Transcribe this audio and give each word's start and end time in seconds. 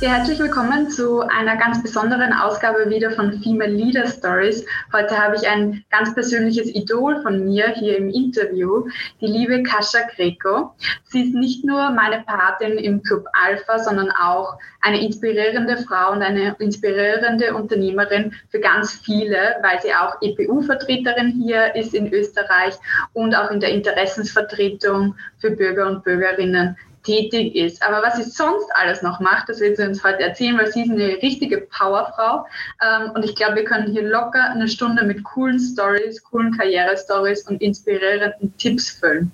Ja, 0.00 0.14
herzlich 0.14 0.38
willkommen 0.38 0.88
zu 0.88 1.20
einer 1.20 1.58
ganz 1.58 1.82
besonderen 1.82 2.32
Ausgabe 2.32 2.88
wieder 2.88 3.10
von 3.10 3.38
Female 3.42 3.70
Leader 3.70 4.06
Stories. 4.06 4.64
Heute 4.94 5.18
habe 5.18 5.36
ich 5.36 5.46
ein 5.46 5.84
ganz 5.90 6.14
persönliches 6.14 6.74
Idol 6.74 7.20
von 7.22 7.44
mir 7.44 7.68
hier 7.74 7.98
im 7.98 8.08
Interview, 8.08 8.88
die 9.20 9.26
liebe 9.26 9.62
Kascha 9.62 9.98
Greco. 10.16 10.72
Sie 11.04 11.24
ist 11.24 11.34
nicht 11.34 11.66
nur 11.66 11.90
meine 11.90 12.24
Patin 12.24 12.78
im 12.78 13.02
Club 13.02 13.26
Alpha, 13.34 13.78
sondern 13.78 14.10
auch 14.10 14.58
eine 14.80 15.04
inspirierende 15.04 15.76
Frau 15.76 16.12
und 16.12 16.22
eine 16.22 16.56
inspirierende 16.60 17.52
Unternehmerin 17.54 18.32
für 18.48 18.60
ganz 18.60 18.94
viele, 19.04 19.56
weil 19.60 19.82
sie 19.82 19.92
auch 19.92 20.16
EPU-Vertreterin 20.22 21.42
hier 21.44 21.76
ist 21.76 21.92
in 21.92 22.10
Österreich 22.10 22.72
und 23.12 23.34
auch 23.34 23.50
in 23.50 23.60
der 23.60 23.72
Interessensvertretung 23.72 25.14
für 25.36 25.50
Bürger 25.50 25.88
und 25.88 26.04
Bürgerinnen 26.04 26.78
tätig 27.02 27.54
ist. 27.54 27.82
Aber 27.82 28.02
was 28.02 28.16
sie 28.16 28.24
sonst 28.24 28.68
alles 28.74 29.02
noch 29.02 29.20
macht, 29.20 29.48
das 29.48 29.60
wird 29.60 29.76
sie 29.76 29.86
uns 29.86 30.04
heute 30.04 30.22
erzählen, 30.22 30.58
weil 30.58 30.70
sie 30.70 30.82
ist 30.82 30.90
eine 30.90 31.22
richtige 31.22 31.58
Powerfrau. 31.58 32.46
Ähm, 32.82 33.10
und 33.12 33.24
ich 33.24 33.34
glaube, 33.34 33.56
wir 33.56 33.64
können 33.64 33.92
hier 33.92 34.02
locker 34.02 34.50
eine 34.50 34.68
Stunde 34.68 35.04
mit 35.04 35.24
coolen 35.24 35.58
Stories, 35.58 36.22
coolen 36.22 36.56
Karrierestories 36.56 37.46
und 37.48 37.60
inspirierenden 37.62 38.56
Tipps 38.58 38.90
füllen. 38.90 39.32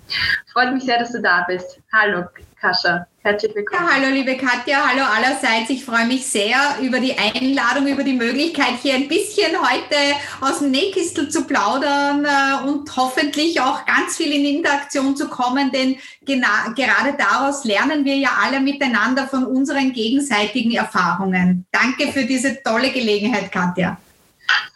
Freut 0.51 0.73
mich 0.73 0.83
sehr, 0.83 0.99
dass 0.99 1.11
du 1.11 1.21
da 1.21 1.45
bist. 1.47 1.79
Hallo, 1.91 2.25
Kascha. 2.59 3.05
Herzlich 3.21 3.53
willkommen. 3.53 3.87
Ja, 3.87 3.95
hallo 3.95 4.13
liebe 4.13 4.35
Katja, 4.35 4.87
hallo 4.87 5.03
allerseits. 5.03 5.69
Ich 5.69 5.85
freue 5.85 6.07
mich 6.07 6.25
sehr 6.25 6.57
über 6.81 6.99
die 6.99 7.15
Einladung, 7.15 7.85
über 7.85 8.03
die 8.03 8.13
Möglichkeit, 8.13 8.79
hier 8.81 8.95
ein 8.95 9.07
bisschen 9.07 9.51
heute 9.61 9.95
aus 10.41 10.59
dem 10.59 10.71
Nähkistel 10.71 11.29
zu 11.29 11.43
plaudern 11.45 12.25
äh, 12.25 12.67
und 12.67 12.95
hoffentlich 12.95 13.61
auch 13.61 13.85
ganz 13.85 14.17
viel 14.17 14.33
in 14.33 14.57
Interaktion 14.57 15.15
zu 15.15 15.29
kommen, 15.29 15.71
denn 15.71 15.97
gerade 16.25 17.15
daraus 17.17 17.63
lernen 17.63 18.05
wir 18.05 18.15
ja 18.15 18.29
alle 18.43 18.59
miteinander 18.59 19.27
von 19.27 19.45
unseren 19.45 19.93
gegenseitigen 19.93 20.71
Erfahrungen. 20.71 21.67
Danke 21.71 22.11
für 22.11 22.25
diese 22.25 22.63
tolle 22.63 22.89
Gelegenheit, 22.89 23.51
Katja. 23.51 23.97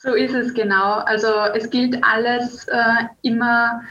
So 0.03 0.13
ist 0.13 0.33
es 0.33 0.53
genau. 0.53 0.95
Also 1.05 1.27
es 1.55 1.69
gilt 1.69 2.03
alles 2.03 2.67
äh, 2.67 3.05
immer 3.21 3.81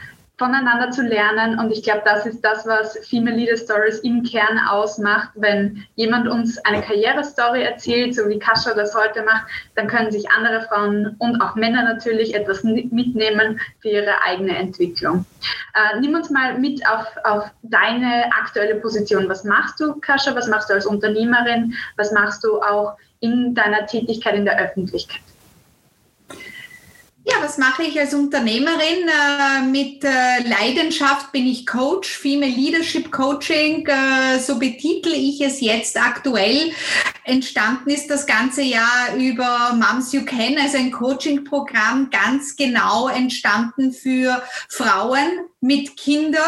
voneinander 0.41 0.89
zu 0.89 1.03
lernen. 1.03 1.59
Und 1.59 1.71
ich 1.71 1.83
glaube, 1.83 2.01
das 2.03 2.25
ist 2.25 2.43
das, 2.43 2.65
was 2.65 2.97
Female 3.07 3.35
Leader 3.35 3.57
Stories 3.57 3.99
im 3.99 4.23
Kern 4.23 4.57
ausmacht. 4.67 5.29
Wenn 5.35 5.85
jemand 5.93 6.27
uns 6.27 6.57
eine 6.65 6.81
Karrierestory 6.81 7.61
erzählt, 7.61 8.15
so 8.15 8.27
wie 8.27 8.39
Kascha 8.39 8.73
das 8.73 8.95
heute 8.95 9.21
macht, 9.21 9.45
dann 9.75 9.85
können 9.87 10.09
sich 10.09 10.27
andere 10.31 10.63
Frauen 10.63 11.15
und 11.19 11.39
auch 11.41 11.53
Männer 11.55 11.83
natürlich 11.83 12.33
etwas 12.33 12.63
mitnehmen 12.63 13.61
für 13.81 13.89
ihre 13.89 14.23
eigene 14.25 14.57
Entwicklung. 14.57 15.25
Äh, 15.75 15.99
nimm 15.99 16.15
uns 16.15 16.31
mal 16.31 16.57
mit 16.57 16.81
auf, 16.87 17.05
auf 17.23 17.51
deine 17.61 18.25
aktuelle 18.33 18.75
Position. 18.75 19.29
Was 19.29 19.43
machst 19.43 19.79
du, 19.79 19.93
Kascha? 19.99 20.35
Was 20.35 20.47
machst 20.47 20.71
du 20.71 20.73
als 20.73 20.87
Unternehmerin? 20.87 21.75
Was 21.97 22.11
machst 22.11 22.43
du 22.43 22.59
auch 22.61 22.97
in 23.19 23.53
deiner 23.53 23.85
Tätigkeit 23.85 24.33
in 24.33 24.45
der 24.45 24.59
Öffentlichkeit? 24.59 25.21
Ja, 27.31 27.41
was 27.41 27.57
mache 27.57 27.83
ich 27.83 27.97
als 27.97 28.13
Unternehmerin? 28.13 29.07
Äh, 29.07 29.61
mit 29.63 30.03
äh, 30.03 30.43
Leidenschaft 30.43 31.31
bin 31.31 31.47
ich 31.47 31.65
Coach, 31.65 32.09
Female 32.09 32.51
Leadership 32.51 33.09
Coaching, 33.09 33.87
äh, 33.87 34.37
so 34.37 34.59
betitel 34.59 35.13
ich 35.13 35.39
es 35.39 35.61
jetzt 35.61 35.97
aktuell. 35.97 36.73
Entstanden 37.23 37.89
ist 37.89 38.09
das 38.09 38.25
ganze 38.25 38.63
Jahr 38.63 39.15
über 39.15 39.73
Moms 39.73 40.11
You 40.11 40.25
Can, 40.25 40.57
also 40.57 40.77
ein 40.77 40.91
Coaching-Programm, 40.91 42.09
ganz 42.09 42.57
genau 42.57 43.07
entstanden 43.07 43.93
für 43.93 44.41
Frauen 44.67 45.39
mit 45.61 45.95
Kindern, 45.95 46.41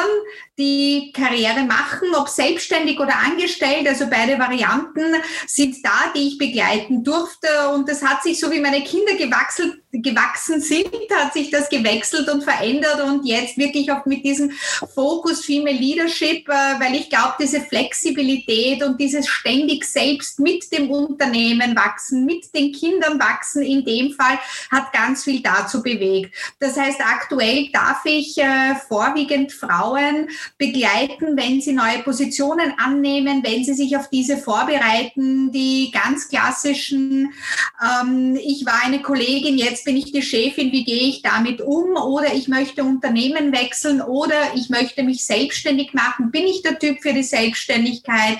die 0.58 1.12
Karriere 1.14 1.64
machen, 1.64 2.14
ob 2.16 2.30
selbstständig 2.30 3.00
oder 3.00 3.16
angestellt, 3.16 3.88
also 3.88 4.06
beide 4.08 4.38
Varianten 4.38 5.16
sind 5.48 5.78
da, 5.84 6.12
die 6.16 6.28
ich 6.28 6.38
begleiten 6.38 7.04
durfte. 7.04 7.48
Und 7.74 7.90
das 7.90 8.04
hat 8.04 8.22
sich 8.22 8.40
so 8.40 8.52
wie 8.52 8.60
meine 8.60 8.84
Kinder 8.84 9.16
gewachsen, 9.16 9.82
gewachsen 9.92 10.62
sind, 10.62 10.90
hat 11.16 11.34
sich 11.34 11.50
das 11.50 11.70
gewechselt 11.70 12.30
und 12.30 12.44
verändert 12.44 13.02
und 13.02 13.26
jetzt 13.26 13.58
wirklich 13.58 13.92
auch 13.92 14.06
mit 14.06 14.24
diesem 14.24 14.52
Fokus 14.94 15.46
Female 15.46 15.78
Leadership, 15.78 16.48
äh, 16.50 16.80
weil 16.80 16.96
ich 16.96 17.10
glaube, 17.10 17.36
diese 17.40 17.62
Flexibilität 17.62 18.84
und 18.84 19.00
dieses 19.00 19.28
ständig 19.28 19.86
selbst 19.86 20.40
mit 20.40 20.72
dem 20.72 20.90
Unternehmen 20.90 21.76
wachsen, 21.76 22.26
mit 22.26 22.54
den 22.56 22.72
Kindern 22.72 23.20
wachsen, 23.20 23.62
in 23.62 23.86
dem 23.86 24.14
Fall 24.14 24.40
hat 24.72 24.92
ganz 24.94 25.24
viel 25.24 25.42
dazu 25.42 25.82
bewegt. 25.82 26.34
Das 26.60 26.78
heißt, 26.78 27.00
aktuell 27.00 27.70
darf 27.72 28.06
ich 28.06 28.38
äh, 28.38 28.76
vorwiegend 28.88 29.52
Frauen 29.52 30.28
begleiten, 30.58 31.38
wenn 31.38 31.62
sie 31.62 31.74
neue 31.74 32.00
Positionen 32.00 32.74
annehmen, 32.78 33.44
wenn 33.44 33.64
sie 33.64 33.74
sich 33.74 33.98
auf 33.98 34.10
diese 34.10 34.38
vorbereiten, 34.38 35.52
die 35.52 35.92
ganz 35.92 36.30
klassischen, 36.30 37.34
ähm, 37.82 38.36
ich 38.36 38.66
war 38.66 38.84
eine 38.84 39.02
Kollegin, 39.02 39.58
jetzt 39.58 39.86
bin 39.86 39.98
ich 39.98 40.12
die 40.12 40.22
Chefin, 40.22 40.72
wie 40.72 40.84
gehe 40.84 41.10
ich 41.10 41.22
damit 41.22 41.62
um? 41.62 41.96
Oder 41.96 42.34
ich 42.34 42.48
möchte 42.48 42.84
Unternehmen 42.84 43.52
wechseln 43.54 44.02
oder 44.02 44.56
ich 44.56 44.70
möchte 44.70 45.04
mich 45.04 45.26
selbstständig 45.26 45.94
machen. 45.94 46.32
Bin 46.32 46.46
ich 46.46 46.62
der 46.62 46.80
Typ 46.80 47.02
für 47.02 47.14
die 47.14 47.24
Selbstständigkeit? 47.24 48.38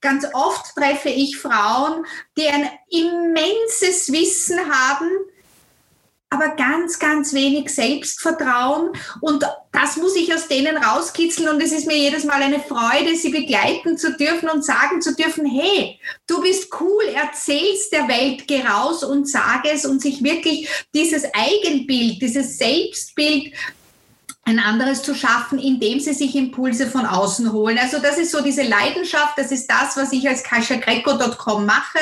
Ganz 0.00 0.26
oft 0.32 0.74
treffe 0.74 1.08
ich 1.08 1.36
Frauen, 1.36 2.04
die 2.36 2.46
ein 2.46 2.68
immenses 2.90 4.12
Wissen 4.12 4.58
haben, 4.58 5.08
aber 6.32 6.56
ganz, 6.56 6.98
ganz 6.98 7.34
wenig 7.34 7.68
Selbstvertrauen. 7.68 8.92
Und 9.20 9.44
das 9.70 9.96
muss 9.96 10.16
ich 10.16 10.34
aus 10.34 10.48
denen 10.48 10.76
rauskitzeln. 10.78 11.48
Und 11.48 11.62
es 11.62 11.72
ist 11.72 11.86
mir 11.86 11.96
jedes 11.96 12.24
Mal 12.24 12.42
eine 12.42 12.58
Freude, 12.60 13.14
sie 13.16 13.28
begleiten 13.28 13.98
zu 13.98 14.16
dürfen 14.16 14.48
und 14.48 14.64
sagen 14.64 15.02
zu 15.02 15.14
dürfen, 15.14 15.44
hey, 15.44 15.98
du 16.26 16.40
bist 16.40 16.68
cool, 16.80 17.04
erzähl's 17.14 17.90
der 17.90 18.08
Welt, 18.08 18.48
geh 18.48 18.62
raus 18.62 19.04
und 19.04 19.28
sag 19.28 19.66
es 19.66 19.84
und 19.84 20.00
sich 20.00 20.24
wirklich 20.24 20.68
dieses 20.94 21.24
Eigenbild, 21.34 22.22
dieses 22.22 22.56
Selbstbild 22.56 23.52
ein 24.44 24.58
anderes 24.58 25.02
zu 25.02 25.14
schaffen, 25.14 25.58
indem 25.58 26.00
sie 26.00 26.14
sich 26.14 26.34
Impulse 26.34 26.88
von 26.88 27.06
außen 27.06 27.52
holen. 27.52 27.78
Also 27.78 28.00
das 28.00 28.18
ist 28.18 28.32
so 28.32 28.42
diese 28.42 28.62
Leidenschaft, 28.62 29.38
das 29.38 29.52
ist 29.52 29.68
das, 29.68 29.96
was 29.96 30.12
ich 30.12 30.28
als 30.28 30.42
kaschagreco.com 30.42 31.64
mache. 31.64 32.00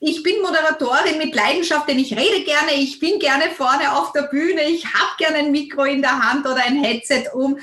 Ich 0.00 0.22
bin 0.22 0.42
Moderatorin 0.42 1.16
mit 1.16 1.34
Leidenschaft, 1.34 1.88
denn 1.88 1.98
ich 1.98 2.12
rede 2.12 2.44
gerne, 2.44 2.74
ich 2.74 2.98
bin 2.98 3.18
gerne 3.18 3.44
vorne 3.56 3.96
auf 3.96 4.12
der 4.12 4.22
Bühne, 4.22 4.68
ich 4.68 4.84
habe 4.84 5.16
gerne 5.16 5.38
ein 5.38 5.50
Mikro 5.50 5.84
in 5.84 6.02
der 6.02 6.18
Hand 6.18 6.46
oder 6.46 6.62
ein 6.62 6.84
Headset 6.84 7.30
um. 7.32 7.56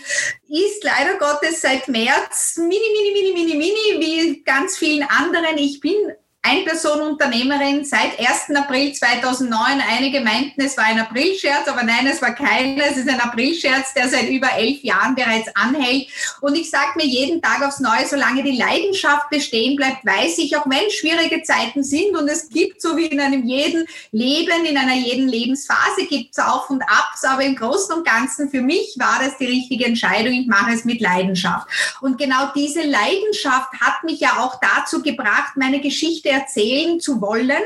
Ist 0.47 0.83
leider 0.83 1.17
Gottes 1.19 1.61
seit 1.61 1.87
März 1.87 2.57
mini, 2.57 2.71
mini, 2.71 3.11
mini, 3.13 3.33
mini, 3.33 3.57
mini, 3.57 4.05
wie 4.05 4.43
ganz 4.43 4.75
vielen 4.75 5.07
anderen. 5.07 5.59
Ich 5.59 5.81
bin 5.81 5.93
Ein-Person-Unternehmerin 6.41 7.83
seit 7.83 8.17
1. 8.17 8.55
April 8.55 8.93
2009. 8.93 9.83
Einige 9.89 10.21
meinten, 10.21 10.61
es 10.61 10.77
war 10.77 10.85
ein 10.85 10.97
Aprilscherz, 10.97 11.67
aber 11.67 11.83
nein, 11.83 12.07
es 12.07 12.21
war 12.21 12.33
keiner. 12.33 12.85
Es 12.85 12.95
ist 12.95 13.09
ein 13.09 13.19
Aprilscherz, 13.19 13.93
der 13.93 14.07
seit 14.07 14.29
über 14.29 14.47
elf 14.53 14.81
Jahren 14.81 15.15
bereits 15.15 15.53
anhält. 15.53 16.07
Und 16.39 16.55
ich 16.55 16.69
sage 16.69 16.91
mir 16.95 17.05
jeden 17.05 17.41
Tag 17.41 17.61
aufs 17.61 17.81
Neue, 17.81 18.05
solange 18.07 18.41
die 18.43 18.57
Leidenschaft 18.57 19.29
bestehen 19.29 19.75
bleibt, 19.75 20.05
weiß 20.05 20.37
ich, 20.37 20.55
auch 20.55 20.65
wenn 20.69 20.89
schwierige 20.89 21.43
Zeiten 21.43 21.83
sind 21.83 22.15
und 22.15 22.29
es 22.29 22.47
gibt, 22.47 22.81
so 22.81 22.95
wie 22.95 23.07
in 23.07 23.19
einem 23.19 23.45
jeden 23.45 23.85
Leben, 24.11 24.63
in 24.63 24.77
einer 24.77 24.95
jeden 24.95 25.27
Lebensphase, 25.27 26.05
gibt 26.07 26.37
es 26.37 26.39
Auf 26.39 26.69
und 26.69 26.81
Abs, 26.83 27.25
aber 27.25 27.43
im 27.43 27.57
Großen 27.57 27.93
und 27.93 28.05
Ganzen 28.05 28.49
für 28.49 28.61
mich 28.61 28.95
war 28.97 29.19
das 29.21 29.37
die 29.37 29.45
richtige 29.45 29.85
Entscheidung. 29.85 30.31
Ich 30.31 30.47
mache 30.47 30.71
es 30.71 30.85
mit 30.85 31.01
Leidenschaft. 31.01 31.67
Und 31.99 32.17
genau 32.17 32.53
diese 32.55 32.83
Leidenschaft 32.83 33.73
hat 33.81 34.05
mich 34.05 34.21
ja 34.21 34.37
auch 34.39 34.57
dazu 34.61 35.01
gebracht, 35.01 35.57
meine 35.57 35.81
Geschichte 35.81 36.28
Geschichte 36.29 36.31
erzählen 36.31 36.99
zu 36.99 37.21
wollen. 37.21 37.61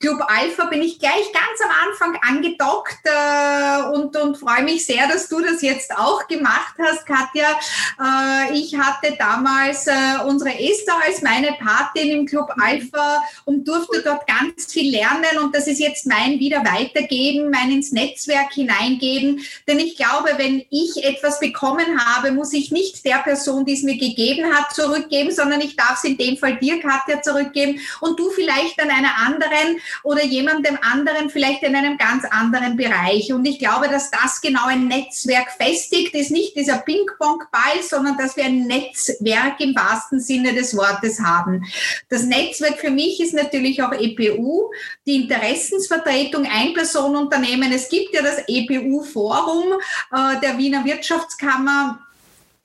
Club 0.00 0.20
Alpha 0.26 0.66
bin 0.66 0.82
ich 0.82 0.98
gleich 0.98 1.32
ganz 1.32 1.60
am 1.62 1.70
Anfang 1.88 2.20
angedockt 2.22 2.98
äh, 3.04 3.94
und, 3.94 4.16
und 4.16 4.36
freue 4.36 4.62
mich 4.62 4.86
sehr, 4.86 5.08
dass 5.08 5.28
du 5.28 5.40
das 5.40 5.62
jetzt 5.62 5.96
auch 5.96 6.26
gemacht 6.28 6.74
hast, 6.78 7.06
Katja. 7.06 7.58
Äh, 8.00 8.54
ich 8.54 8.76
hatte 8.76 9.16
damals 9.18 9.86
äh, 9.86 9.92
unsere 10.26 10.50
Esther 10.58 10.94
als 11.04 11.22
meine 11.22 11.56
Patin 11.58 12.10
im 12.10 12.26
Club 12.26 12.50
Alpha 12.60 13.22
und 13.44 13.66
durfte 13.66 14.02
dort 14.02 14.26
ganz 14.26 14.72
viel 14.72 14.90
lernen 14.90 15.38
und 15.42 15.54
das 15.54 15.66
ist 15.66 15.78
jetzt 15.78 16.06
mein 16.06 16.38
wieder 16.38 16.64
weitergeben, 16.64 17.50
mein 17.50 17.70
ins 17.70 17.92
Netzwerk 17.92 18.52
hineingeben. 18.52 19.40
Denn 19.66 19.78
ich 19.78 19.96
glaube, 19.96 20.30
wenn 20.36 20.64
ich 20.70 21.04
etwas 21.04 21.40
bekommen 21.40 22.04
habe, 22.04 22.32
muss 22.32 22.52
ich 22.52 22.70
nicht 22.70 23.04
der 23.04 23.18
Person, 23.18 23.64
die 23.64 23.74
es 23.74 23.82
mir 23.82 23.96
gegeben 23.96 24.52
hat, 24.52 24.74
zurückgeben, 24.74 25.30
sondern 25.30 25.60
ich 25.60 25.76
darf 25.76 25.96
es 25.96 26.04
in 26.04 26.16
dem 26.16 26.36
Fall 26.36 26.56
dir, 26.58 26.80
Katja, 26.80 27.22
zurückgeben 27.22 27.80
und 28.02 28.18
du 28.18 28.30
vielleicht 28.30 28.82
an 28.82 28.90
einer 28.90 29.16
anderen 29.24 29.80
oder 30.02 30.24
jemandem 30.24 30.76
anderen 30.82 31.30
vielleicht 31.30 31.62
in 31.62 31.76
einem 31.76 31.96
ganz 31.96 32.24
anderen 32.24 32.76
Bereich. 32.76 33.32
Und 33.32 33.44
ich 33.44 33.60
glaube, 33.60 33.88
dass 33.88 34.10
das 34.10 34.40
genau 34.40 34.66
ein 34.66 34.88
Netzwerk 34.88 35.52
festigt, 35.52 36.12
ist 36.14 36.32
nicht 36.32 36.56
dieser 36.56 36.78
Ping-Pong-Ball, 36.78 37.82
sondern 37.82 38.18
dass 38.18 38.36
wir 38.36 38.44
ein 38.44 38.66
Netzwerk 38.66 39.60
im 39.60 39.74
wahrsten 39.76 40.18
Sinne 40.18 40.52
des 40.52 40.76
Wortes 40.76 41.20
haben. 41.20 41.64
Das 42.08 42.24
Netzwerk 42.24 42.78
für 42.78 42.90
mich 42.90 43.20
ist 43.20 43.34
natürlich 43.34 43.82
auch 43.82 43.92
EPU, 43.92 44.72
die 45.06 45.22
Interessensvertretung 45.22 46.44
Einpersonenunternehmen. 46.46 47.72
Es 47.72 47.88
gibt 47.88 48.14
ja 48.14 48.22
das 48.22 48.42
EPU-Forum 48.48 49.74
äh, 50.12 50.40
der 50.40 50.58
Wiener 50.58 50.84
Wirtschaftskammer 50.84 52.00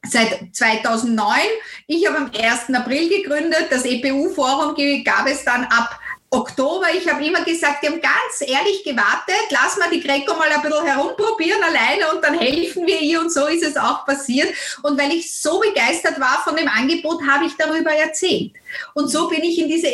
seit 0.06 0.56
2009. 0.56 1.40
Ich 1.88 2.08
habe 2.08 2.18
am 2.18 2.32
1. 2.32 2.74
April 2.74 3.10
gegründet. 3.10 3.68
Das 3.70 3.86
EPU-Forum 3.86 4.76
gab 5.04 5.28
es 5.28 5.44
dann 5.44 5.66
ab 5.66 6.00
Oktober. 6.30 6.88
Ich 6.94 7.10
habe 7.10 7.26
immer 7.26 7.44
gesagt, 7.44 7.84
die 7.84 7.88
haben 7.88 8.02
ganz 8.02 8.42
ehrlich 8.42 8.84
gewartet, 8.84 9.48
lass 9.50 9.78
mal 9.78 9.90
die 9.90 10.02
Greco 10.02 10.36
mal 10.36 10.50
ein 10.52 10.62
bisschen 10.62 10.86
herumprobieren 10.86 11.64
alleine 11.64 12.12
und 12.14 12.22
dann 12.22 12.38
helfen 12.38 12.86
wir 12.86 13.00
ihr 13.00 13.22
und 13.22 13.32
so 13.32 13.48
ist 13.48 13.64
es 13.64 13.78
auch 13.78 14.06
passiert. 14.06 14.54
Und 14.84 15.00
weil 15.00 15.14
ich 15.14 15.40
so 15.40 15.60
begeistert 15.60 16.20
war 16.20 16.42
von 16.44 16.56
dem 16.58 16.68
Angebot, 16.68 17.26
habe 17.26 17.46
ich 17.46 17.56
darüber 17.56 17.92
erzählt. 17.92 18.54
Und 18.94 19.08
so 19.08 19.30
bin 19.30 19.42
ich 19.44 19.58
in 19.58 19.70
diese 19.70 19.88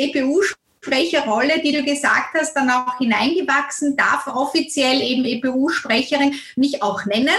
EPU 0.83 0.93
Sprecherrolle, 0.93 1.61
die 1.61 1.71
du 1.71 1.83
gesagt 1.83 2.35
hast, 2.37 2.53
dann 2.55 2.69
auch 2.69 2.97
hineingewachsen, 2.97 3.95
darf 3.95 4.27
offiziell 4.27 5.01
eben 5.01 5.25
EPU-Sprecherin 5.25 6.35
mich 6.55 6.81
auch 6.81 7.05
nennen. 7.05 7.29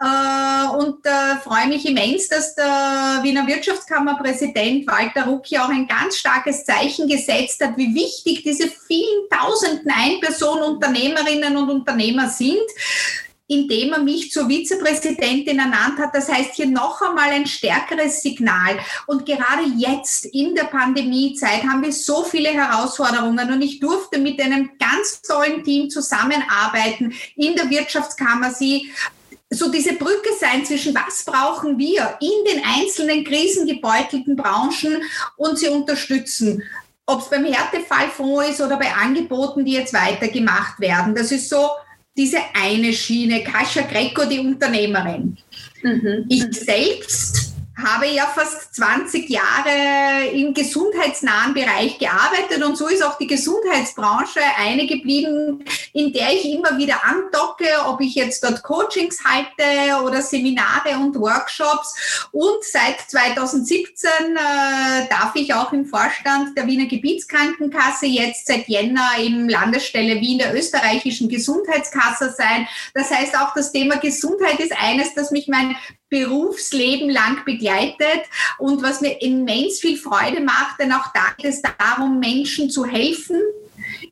Äh, 0.00 0.76
und 0.76 1.04
äh, 1.04 1.36
freue 1.42 1.68
mich 1.68 1.86
immens, 1.86 2.28
dass 2.28 2.54
der 2.54 3.20
Wiener 3.22 3.46
Wirtschaftskammerpräsident 3.46 4.86
Walter 4.86 5.26
Rucki 5.26 5.58
auch 5.58 5.68
ein 5.68 5.86
ganz 5.86 6.16
starkes 6.18 6.64
Zeichen 6.64 7.08
gesetzt 7.08 7.62
hat, 7.62 7.76
wie 7.76 7.94
wichtig 7.94 8.42
diese 8.42 8.68
vielen 8.68 9.28
tausenden 9.30 9.90
Einpersonen-Unternehmerinnen 9.90 11.56
und 11.56 11.70
Unternehmer 11.70 12.28
sind 12.28 12.58
indem 13.46 13.92
er 13.92 14.00
mich 14.00 14.30
zur 14.30 14.48
Vizepräsidentin 14.48 15.58
ernannt 15.58 15.98
hat. 15.98 16.14
Das 16.14 16.30
heißt, 16.30 16.54
hier 16.54 16.66
noch 16.66 17.02
einmal 17.02 17.30
ein 17.30 17.46
stärkeres 17.46 18.22
Signal. 18.22 18.78
Und 19.06 19.26
gerade 19.26 19.64
jetzt 19.76 20.26
in 20.26 20.54
der 20.54 20.64
Pandemiezeit 20.64 21.62
haben 21.62 21.82
wir 21.82 21.92
so 21.92 22.24
viele 22.24 22.50
Herausforderungen 22.50 23.52
und 23.52 23.62
ich 23.62 23.80
durfte 23.80 24.18
mit 24.18 24.40
einem 24.40 24.70
ganz 24.78 25.20
tollen 25.20 25.62
Team 25.62 25.90
zusammenarbeiten 25.90 27.12
in 27.36 27.54
der 27.54 27.68
Wirtschaftskammer. 27.68 28.50
Sie 28.50 28.90
so 29.50 29.70
diese 29.70 29.92
Brücke 29.94 30.30
sein 30.38 30.64
zwischen 30.64 30.94
was 30.94 31.24
brauchen 31.24 31.78
wir 31.78 32.16
in 32.20 32.52
den 32.52 32.62
einzelnen 32.64 33.24
krisengebeutelten 33.24 34.36
Branchen 34.36 35.02
und 35.36 35.58
sie 35.58 35.68
unterstützen. 35.68 36.62
Ob 37.06 37.20
es 37.20 37.28
beim 37.28 37.44
Härtefallfonds 37.44 38.48
ist 38.48 38.60
oder 38.62 38.78
bei 38.78 38.92
Angeboten, 38.92 39.64
die 39.64 39.72
jetzt 39.72 39.92
weitergemacht 39.92 40.80
werden. 40.80 41.14
Das 41.14 41.30
ist 41.30 41.50
so 41.50 41.68
diese 42.16 42.38
eine 42.54 42.92
Schiene, 42.92 43.42
Kascha 43.42 43.82
Greco, 43.82 44.24
die 44.24 44.38
Unternehmerin. 44.38 45.36
Mhm. 45.82 46.26
Ich 46.28 46.44
selbst 46.52 47.53
habe 47.76 48.06
ja 48.06 48.26
fast 48.26 48.74
20 48.74 49.28
Jahre 49.28 50.28
im 50.32 50.54
gesundheitsnahen 50.54 51.54
Bereich 51.54 51.98
gearbeitet 51.98 52.62
und 52.64 52.76
so 52.76 52.86
ist 52.86 53.04
auch 53.04 53.18
die 53.18 53.26
Gesundheitsbranche 53.26 54.40
eine 54.56 54.86
geblieben, 54.86 55.64
in 55.92 56.12
der 56.12 56.32
ich 56.32 56.44
immer 56.52 56.78
wieder 56.78 57.04
andocke, 57.04 57.66
ob 57.86 58.00
ich 58.00 58.14
jetzt 58.14 58.44
dort 58.44 58.62
Coachings 58.62 59.24
halte 59.24 60.04
oder 60.04 60.22
Seminare 60.22 60.98
und 61.00 61.16
Workshops. 61.16 62.28
Und 62.30 62.62
seit 62.62 63.00
2017 63.08 64.10
äh, 64.10 65.08
darf 65.08 65.32
ich 65.34 65.52
auch 65.52 65.72
im 65.72 65.84
Vorstand 65.84 66.56
der 66.56 66.66
Wiener 66.66 66.86
Gebietskrankenkasse, 66.86 68.06
jetzt 68.06 68.46
seit 68.46 68.68
Jänner 68.68 69.10
im 69.18 69.48
Landesstelle 69.48 70.20
Wien 70.20 70.38
der 70.38 70.54
österreichischen 70.54 71.28
Gesundheitskasse 71.28 72.34
sein. 72.36 72.68
Das 72.94 73.10
heißt, 73.10 73.36
auch 73.38 73.52
das 73.54 73.72
Thema 73.72 73.96
Gesundheit 73.96 74.60
ist 74.60 74.72
eines, 74.80 75.14
das 75.14 75.32
mich 75.32 75.48
mein 75.48 75.76
Berufsleben 76.08 77.10
lang 77.10 77.44
begleitet 77.44 78.22
und 78.58 78.82
was 78.82 79.00
mir 79.00 79.20
immens 79.20 79.80
viel 79.80 79.96
Freude 79.96 80.40
macht, 80.40 80.78
denn 80.78 80.92
auch 80.92 81.12
da 81.12 81.34
geht 81.36 81.46
es 81.46 81.62
darum, 81.62 82.20
Menschen 82.20 82.70
zu 82.70 82.84
helfen, 82.84 83.40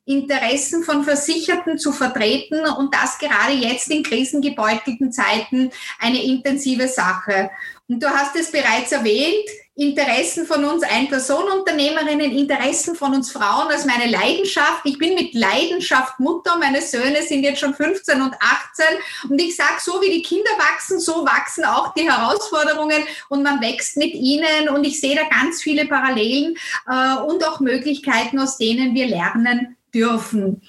Interessen 0.04 0.82
von 0.82 1.04
Versicherten 1.04 1.78
zu 1.78 1.92
vertreten 1.92 2.60
und 2.78 2.94
das 2.94 3.18
gerade 3.18 3.52
jetzt 3.52 3.90
in 3.90 4.02
krisengebeutelten 4.02 5.12
Zeiten 5.12 5.70
eine 6.00 6.22
intensive 6.22 6.88
Sache. 6.88 7.50
Und 7.88 8.02
du 8.02 8.08
hast 8.08 8.34
es 8.36 8.50
bereits 8.50 8.92
erwähnt, 8.92 9.48
Interessen 9.74 10.44
von 10.44 10.64
uns 10.66 10.82
Ein-Personen-Unternehmerinnen, 10.82 12.30
Interessen 12.30 12.94
von 12.94 13.14
uns 13.14 13.32
Frauen 13.32 13.68
als 13.68 13.86
meine 13.86 14.10
Leidenschaft. 14.10 14.82
Ich 14.84 14.98
bin 14.98 15.14
mit 15.14 15.32
Leidenschaft 15.32 16.20
Mutter. 16.20 16.58
Meine 16.58 16.82
Söhne 16.82 17.22
sind 17.22 17.42
jetzt 17.42 17.60
schon 17.60 17.72
15 17.72 18.20
und 18.20 18.34
18. 18.34 19.30
Und 19.30 19.40
ich 19.40 19.56
sage, 19.56 19.80
so 19.80 20.02
wie 20.02 20.10
die 20.10 20.22
Kinder 20.22 20.50
wachsen, 20.58 21.00
so 21.00 21.24
wachsen 21.24 21.64
auch 21.64 21.94
die 21.94 22.10
Herausforderungen 22.10 23.02
und 23.30 23.42
man 23.42 23.62
wächst 23.62 23.96
mit 23.96 24.12
ihnen. 24.12 24.68
Und 24.68 24.84
ich 24.84 25.00
sehe 25.00 25.16
da 25.16 25.22
ganz 25.30 25.62
viele 25.62 25.86
Parallelen 25.86 26.58
äh, 26.86 27.16
und 27.22 27.42
auch 27.48 27.60
Möglichkeiten, 27.60 28.38
aus 28.38 28.58
denen 28.58 28.94
wir 28.94 29.06
lernen 29.06 29.78
dürfen. 29.94 30.60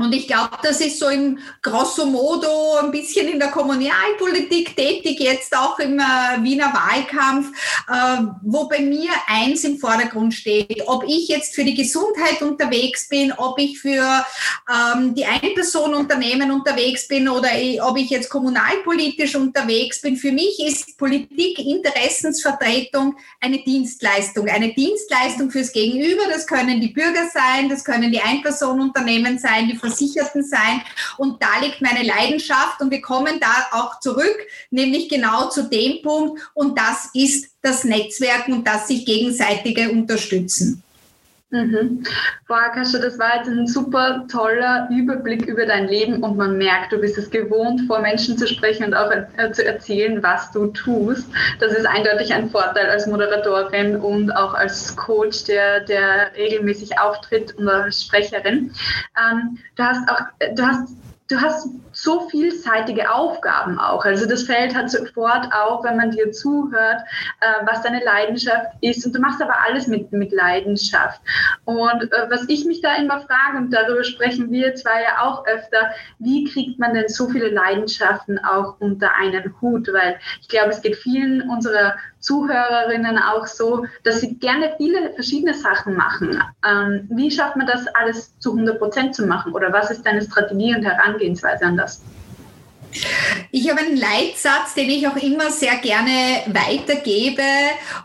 Und 0.00 0.14
ich 0.14 0.26
glaube, 0.26 0.56
das 0.62 0.80
ist 0.80 0.98
so 0.98 1.08
im 1.08 1.38
grosso 1.60 2.06
modo 2.06 2.76
ein 2.82 2.90
bisschen 2.90 3.28
in 3.28 3.38
der 3.38 3.50
Kommunalpolitik 3.50 4.74
tätig, 4.74 5.20
jetzt 5.20 5.54
auch 5.54 5.78
im 5.78 5.98
äh, 5.98 6.42
Wiener 6.42 6.72
Wahlkampf, 6.72 7.50
äh, 7.86 8.22
wo 8.42 8.66
bei 8.66 8.80
mir 8.80 9.10
eins 9.26 9.64
im 9.64 9.78
Vordergrund 9.78 10.32
steht, 10.32 10.84
ob 10.86 11.04
ich 11.06 11.28
jetzt 11.28 11.54
für 11.54 11.64
die 11.64 11.74
Gesundheit 11.74 12.40
unterwegs 12.40 13.08
bin, 13.08 13.30
ob 13.32 13.58
ich 13.58 13.78
für 13.78 14.24
ähm, 14.72 15.14
die 15.14 15.26
Einpersonenunternehmen 15.26 16.50
unterwegs 16.50 17.06
bin 17.06 17.28
oder 17.28 17.50
ob 17.82 17.98
ich 17.98 18.08
jetzt 18.08 18.30
kommunalpolitisch 18.30 19.36
unterwegs 19.36 20.00
bin. 20.00 20.16
Für 20.16 20.32
mich 20.32 20.64
ist 20.64 20.96
Politik 20.96 21.58
Interessensvertretung 21.58 23.16
eine 23.40 23.58
Dienstleistung, 23.58 24.48
eine 24.48 24.72
Dienstleistung 24.72 25.50
fürs 25.50 25.72
Gegenüber. 25.72 26.22
Das 26.32 26.46
können 26.46 26.80
die 26.80 26.88
Bürger 26.88 27.28
sein, 27.32 27.68
das 27.68 27.84
können 27.84 28.10
die 28.10 28.20
Einpersonenunternehmen 28.20 29.38
sein, 29.38 29.68
die 29.68 29.76
Versicherten 29.90 30.42
sein. 30.44 30.82
Und 31.18 31.42
da 31.42 31.58
liegt 31.60 31.82
meine 31.82 32.02
Leidenschaft 32.02 32.80
und 32.80 32.90
wir 32.90 33.02
kommen 33.02 33.40
da 33.40 33.66
auch 33.72 34.00
zurück, 34.00 34.36
nämlich 34.70 35.08
genau 35.08 35.48
zu 35.48 35.64
dem 35.64 36.02
Punkt 36.02 36.40
und 36.54 36.78
das 36.78 37.10
ist 37.14 37.50
das 37.62 37.84
Netzwerken 37.84 38.54
und 38.54 38.66
das 38.66 38.88
sich 38.88 39.04
gegenseitige 39.04 39.90
unterstützen. 39.90 40.82
Mhm. 41.52 42.04
Frau 42.46 42.54
Akascha, 42.54 42.98
das 42.98 43.18
war 43.18 43.36
jetzt 43.36 43.48
ein 43.48 43.66
super 43.66 44.24
toller 44.30 44.88
Überblick 44.90 45.46
über 45.46 45.66
dein 45.66 45.88
Leben 45.88 46.22
und 46.22 46.36
man 46.36 46.58
merkt, 46.58 46.92
du 46.92 46.98
bist 46.98 47.18
es 47.18 47.28
gewohnt, 47.28 47.82
vor 47.88 47.98
Menschen 48.00 48.38
zu 48.38 48.46
sprechen 48.46 48.84
und 48.84 48.94
auch 48.94 49.10
äh, 49.10 49.50
zu 49.50 49.64
erzählen, 49.64 50.22
was 50.22 50.52
du 50.52 50.68
tust. 50.68 51.26
Das 51.58 51.72
ist 51.72 51.86
eindeutig 51.86 52.32
ein 52.32 52.50
Vorteil 52.50 52.88
als 52.88 53.08
Moderatorin 53.08 53.96
und 53.96 54.30
auch 54.30 54.54
als 54.54 54.94
Coach, 54.94 55.44
der, 55.44 55.80
der 55.80 56.32
regelmäßig 56.36 57.00
auftritt 57.00 57.56
und 57.56 57.68
als 57.68 58.04
Sprecherin. 58.04 58.72
Ähm, 59.18 59.58
du 59.74 59.82
hast 59.82 60.08
auch, 60.08 60.20
du 60.54 60.62
hast 60.62 60.94
du 61.30 61.40
hast 61.40 61.68
so 61.92 62.28
vielseitige 62.28 63.10
Aufgaben 63.12 63.78
auch. 63.78 64.04
Also 64.04 64.26
das 64.26 64.42
fällt 64.42 64.74
halt 64.74 64.90
sofort 64.90 65.48
auf, 65.52 65.84
wenn 65.84 65.96
man 65.96 66.10
dir 66.10 66.32
zuhört, 66.32 67.02
äh, 67.40 67.66
was 67.66 67.82
deine 67.82 68.02
Leidenschaft 68.04 68.66
ist. 68.80 69.06
Und 69.06 69.14
du 69.14 69.20
machst 69.20 69.40
aber 69.40 69.54
alles 69.64 69.86
mit, 69.86 70.10
mit 70.12 70.32
Leidenschaft. 70.32 71.20
Und 71.64 72.12
äh, 72.12 72.30
was 72.30 72.48
ich 72.48 72.64
mich 72.64 72.80
da 72.80 72.96
immer 72.96 73.20
frage, 73.20 73.58
und 73.58 73.70
darüber 73.70 74.02
sprechen 74.02 74.50
wir 74.50 74.74
zwei 74.74 75.02
ja 75.02 75.22
auch 75.22 75.46
öfter, 75.46 75.90
wie 76.18 76.44
kriegt 76.44 76.78
man 76.78 76.94
denn 76.94 77.08
so 77.08 77.28
viele 77.28 77.48
Leidenschaften 77.48 78.38
auch 78.44 78.80
unter 78.80 79.14
einen 79.14 79.54
Hut? 79.60 79.88
Weil 79.92 80.18
ich 80.40 80.48
glaube, 80.48 80.70
es 80.70 80.82
geht 80.82 80.96
vielen 80.96 81.48
unserer 81.48 81.94
Zuhörerinnen 82.20 83.18
auch 83.18 83.46
so, 83.46 83.86
dass 84.04 84.20
sie 84.20 84.34
gerne 84.36 84.74
viele 84.76 85.12
verschiedene 85.14 85.54
Sachen 85.54 85.94
machen. 85.94 86.42
Ähm, 86.66 87.08
wie 87.10 87.30
schafft 87.30 87.56
man 87.56 87.66
das 87.66 87.86
alles 87.94 88.38
zu 88.38 88.52
100 88.52 88.78
Prozent 88.78 89.14
zu 89.14 89.26
machen? 89.26 89.52
Oder 89.52 89.72
was 89.72 89.90
ist 89.90 90.04
deine 90.04 90.22
Strategie 90.22 90.74
und 90.74 90.84
Herangehensweise 90.84 91.64
an 91.64 91.76
das? 91.76 92.02
Ich 93.52 93.70
habe 93.70 93.80
einen 93.80 93.96
Leitsatz, 93.96 94.74
den 94.74 94.90
ich 94.90 95.06
auch 95.06 95.16
immer 95.16 95.50
sehr 95.50 95.76
gerne 95.76 96.42
weitergebe 96.46 97.42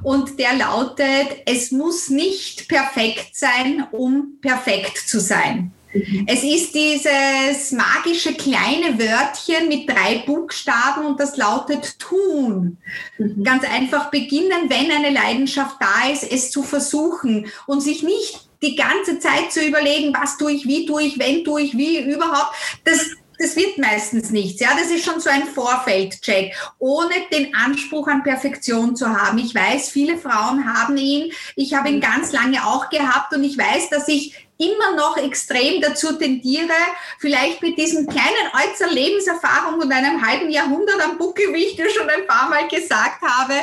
und 0.04 0.40
der 0.40 0.54
lautet, 0.54 1.42
es 1.46 1.72
muss 1.72 2.10
nicht 2.10 2.68
perfekt 2.70 3.36
sein, 3.36 3.88
um 3.92 4.38
perfekt 4.42 4.98
zu 4.98 5.20
sein. 5.20 5.72
Mhm. 5.96 6.26
Es 6.28 6.44
ist 6.44 6.76
dieses 6.76 7.72
magische 7.72 8.34
kleine 8.34 9.00
Wörtchen 9.00 9.70
mit 9.70 9.90
drei 9.90 10.24
Buchstaben 10.26 11.06
und 11.06 11.20
das 11.20 11.38
lautet 11.38 11.98
tun. 12.00 12.78
Mhm. 13.18 13.44
Ganz 13.44 13.64
einfach 13.64 14.12
beginnen, 14.12 14.70
wenn 14.70 14.92
eine 14.92 15.10
Leidenschaft 15.10 15.78
da 15.80 16.12
ist, 16.12 16.30
es 16.30 16.52
zu 16.52 16.64
versuchen 16.64 17.48
und 17.66 17.82
sich 17.82 18.04
nicht 18.04 18.50
die 18.62 18.76
ganze 18.76 19.20
Zeit 19.20 19.52
zu 19.52 19.66
überlegen, 19.66 20.14
was 20.14 20.38
tue 20.38 20.52
ich, 20.52 20.66
wie 20.66 20.86
tue 20.86 21.04
ich, 21.04 21.20
wenn 21.20 21.44
tue 21.44 21.62
ich, 21.62 21.78
wie 21.78 22.00
überhaupt. 22.00 22.56
Das, 22.84 23.12
das 23.38 23.56
wird 23.56 23.78
meistens 23.78 24.30
nichts. 24.30 24.62
Ja, 24.62 24.70
das 24.78 24.90
ist 24.92 25.06
schon 25.06 25.20
so 25.20 25.30
ein 25.30 25.46
Vorfeldcheck, 25.46 26.56
ohne 26.80 27.14
den 27.32 27.54
Anspruch 27.56 28.08
an 28.08 28.24
Perfektion 28.24 28.96
zu 28.96 29.08
haben. 29.10 29.38
Ich 29.38 29.54
weiß, 29.54 29.90
viele 29.90 30.18
Frauen 30.18 30.66
haben 30.74 30.98
ihn. 30.98 31.32
Ich 31.56 31.74
habe 31.74 31.90
ihn 31.90 32.02
ganz 32.02 32.32
lange 32.32 32.66
auch 32.66 32.90
gehabt 32.90 33.34
und 33.34 33.44
ich 33.44 33.58
weiß, 33.58 33.90
dass 33.90 34.08
ich 34.08 34.36
immer 34.58 34.96
noch 34.96 35.18
extrem 35.18 35.82
dazu 35.82 36.14
tendiere, 36.14 36.72
vielleicht 37.20 37.62
mit 37.62 37.78
diesem 37.78 38.08
kleinen 38.08 38.52
äußeren 38.54 38.94
Lebenserfahrung 38.94 39.82
und 39.82 39.92
einem 39.92 40.26
halben 40.26 40.50
Jahrhundert 40.50 41.04
am 41.04 41.18
Buckel, 41.18 41.54
wie 41.54 41.66
ich 41.66 41.76
dir 41.76 41.90
schon 41.90 42.10
ein 42.10 42.26
paar 42.26 42.50
Mal 42.50 42.68
gesagt 42.70 43.22
habe, 43.22 43.54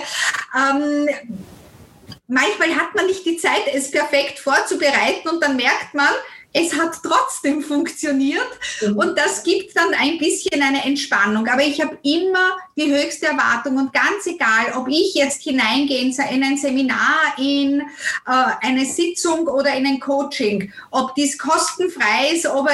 ähm, 0.55 1.09
manchmal 2.27 2.77
hat 2.77 2.95
man 2.95 3.07
nicht 3.07 3.25
die 3.25 3.39
Zeit, 3.39 3.63
es 3.73 3.91
perfekt 3.91 4.39
vorzubereiten 4.39 5.29
und 5.31 5.43
dann 5.43 5.57
merkt 5.57 5.95
man, 5.95 6.11
es 6.53 6.75
hat 6.75 7.01
trotzdem 7.03 7.63
funktioniert 7.63 8.49
mhm. 8.81 8.97
und 8.97 9.19
das 9.19 9.43
gibt 9.43 9.77
dann 9.77 9.95
ein 9.95 10.19
bisschen 10.19 10.63
eine 10.63 10.85
Entspannung. 10.85 11.47
Aber 11.49 11.63
ich 11.63 11.81
habe 11.81 11.99
immer 12.03 12.57
die 12.77 12.93
höchste 12.93 13.27
Erwartung 13.27 13.77
und 13.79 13.93
ganz 13.93 14.27
egal, 14.27 14.77
ob 14.77 14.89
ich 14.89 15.15
jetzt 15.15 15.43
hineingehe 15.43 16.01
in 16.03 16.45
ein 16.45 16.57
Seminar, 16.57 17.35
in 17.39 17.81
äh, 17.81 17.85
eine 18.61 18.85
Sitzung 18.85 19.47
oder 19.49 19.75
in 19.75 19.87
ein 19.87 20.01
Coaching, 20.01 20.73
ob 20.91 21.15
dies 21.15 21.39
kostenfrei 21.39 22.33
ist, 22.35 22.47
ob, 22.47 22.69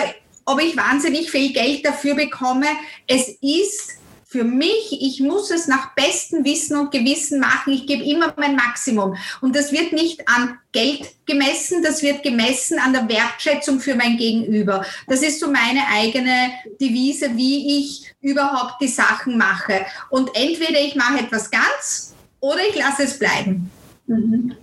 ob 0.45 0.61
ich 0.61 0.77
wahnsinnig 0.77 1.31
viel 1.31 1.53
Geld 1.53 1.85
dafür 1.85 2.15
bekomme, 2.15 2.67
es 3.07 3.29
ist 3.41 3.98
für 4.31 4.45
mich, 4.45 4.93
ich 4.93 5.21
muss 5.21 5.51
es 5.51 5.69
nach 5.69 5.95
bestem 5.95 6.45
Wissen 6.45 6.77
und 6.77 6.91
Gewissen 6.91 7.41
machen. 7.41 7.73
Ich 7.73 7.87
gebe 7.87 8.05
immer 8.05 8.35
mein 8.37 8.57
Maximum. 8.57 9.17
Und 9.41 9.57
das 9.57 9.73
wird 9.73 9.95
nicht 9.95 10.29
an 10.29 10.59
Geld 10.71 11.15
gemessen, 11.25 11.83
das 11.83 12.03
wird 12.03 12.23
gemessen 12.23 12.79
an 12.79 12.93
der 12.93 13.09
Wertschätzung 13.09 13.81
für 13.81 13.95
mein 13.95 14.19
Gegenüber. 14.19 14.85
Das 15.07 15.23
ist 15.23 15.41
so 15.41 15.51
meine 15.51 15.81
eigene 15.91 16.51
Devise, 16.79 17.35
wie 17.37 17.79
ich 17.79 18.15
überhaupt 18.21 18.75
die 18.83 18.89
Sachen 18.89 19.39
mache. 19.39 19.87
Und 20.11 20.29
entweder 20.35 20.79
ich 20.79 20.95
mache 20.95 21.21
etwas 21.21 21.51
ganz 21.51 22.15
oder 22.41 22.61
ich 22.69 22.77
lasse 22.77 23.05
es 23.05 23.19
bleiben. 23.19 23.71
Mhm. 24.09 24.55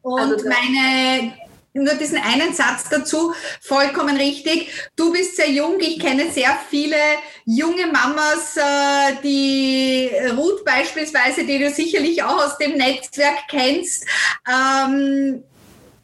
Und 0.00 0.20
also 0.20 0.48
meine 0.48 1.34
nur 1.74 1.94
diesen 1.94 2.18
einen 2.18 2.54
Satz 2.54 2.84
dazu, 2.90 3.32
vollkommen 3.60 4.16
richtig. 4.16 4.70
Du 4.96 5.12
bist 5.12 5.36
sehr 5.36 5.50
jung, 5.50 5.80
ich 5.80 5.98
kenne 5.98 6.30
sehr 6.30 6.56
viele 6.68 6.96
junge 7.44 7.86
Mamas, 7.86 8.56
äh, 8.56 9.16
die 9.22 10.10
Ruth 10.36 10.64
beispielsweise, 10.64 11.44
die 11.44 11.58
du 11.58 11.70
sicherlich 11.70 12.22
auch 12.22 12.44
aus 12.44 12.58
dem 12.58 12.76
Netzwerk 12.76 13.48
kennst. 13.48 14.06
Ähm, 14.48 15.42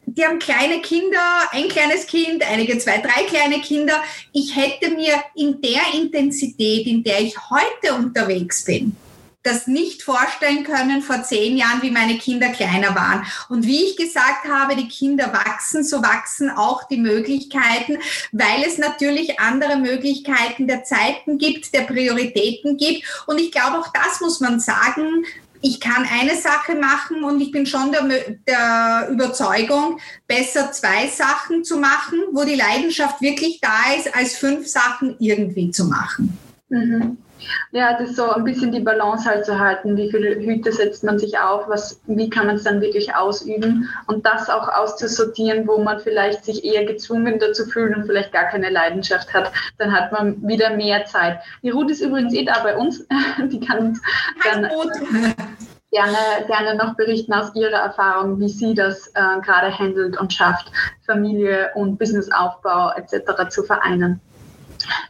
die 0.06 0.24
haben 0.24 0.38
kleine 0.38 0.80
Kinder, 0.80 1.20
ein 1.52 1.68
kleines 1.68 2.06
Kind, 2.06 2.42
einige 2.50 2.78
zwei, 2.78 2.98
drei 2.98 3.24
kleine 3.24 3.60
Kinder. 3.60 4.02
Ich 4.32 4.56
hätte 4.56 4.90
mir 4.90 5.14
in 5.36 5.60
der 5.60 5.82
Intensität, 5.94 6.86
in 6.86 7.04
der 7.04 7.20
ich 7.20 7.36
heute 7.50 7.94
unterwegs 7.94 8.64
bin, 8.64 8.96
das 9.42 9.66
nicht 9.66 10.02
vorstellen 10.02 10.64
können 10.64 11.02
vor 11.02 11.22
zehn 11.22 11.56
Jahren, 11.56 11.82
wie 11.82 11.90
meine 11.90 12.18
Kinder 12.18 12.48
kleiner 12.48 12.94
waren. 12.94 13.24
Und 13.48 13.66
wie 13.66 13.84
ich 13.84 13.96
gesagt 13.96 14.46
habe, 14.48 14.76
die 14.76 14.88
Kinder 14.88 15.32
wachsen, 15.32 15.84
so 15.84 16.02
wachsen 16.02 16.50
auch 16.50 16.84
die 16.88 16.98
Möglichkeiten, 16.98 17.98
weil 18.32 18.64
es 18.66 18.78
natürlich 18.78 19.40
andere 19.40 19.76
Möglichkeiten 19.76 20.66
der 20.66 20.84
Zeiten 20.84 21.38
gibt, 21.38 21.72
der 21.72 21.82
Prioritäten 21.82 22.76
gibt. 22.76 23.04
Und 23.26 23.40
ich 23.40 23.52
glaube, 23.52 23.78
auch 23.78 23.92
das 23.92 24.20
muss 24.20 24.40
man 24.40 24.60
sagen, 24.60 25.24
ich 25.60 25.80
kann 25.80 26.06
eine 26.08 26.36
Sache 26.36 26.74
machen 26.76 27.24
und 27.24 27.40
ich 27.40 27.50
bin 27.50 27.66
schon 27.66 27.90
der, 27.90 28.04
der, 28.46 29.08
Überzeugung, 29.10 29.98
besser 30.26 30.70
zwei 30.72 31.08
Sachen 31.08 31.64
zu 31.64 31.78
machen, 31.78 32.20
wo 32.32 32.44
die 32.44 32.54
Leidenschaft 32.54 33.20
wirklich 33.20 33.60
da 33.60 33.92
ist, 33.96 34.14
als 34.14 34.36
fünf 34.36 34.68
Sachen 34.68 35.16
irgendwie 35.18 35.70
zu 35.70 35.86
machen. 35.86 36.38
Mhm. 36.68 37.18
Ja, 37.72 37.98
das 37.98 38.10
ist 38.10 38.16
so 38.16 38.30
ein 38.30 38.44
bisschen 38.44 38.72
die 38.72 38.80
Balance 38.80 39.28
halt 39.28 39.44
zu 39.44 39.58
halten. 39.58 39.96
Wie 39.96 40.10
viele 40.10 40.36
Hüte 40.36 40.72
setzt 40.72 41.04
man 41.04 41.18
sich 41.18 41.38
auf? 41.38 41.68
Was, 41.68 42.00
wie 42.06 42.30
kann 42.30 42.46
man 42.46 42.56
es 42.56 42.64
dann 42.64 42.80
wirklich 42.80 43.14
ausüben? 43.14 43.88
Und 44.06 44.26
das 44.26 44.48
auch 44.48 44.68
auszusortieren, 44.68 45.66
wo 45.66 45.78
man 45.78 46.00
vielleicht 46.00 46.44
sich 46.44 46.64
eher 46.64 46.84
gezwungen 46.84 47.38
dazu 47.38 47.64
fühlt 47.66 47.96
und 47.96 48.06
vielleicht 48.06 48.32
gar 48.32 48.44
keine 48.44 48.70
Leidenschaft 48.70 49.32
hat. 49.34 49.52
Dann 49.78 49.92
hat 49.92 50.12
man 50.12 50.46
wieder 50.46 50.70
mehr 50.70 51.04
Zeit. 51.06 51.40
Die 51.62 51.70
Ruth 51.70 51.90
ist 51.90 52.00
übrigens 52.00 52.34
eh 52.34 52.44
da 52.44 52.62
bei 52.62 52.76
uns. 52.76 53.06
Die 53.50 53.60
kann 53.60 53.78
uns 53.78 54.00
dann 54.44 54.62
gerne, 55.90 56.16
gerne 56.46 56.74
noch 56.76 56.94
berichten 56.96 57.32
aus 57.32 57.54
ihrer 57.54 57.78
Erfahrung, 57.78 58.38
wie 58.40 58.48
sie 58.48 58.74
das 58.74 59.08
äh, 59.08 59.40
gerade 59.42 59.76
handelt 59.76 60.18
und 60.18 60.32
schafft, 60.32 60.70
Familie 61.06 61.70
und 61.74 61.98
Businessaufbau 61.98 62.92
etc. 62.96 63.48
zu 63.48 63.62
vereinen. 63.62 64.20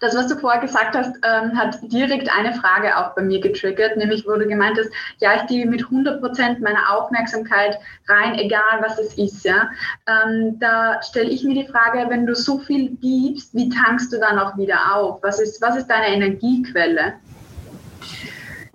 Das, 0.00 0.14
was 0.14 0.26
du 0.26 0.36
vorher 0.36 0.60
gesagt 0.60 0.96
hast, 0.96 1.16
ähm, 1.24 1.56
hat 1.56 1.78
direkt 1.82 2.28
eine 2.36 2.54
Frage 2.54 2.96
auch 2.96 3.14
bei 3.14 3.22
mir 3.22 3.40
getriggert, 3.40 3.96
nämlich 3.96 4.26
wo 4.26 4.32
du 4.36 4.46
gemeint 4.46 4.78
hast, 4.78 4.90
ja, 5.18 5.36
ich 5.36 5.46
gebe 5.46 5.70
mit 5.70 5.84
100 5.84 6.20
Prozent 6.20 6.60
meiner 6.60 6.92
Aufmerksamkeit 6.92 7.78
rein, 8.08 8.34
egal 8.36 8.80
was 8.80 8.98
es 8.98 9.16
ist. 9.18 9.44
Ja? 9.44 9.70
Ähm, 10.06 10.58
da 10.58 11.02
stelle 11.02 11.30
ich 11.30 11.44
mir 11.44 11.54
die 11.54 11.70
Frage, 11.70 12.06
wenn 12.08 12.26
du 12.26 12.34
so 12.34 12.58
viel 12.58 12.90
gibst, 13.00 13.54
wie 13.54 13.68
tankst 13.68 14.12
du 14.12 14.18
dann 14.18 14.38
auch 14.38 14.56
wieder 14.56 14.94
auf? 14.94 15.22
Was 15.22 15.40
ist, 15.40 15.60
was 15.60 15.76
ist 15.76 15.88
deine 15.88 16.08
Energiequelle? 16.08 17.14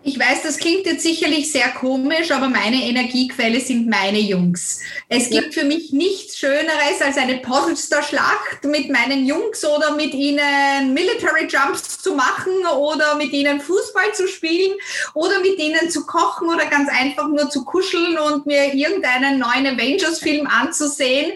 Ich 0.05 0.19
weiß, 0.19 0.43
das 0.43 0.57
klingt 0.57 0.85
jetzt 0.85 1.03
sicherlich 1.03 1.49
sehr 1.49 1.69
komisch, 1.69 2.31
aber 2.31 2.49
meine 2.49 2.75
Energiequelle 2.75 3.61
sind 3.61 3.87
meine 3.87 4.19
Jungs. 4.19 4.81
Es 5.07 5.29
gibt 5.29 5.55
ja. 5.55 5.61
für 5.61 5.65
mich 5.65 5.93
nichts 5.93 6.37
Schöneres 6.37 7.01
als 7.01 7.17
eine 7.17 7.37
Postelster-Schlacht 7.37 8.65
mit 8.65 8.89
meinen 8.91 9.25
Jungs 9.25 9.63
oder 9.63 9.95
mit 9.95 10.13
ihnen 10.13 10.93
Military 10.93 11.47
Jumps 11.47 12.01
zu 12.01 12.15
machen 12.15 12.51
oder 12.77 13.15
mit 13.15 13.31
ihnen 13.31 13.61
Fußball 13.61 14.13
zu 14.13 14.27
spielen 14.27 14.73
oder 15.13 15.39
mit 15.39 15.57
ihnen 15.57 15.89
zu 15.89 16.05
kochen 16.05 16.49
oder 16.49 16.65
ganz 16.65 16.89
einfach 16.89 17.29
nur 17.29 17.49
zu 17.49 17.63
kuscheln 17.63 18.17
und 18.17 18.45
mir 18.45 18.73
irgendeinen 18.73 19.39
neuen 19.39 19.67
Avengers-Film 19.67 20.47
anzusehen. 20.47 21.31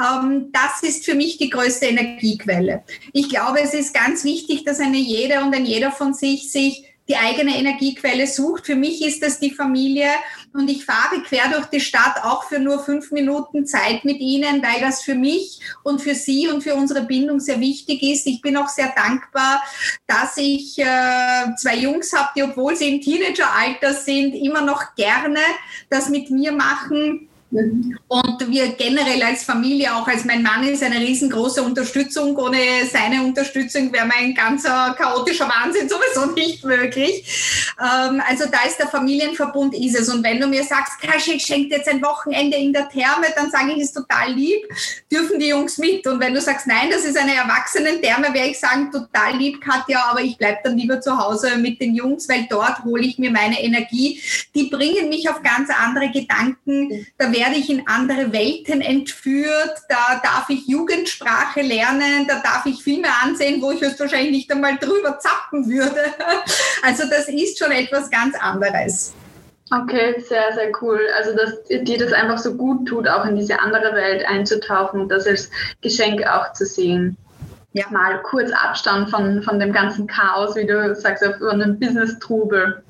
Ähm, 0.00 0.50
das 0.52 0.82
ist 0.82 1.04
für 1.04 1.14
mich 1.14 1.36
die 1.36 1.50
größte 1.50 1.84
Energiequelle. 1.84 2.82
Ich 3.12 3.28
glaube, 3.28 3.60
es 3.60 3.74
ist 3.74 3.92
ganz 3.92 4.24
wichtig, 4.24 4.64
dass 4.64 4.80
eine 4.80 4.96
jede 4.96 5.40
und 5.40 5.54
ein 5.54 5.66
jeder 5.66 5.92
von 5.92 6.14
sich 6.14 6.50
sich 6.50 6.95
die 7.08 7.16
eigene 7.16 7.56
Energiequelle 7.56 8.26
sucht. 8.26 8.66
Für 8.66 8.74
mich 8.74 9.04
ist 9.04 9.22
das 9.22 9.38
die 9.38 9.52
Familie 9.52 10.08
und 10.52 10.68
ich 10.68 10.84
fahre 10.84 11.22
quer 11.22 11.48
durch 11.52 11.66
die 11.66 11.80
Stadt 11.80 12.22
auch 12.22 12.44
für 12.44 12.58
nur 12.58 12.82
fünf 12.84 13.12
Minuten 13.12 13.66
Zeit 13.66 14.04
mit 14.04 14.18
Ihnen, 14.18 14.62
weil 14.62 14.80
das 14.80 15.02
für 15.02 15.14
mich 15.14 15.60
und 15.84 16.02
für 16.02 16.14
Sie 16.14 16.48
und 16.48 16.62
für 16.62 16.74
unsere 16.74 17.02
Bindung 17.02 17.40
sehr 17.40 17.60
wichtig 17.60 18.02
ist. 18.02 18.26
Ich 18.26 18.40
bin 18.40 18.56
auch 18.56 18.68
sehr 18.68 18.92
dankbar, 18.96 19.62
dass 20.06 20.36
ich 20.36 20.78
äh, 20.78 21.54
zwei 21.56 21.76
Jungs 21.76 22.12
habe, 22.12 22.30
die, 22.36 22.42
obwohl 22.42 22.74
sie 22.76 22.88
im 22.88 23.00
Teenageralter 23.00 23.94
sind, 23.94 24.34
immer 24.34 24.62
noch 24.62 24.94
gerne 24.94 25.40
das 25.88 26.08
mit 26.08 26.30
mir 26.30 26.52
machen 26.52 27.28
und 27.50 28.50
wir 28.50 28.68
generell 28.72 29.22
als 29.22 29.44
Familie, 29.44 29.94
auch 29.94 30.06
als 30.08 30.24
mein 30.24 30.42
Mann 30.42 30.66
ist 30.66 30.82
eine 30.82 30.98
riesengroße 30.98 31.62
Unterstützung. 31.62 32.36
Ohne 32.36 32.58
seine 32.90 33.22
Unterstützung 33.22 33.92
wäre 33.92 34.06
mein 34.06 34.34
ganzer 34.34 34.94
chaotischer 34.98 35.48
Wahnsinn 35.48 35.88
sowieso 35.88 36.32
nicht 36.32 36.64
möglich. 36.64 37.72
Ähm, 37.80 38.20
also 38.28 38.46
da 38.50 38.58
ist 38.66 38.78
der 38.78 38.88
Familienverbund 38.88 39.74
ist 39.74 39.98
es. 39.98 40.12
Und 40.12 40.24
wenn 40.24 40.40
du 40.40 40.48
mir 40.48 40.64
sagst, 40.64 41.00
Kasch, 41.00 41.28
ich 41.28 41.44
schenke 41.44 41.76
jetzt 41.76 41.88
ein 41.88 42.02
Wochenende 42.02 42.56
in 42.56 42.72
der 42.72 42.88
Therme, 42.88 43.26
dann 43.36 43.50
sage 43.50 43.72
ich, 43.72 43.82
ist 43.82 43.94
total 43.94 44.32
lieb, 44.32 44.62
dürfen 45.10 45.38
die 45.38 45.48
Jungs 45.48 45.78
mit. 45.78 46.06
Und 46.06 46.18
wenn 46.18 46.34
du 46.34 46.40
sagst, 46.40 46.66
nein, 46.66 46.90
das 46.90 47.04
ist 47.04 47.16
eine 47.16 47.34
Erwachsenen-Therme, 47.34 48.34
werde 48.34 48.50
ich 48.50 48.58
sagen, 48.58 48.90
total 48.90 49.36
lieb, 49.36 49.60
Katja, 49.60 50.04
aber 50.10 50.20
ich 50.20 50.36
bleibe 50.36 50.58
dann 50.64 50.76
lieber 50.76 51.00
zu 51.00 51.16
Hause 51.16 51.56
mit 51.58 51.80
den 51.80 51.94
Jungs, 51.94 52.28
weil 52.28 52.46
dort 52.50 52.82
hole 52.84 53.04
ich 53.04 53.18
mir 53.18 53.30
meine 53.30 53.62
Energie. 53.62 54.20
Die 54.54 54.64
bringen 54.64 55.08
mich 55.08 55.28
auf 55.28 55.42
ganz 55.42 55.70
andere 55.70 56.10
Gedanken. 56.10 57.06
Da 57.18 57.32
wäre 57.32 57.45
werde 57.46 57.58
ich 57.60 57.70
in 57.70 57.86
andere 57.86 58.32
Welten 58.32 58.80
entführt, 58.80 59.82
da 59.88 60.20
darf 60.22 60.46
ich 60.48 60.66
Jugendsprache 60.66 61.62
lernen, 61.62 62.26
da 62.26 62.40
darf 62.42 62.66
ich 62.66 62.82
Filme 62.82 63.06
ansehen, 63.22 63.62
wo 63.62 63.70
ich 63.70 63.80
höchstwahrscheinlich 63.80 64.32
nicht 64.32 64.52
einmal 64.52 64.76
drüber 64.78 65.18
zappen 65.18 65.68
würde. 65.68 66.00
Also 66.82 67.04
das 67.08 67.28
ist 67.28 67.58
schon 67.58 67.72
etwas 67.72 68.10
ganz 68.10 68.36
anderes. 68.38 69.12
Okay, 69.72 70.20
sehr, 70.28 70.52
sehr 70.54 70.70
cool. 70.80 71.00
Also, 71.18 71.34
dass 71.34 71.64
dir 71.64 71.98
das 71.98 72.12
einfach 72.12 72.38
so 72.38 72.54
gut 72.54 72.86
tut, 72.86 73.08
auch 73.08 73.24
in 73.24 73.34
diese 73.34 73.58
andere 73.58 73.94
Welt 73.94 74.24
einzutauchen 74.26 75.00
und 75.00 75.08
das 75.08 75.26
als 75.26 75.50
Geschenk 75.80 76.24
auch 76.26 76.52
zu 76.52 76.64
sehen. 76.64 77.16
Ja. 77.76 77.84
Mal 77.90 78.22
kurz 78.22 78.50
Abstand 78.52 79.10
von, 79.10 79.42
von 79.42 79.60
dem 79.60 79.70
ganzen 79.70 80.06
Chaos, 80.06 80.56
wie 80.56 80.64
du 80.64 80.94
sagst, 80.94 81.22
von 81.22 81.58
dem 81.58 81.78
Business-Trubel. 81.78 82.82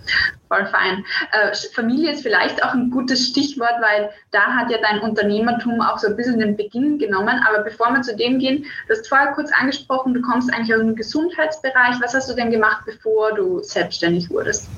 Voll 0.46 0.66
fein. 0.66 1.04
Äh, 1.32 1.56
Familie 1.74 2.12
ist 2.12 2.22
vielleicht 2.22 2.62
auch 2.62 2.72
ein 2.72 2.92
gutes 2.92 3.26
Stichwort, 3.26 3.74
weil 3.80 4.10
da 4.30 4.42
hat 4.42 4.70
ja 4.70 4.78
dein 4.80 5.00
Unternehmertum 5.00 5.80
auch 5.80 5.98
so 5.98 6.06
ein 6.06 6.14
bisschen 6.14 6.38
den 6.38 6.56
Beginn 6.56 7.00
genommen. 7.00 7.40
Aber 7.48 7.64
bevor 7.64 7.90
wir 7.94 8.02
zu 8.02 8.14
dem 8.14 8.38
gehen, 8.38 8.64
du 8.86 8.94
hast 8.94 9.08
vorher 9.08 9.32
kurz 9.32 9.50
angesprochen, 9.58 10.14
du 10.14 10.20
kommst 10.20 10.54
eigentlich 10.54 10.72
aus 10.72 10.82
dem 10.82 10.94
Gesundheitsbereich. 10.94 11.96
Was 12.00 12.14
hast 12.14 12.30
du 12.30 12.34
denn 12.34 12.52
gemacht, 12.52 12.82
bevor 12.86 13.34
du 13.34 13.60
selbstständig 13.64 14.30
wurdest? 14.30 14.68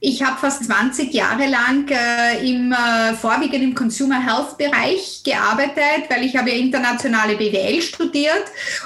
Ich 0.00 0.22
habe 0.22 0.38
fast 0.38 0.64
20 0.64 1.12
Jahre 1.12 1.46
lang 1.46 1.88
äh, 1.88 2.48
im, 2.48 2.72
äh, 2.72 3.14
vorwiegend 3.14 3.62
im 3.62 3.74
Consumer 3.74 4.20
Health 4.20 4.58
Bereich 4.58 5.22
gearbeitet, 5.24 6.08
weil 6.08 6.24
ich 6.24 6.36
habe 6.36 6.50
ja 6.50 6.56
internationale 6.56 7.36
BWL 7.36 7.80
studiert 7.80 8.44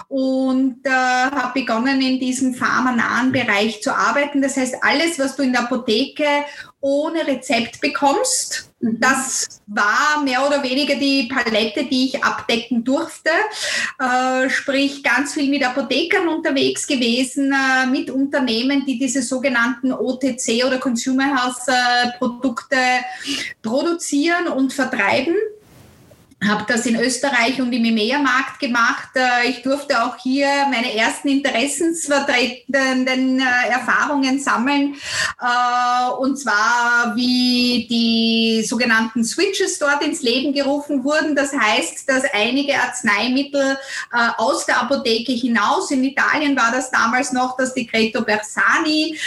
und 0.08 0.86
äh, 0.86 0.90
habe 0.90 1.60
begonnen 1.60 2.00
in 2.00 2.20
diesem 2.20 2.54
pharmanahen 2.54 3.32
Bereich 3.32 3.82
zu 3.82 3.94
arbeiten. 3.94 4.40
Das 4.40 4.56
heißt, 4.56 4.76
alles, 4.82 5.18
was 5.18 5.36
du 5.36 5.42
in 5.42 5.52
der 5.52 5.62
Apotheke 5.62 6.44
ohne 6.80 7.26
Rezept 7.26 7.80
bekommst. 7.80 8.69
Das 8.82 9.60
war 9.66 10.22
mehr 10.24 10.46
oder 10.46 10.62
weniger 10.62 10.94
die 10.94 11.28
Palette, 11.28 11.84
die 11.84 12.06
ich 12.06 12.24
abdecken 12.24 12.82
durfte. 12.82 13.28
Äh, 13.98 14.48
sprich, 14.48 15.02
ganz 15.02 15.34
viel 15.34 15.50
mit 15.50 15.62
Apothekern 15.62 16.28
unterwegs 16.28 16.86
gewesen, 16.86 17.52
äh, 17.52 17.86
mit 17.86 18.10
Unternehmen, 18.10 18.86
die 18.86 18.98
diese 18.98 19.20
sogenannten 19.20 19.92
OTC 19.92 20.64
oder 20.66 20.78
Consumer 20.78 21.24
Health 21.24 21.68
äh, 21.68 22.18
Produkte 22.18 22.76
produzieren 23.60 24.48
und 24.48 24.72
vertreiben. 24.72 25.34
Habe 26.48 26.64
das 26.66 26.86
in 26.86 26.96
Österreich 26.96 27.60
und 27.60 27.70
im 27.72 27.84
EMEA-Markt 27.84 28.58
gemacht. 28.60 29.10
Äh, 29.14 29.50
ich 29.50 29.60
durfte 29.62 30.02
auch 30.02 30.16
hier 30.16 30.48
meine 30.70 30.96
ersten 30.96 31.28
interessensvertretenden 31.28 33.40
äh, 33.40 33.68
Erfahrungen 33.70 34.40
sammeln. 34.40 34.96
Äh, 35.40 36.10
und 36.18 36.38
zwar, 36.38 37.14
wie 37.14 37.86
die 37.90 38.64
sogenannten 38.66 39.22
Switches 39.22 39.78
dort 39.78 40.02
ins 40.02 40.22
Leben 40.22 40.54
gerufen 40.54 41.04
wurden. 41.04 41.36
Das 41.36 41.52
heißt, 41.52 42.08
dass 42.08 42.24
einige 42.32 42.80
Arzneimittel 42.80 43.76
aus 44.36 44.66
der 44.66 44.82
Apotheke 44.82 45.32
hinaus, 45.32 45.90
in 45.90 46.04
Italien 46.04 46.54
war 46.56 46.70
das 46.72 46.90
damals 46.90 47.32
noch 47.32 47.56
das 47.56 47.72
Decreto 47.74 48.22
Bersani. 48.22 49.18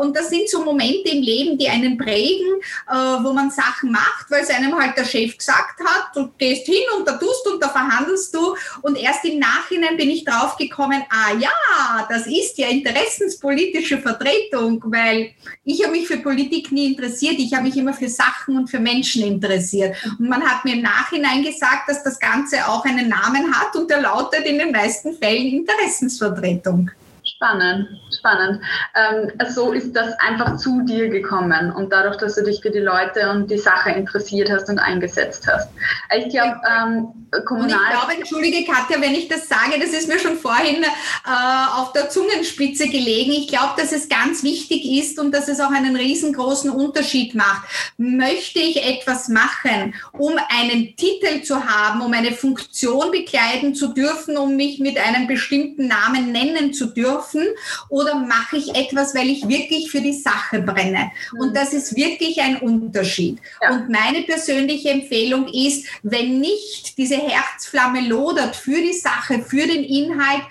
Und 0.00 0.16
das 0.16 0.30
sind 0.30 0.48
so 0.48 0.64
Momente 0.64 1.10
im 1.10 1.22
Leben, 1.22 1.58
die 1.58 1.68
einen 1.68 1.98
prägen, 1.98 2.60
wo 2.86 3.32
man 3.32 3.50
Sachen 3.50 3.92
macht, 3.92 4.30
weil 4.30 4.42
es 4.42 4.50
einem 4.50 4.78
halt 4.78 4.96
der 4.96 5.04
Chef 5.04 5.36
gesagt 5.36 5.80
hat, 5.80 6.14
du 6.14 6.28
gehst 6.58 6.66
hin 6.66 6.84
und 6.96 7.06
da 7.06 7.12
tust 7.12 7.46
und 7.46 7.62
da 7.62 7.68
verhandelst 7.68 8.34
du. 8.34 8.54
Und 8.82 8.96
erst 8.96 9.24
im 9.24 9.38
Nachhinein 9.38 9.96
bin 9.96 10.10
ich 10.10 10.24
drauf 10.24 10.56
gekommen, 10.56 11.02
ah 11.10 11.32
ja, 11.38 12.06
das 12.08 12.26
ist 12.26 12.58
ja 12.58 12.68
interessenspolitische 12.68 13.98
Vertretung, 13.98 14.82
weil 14.86 15.30
ich 15.64 15.82
habe 15.82 15.92
mich 15.92 16.06
für 16.06 16.18
Politik 16.18 16.72
nie 16.72 16.86
interessiert. 16.86 17.36
Ich 17.38 17.52
habe 17.54 17.64
mich 17.64 17.76
immer 17.76 17.94
für 17.94 18.08
Sachen 18.08 18.56
und 18.56 18.68
für 18.68 18.80
Menschen 18.80 19.22
interessiert. 19.22 19.96
Und 20.18 20.28
man 20.28 20.42
hat 20.42 20.64
mir 20.64 20.74
im 20.74 20.82
Nachhinein 20.82 21.42
gesagt, 21.42 21.88
dass 21.88 22.02
das 22.02 22.18
Ganze 22.18 22.66
auch 22.68 22.84
einen 22.84 23.08
Namen 23.08 23.52
hat 23.54 23.74
und 23.76 23.90
der 23.90 24.00
lautet 24.00 24.44
in 24.46 24.58
den 24.58 24.72
meisten 24.72 25.16
Fällen 25.16 25.48
Interessensvertretung. 25.48 26.90
Spannend, 27.34 27.88
spannend. 28.16 28.62
Ähm, 28.94 29.32
so 29.48 29.72
ist 29.72 29.94
das 29.94 30.12
einfach 30.20 30.56
zu 30.56 30.82
dir 30.82 31.08
gekommen 31.08 31.72
und 31.72 31.92
dadurch, 31.92 32.16
dass 32.16 32.36
du 32.36 32.44
dich 32.44 32.60
für 32.62 32.70
die 32.70 32.78
Leute 32.78 33.30
und 33.30 33.50
die 33.50 33.58
Sache 33.58 33.90
interessiert 33.90 34.50
hast 34.50 34.68
und 34.68 34.78
eingesetzt 34.78 35.46
hast. 35.46 35.68
Ich 36.16 36.30
glaube, 36.30 36.60
ähm, 36.66 37.08
kommunal. 37.44 37.78
Und 37.78 37.84
ich 37.84 37.90
glaube, 37.90 38.14
entschuldige 38.14 38.72
Katja, 38.72 39.00
wenn 39.00 39.14
ich 39.14 39.28
das 39.28 39.48
sage, 39.48 39.78
das 39.78 39.90
ist 39.90 40.08
mir 40.08 40.18
schon 40.18 40.38
vorhin 40.38 40.82
äh, 40.82 41.76
auf 41.76 41.92
der 41.92 42.08
Zungenspitze 42.08 42.88
gelegen. 42.88 43.32
Ich 43.32 43.48
glaube, 43.48 43.74
dass 43.76 43.92
es 43.92 44.08
ganz 44.08 44.42
wichtig 44.42 44.84
ist 44.84 45.18
und 45.18 45.32
dass 45.32 45.48
es 45.48 45.60
auch 45.60 45.70
einen 45.70 45.96
riesengroßen 45.96 46.70
Unterschied 46.70 47.34
macht. 47.34 47.68
Möchte 47.98 48.60
ich 48.60 48.84
etwas 48.84 49.28
machen, 49.28 49.94
um 50.12 50.34
einen 50.48 50.96
Titel 50.96 51.42
zu 51.42 51.64
haben, 51.64 52.00
um 52.00 52.12
eine 52.12 52.32
Funktion 52.32 53.10
bekleiden 53.10 53.74
zu 53.74 53.88
dürfen, 53.88 54.36
um 54.36 54.56
mich 54.56 54.78
mit 54.78 54.96
einem 54.98 55.26
bestimmten 55.26 55.88
Namen 55.88 56.32
nennen 56.32 56.72
zu 56.72 56.86
dürfen? 56.86 57.17
Kaufen 57.18 57.46
oder 57.88 58.16
mache 58.16 58.56
ich 58.56 58.74
etwas, 58.74 59.14
weil 59.14 59.28
ich 59.28 59.48
wirklich 59.48 59.90
für 59.90 60.00
die 60.00 60.12
Sache 60.12 60.60
brenne? 60.60 61.10
Und 61.38 61.50
mhm. 61.50 61.54
das 61.54 61.72
ist 61.72 61.96
wirklich 61.96 62.40
ein 62.40 62.56
Unterschied. 62.56 63.38
Ja. 63.62 63.72
Und 63.72 63.88
meine 63.88 64.22
persönliche 64.22 64.90
Empfehlung 64.90 65.48
ist, 65.48 65.86
wenn 66.02 66.40
nicht 66.40 66.98
diese 66.98 67.16
Herzflamme 67.16 68.06
lodert 68.08 68.56
für 68.56 68.80
die 68.80 68.92
Sache, 68.92 69.40
für 69.40 69.66
den 69.66 69.84
Inhalt, 69.84 70.42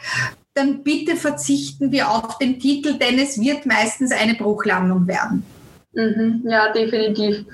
dann 0.54 0.84
bitte 0.84 1.16
verzichten 1.16 1.92
wir 1.92 2.10
auf 2.10 2.40
den 2.40 2.60
Titel, 2.60 2.98
denn 2.98 3.20
es 3.20 3.40
wird 3.40 3.66
meistens 3.66 4.12
eine 4.12 4.34
Bruchlandung 4.34 5.08
werden. 5.08 5.46
Mhm, 5.94 6.44
ja, 6.46 6.72
definitiv. 6.72 7.46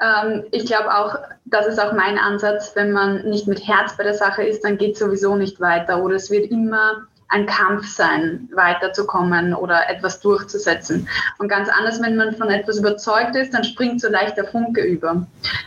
Ähm, 0.00 0.44
ich 0.50 0.66
glaube 0.66 0.94
auch, 0.94 1.16
das 1.44 1.66
ist 1.66 1.78
auch 1.78 1.92
mein 1.92 2.18
Ansatz, 2.18 2.72
wenn 2.74 2.92
man 2.92 3.28
nicht 3.28 3.46
mit 3.46 3.66
Herz 3.66 3.96
bei 3.96 4.04
der 4.04 4.14
Sache 4.14 4.42
ist, 4.42 4.64
dann 4.64 4.78
geht 4.78 4.94
es 4.94 4.98
sowieso 4.98 5.36
nicht 5.36 5.60
weiter 5.60 6.02
oder 6.02 6.16
es 6.16 6.30
wird 6.30 6.50
immer 6.50 7.06
ein 7.28 7.46
Kampf 7.46 7.86
sein, 7.86 8.48
weiterzukommen 8.54 9.54
oder 9.54 9.88
etwas 9.90 10.20
durchzusetzen. 10.20 11.08
Und 11.38 11.48
ganz 11.48 11.68
anders, 11.68 12.00
wenn 12.00 12.16
man 12.16 12.34
von 12.34 12.50
etwas 12.50 12.78
überzeugt 12.78 13.36
ist, 13.36 13.52
dann 13.52 13.64
springt 13.64 14.00
so 14.00 14.08
leicht 14.08 14.36
der 14.36 14.46
Funke 14.46 14.80
über. 14.80 15.26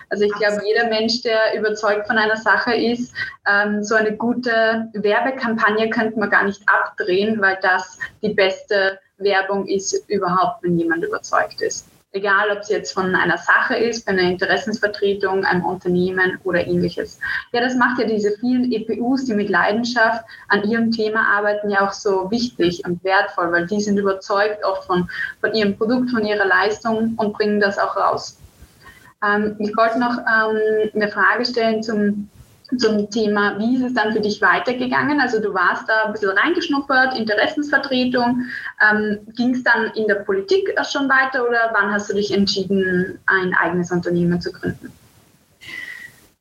Also 0.10 0.24
ich 0.24 0.34
glaube, 0.34 0.62
jeder 0.66 0.90
Mensch, 0.90 1.22
der 1.22 1.58
überzeugt 1.58 2.08
von 2.08 2.18
einer 2.18 2.38
Sache 2.38 2.74
ist, 2.74 3.14
ähm, 3.48 3.84
so 3.84 3.96
eine 3.96 4.16
gute 4.16 4.90
Werbekampagne 4.94 5.90
könnte 5.90 6.20
man 6.20 6.30
gar 6.32 6.46
nicht 6.46 6.62
abdrehen, 6.68 7.40
weil 7.42 7.60
das 7.62 8.00
die 8.24 8.34
beste 8.34 9.00
Werbung 9.18 9.68
ist 9.68 10.10
überhaupt, 10.10 10.64
wenn 10.64 10.80
jemand 10.80 11.04
überzeugt 11.04 11.62
ist. 11.62 11.91
Egal, 12.14 12.52
ob 12.52 12.60
es 12.60 12.70
jetzt 12.70 12.94
von 12.94 13.16
einer 13.16 13.38
Sache 13.38 13.78
ist, 13.78 14.06
bei 14.06 14.12
einer 14.12 14.24
Interessensvertretung, 14.24 15.46
einem 15.46 15.64
Unternehmen 15.64 16.40
oder 16.44 16.68
ähnliches. 16.68 17.18
Ja, 17.54 17.62
das 17.62 17.76
macht 17.76 18.00
ja 18.00 18.06
diese 18.06 18.32
vielen 18.38 18.70
EPUs, 18.70 19.24
die 19.26 19.34
mit 19.34 19.50
Leidenschaft 19.50 20.26
an 20.50 20.70
ihrem 20.70 20.92
Thema 20.92 21.26
arbeiten, 21.38 21.70
ja 21.70 21.88
auch 21.88 21.94
so 21.94 22.30
wichtig 22.30 22.84
und 22.86 23.02
wertvoll, 23.06 23.54
weil 23.54 23.66
die 23.66 23.80
sind 23.80 23.98
überzeugt 23.98 24.66
oft 24.66 24.84
von, 24.84 25.10
von 25.40 25.54
ihrem 25.54 25.78
Produkt, 25.78 26.12
von 26.12 26.26
ihrer 26.26 26.46
Leistung 26.46 27.14
und 27.16 27.32
bringen 27.32 27.62
das 27.62 27.78
auch 27.78 27.96
raus. 27.96 28.38
Ähm, 29.24 29.56
ich 29.60 29.76
wollte 29.78 29.98
noch 29.98 30.18
ähm, 30.18 30.90
eine 30.94 31.08
Frage 31.08 31.46
stellen 31.46 31.82
zum 31.82 32.30
zum 32.78 33.10
Thema, 33.10 33.58
wie 33.60 33.76
ist 33.76 33.84
es 33.84 33.94
dann 33.94 34.14
für 34.14 34.22
dich 34.22 34.42
weitergegangen? 34.42 35.20
Also 35.20 35.40
du 35.40 35.54
warst 35.54 35.88
da 35.88 36.06
ein 36.06 36.14
bisschen 36.14 36.30
reingeschnuppert, 36.30 37.18
Interessensvertretung. 37.18 38.46
Ähm, 38.82 39.20
Ging 39.36 39.54
es 39.54 39.64
dann 39.64 39.92
in 39.96 40.08
der 40.08 40.16
Politik 40.16 40.74
schon 40.90 41.10
weiter 41.10 41.48
oder 41.48 41.72
wann 41.74 41.92
hast 41.92 42.10
du 42.10 42.14
dich 42.14 42.32
entschieden, 42.32 43.20
ein 43.26 43.54
eigenes 43.54 43.92
Unternehmen 43.92 44.40
zu 44.42 44.52
gründen? 44.52 44.92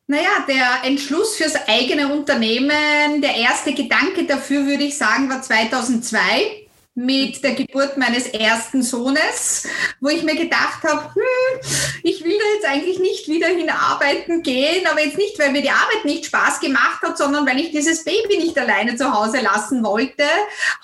Naja, 0.07 0.45
der 0.49 0.88
Entschluss 0.88 1.37
fürs 1.37 1.55
eigene 1.69 2.12
Unternehmen, 2.12 3.23
der 3.23 3.37
erste 3.37 3.73
Gedanke 3.73 4.25
dafür, 4.27 4.66
würde 4.66 4.83
ich 4.83 4.99
sagen, 4.99 5.31
war 5.31 5.40
2002 5.40 6.66
mit 7.01 7.43
der 7.43 7.55
Geburt 7.55 7.97
meines 7.97 8.27
ersten 8.27 8.83
Sohnes, 8.83 9.67
wo 10.01 10.11
ich 10.11 10.23
mir 10.23 10.37
gedacht 10.37 10.83
habe, 10.83 11.15
hm, 11.15 11.61
ich 12.03 12.23
will 12.23 12.37
da 12.37 12.45
jetzt 12.55 12.69
eigentlich 12.69 12.99
nicht 12.99 13.27
wieder 13.27 13.49
hinarbeiten 13.49 14.43
gehen, 14.43 14.87
aber 14.87 15.03
jetzt 15.03 15.17
nicht, 15.17 15.39
weil 15.39 15.51
mir 15.51 15.63
die 15.63 15.71
Arbeit 15.71 16.05
nicht 16.05 16.27
Spaß 16.27 16.61
gemacht 16.61 17.01
hat, 17.03 17.17
sondern 17.17 17.47
weil 17.47 17.59
ich 17.59 17.71
dieses 17.71 18.05
Baby 18.05 18.37
nicht 18.37 18.59
alleine 18.59 18.97
zu 18.97 19.15
Hause 19.15 19.41
lassen 19.41 19.83
wollte. 19.83 20.25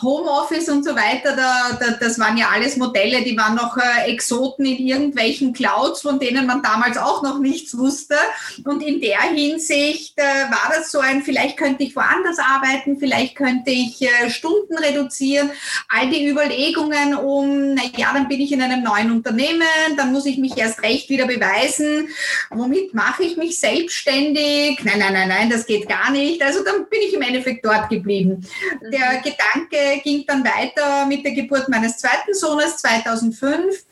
Homeoffice 0.00 0.70
und 0.70 0.84
so 0.84 0.96
weiter, 0.96 1.36
da, 1.36 1.78
da, 1.78 1.90
das 2.00 2.18
waren 2.18 2.38
ja 2.38 2.48
alles 2.48 2.78
Modelle, 2.78 3.22
die 3.22 3.36
waren 3.36 3.54
noch 3.54 3.76
äh, 3.76 4.10
Exoten 4.10 4.64
in 4.64 4.78
irgendwelchen 4.78 5.52
Clouds, 5.52 6.00
von 6.00 6.18
denen 6.18 6.46
man 6.46 6.62
damals 6.62 6.96
auch 6.96 7.22
noch 7.22 7.40
nichts 7.40 7.76
wusste. 7.76 8.16
Und 8.64 8.82
in 8.82 9.02
der 9.02 9.20
Hinsicht 9.20 10.14
äh, 10.16 10.22
war 10.22 10.72
das 10.74 10.90
so 10.90 11.00
ein, 11.00 11.22
vielleicht 11.22 11.58
könnte 11.58 11.82
ich 11.82 11.94
woanders 11.94 12.38
arbeiten, 12.38 12.98
vielleicht 12.98 13.36
könnte 13.36 13.70
ich 13.70 14.00
äh, 14.00 14.30
Stunden 14.30 14.78
reduzieren 14.78 15.50
all 15.88 16.05
die 16.10 16.28
Überlegungen 16.28 17.14
um, 17.14 17.74
naja, 17.74 18.12
dann 18.12 18.28
bin 18.28 18.40
ich 18.40 18.52
in 18.52 18.62
einem 18.62 18.82
neuen 18.82 19.10
Unternehmen, 19.10 19.62
dann 19.96 20.12
muss 20.12 20.26
ich 20.26 20.38
mich 20.38 20.56
erst 20.56 20.82
recht 20.82 21.08
wieder 21.08 21.26
beweisen. 21.26 22.08
Womit 22.50 22.94
mache 22.94 23.24
ich 23.24 23.36
mich 23.36 23.58
selbstständig? 23.58 24.80
Nein, 24.84 24.98
nein, 24.98 25.12
nein, 25.12 25.28
nein, 25.28 25.50
das 25.50 25.66
geht 25.66 25.88
gar 25.88 26.10
nicht. 26.10 26.42
Also 26.42 26.64
dann 26.64 26.88
bin 26.88 27.00
ich 27.06 27.14
im 27.14 27.22
Endeffekt 27.22 27.64
dort 27.64 27.88
geblieben. 27.88 28.44
Mhm. 28.80 28.90
Der 28.90 29.22
Gedanke 29.22 30.00
ging 30.02 30.24
dann 30.26 30.44
weiter 30.44 31.06
mit 31.06 31.24
der 31.24 31.32
Geburt 31.32 31.68
meines 31.68 31.98
zweiten 31.98 32.34
Sohnes 32.34 32.78
2005. 32.78 33.84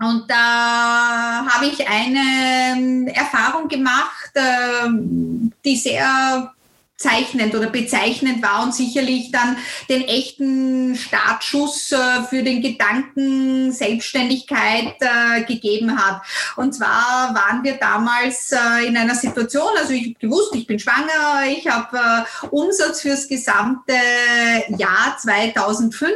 Und 0.00 0.24
da 0.28 1.46
habe 1.46 1.66
ich 1.66 1.86
eine 1.86 3.12
Erfahrung 3.14 3.68
gemacht, 3.68 4.32
ähm, 4.34 5.52
die 5.64 5.76
sehr 5.76 6.53
zeichnend 6.96 7.54
oder 7.54 7.70
bezeichnend 7.70 8.40
war 8.42 8.62
und 8.62 8.74
sicherlich 8.74 9.32
dann 9.32 9.56
den 9.88 10.02
echten 10.02 10.94
Startschuss 10.94 11.90
äh, 11.90 12.22
für 12.30 12.44
den 12.44 12.62
Gedanken 12.62 13.72
Selbstständigkeit 13.72 14.94
äh, 15.00 15.42
gegeben 15.42 15.98
hat. 15.98 16.22
Und 16.56 16.72
zwar 16.72 17.34
waren 17.34 17.64
wir 17.64 17.74
damals 17.74 18.52
äh, 18.52 18.86
in 18.86 18.96
einer 18.96 19.16
Situation, 19.16 19.68
also 19.76 19.92
ich 19.92 20.04
habe 20.04 20.14
gewusst, 20.20 20.54
ich 20.54 20.68
bin 20.68 20.78
schwanger, 20.78 21.46
ich 21.48 21.66
habe 21.66 22.26
Umsatz 22.50 23.00
fürs 23.00 23.26
gesamte 23.26 23.94
Jahr 24.78 25.16
2005 25.20 26.12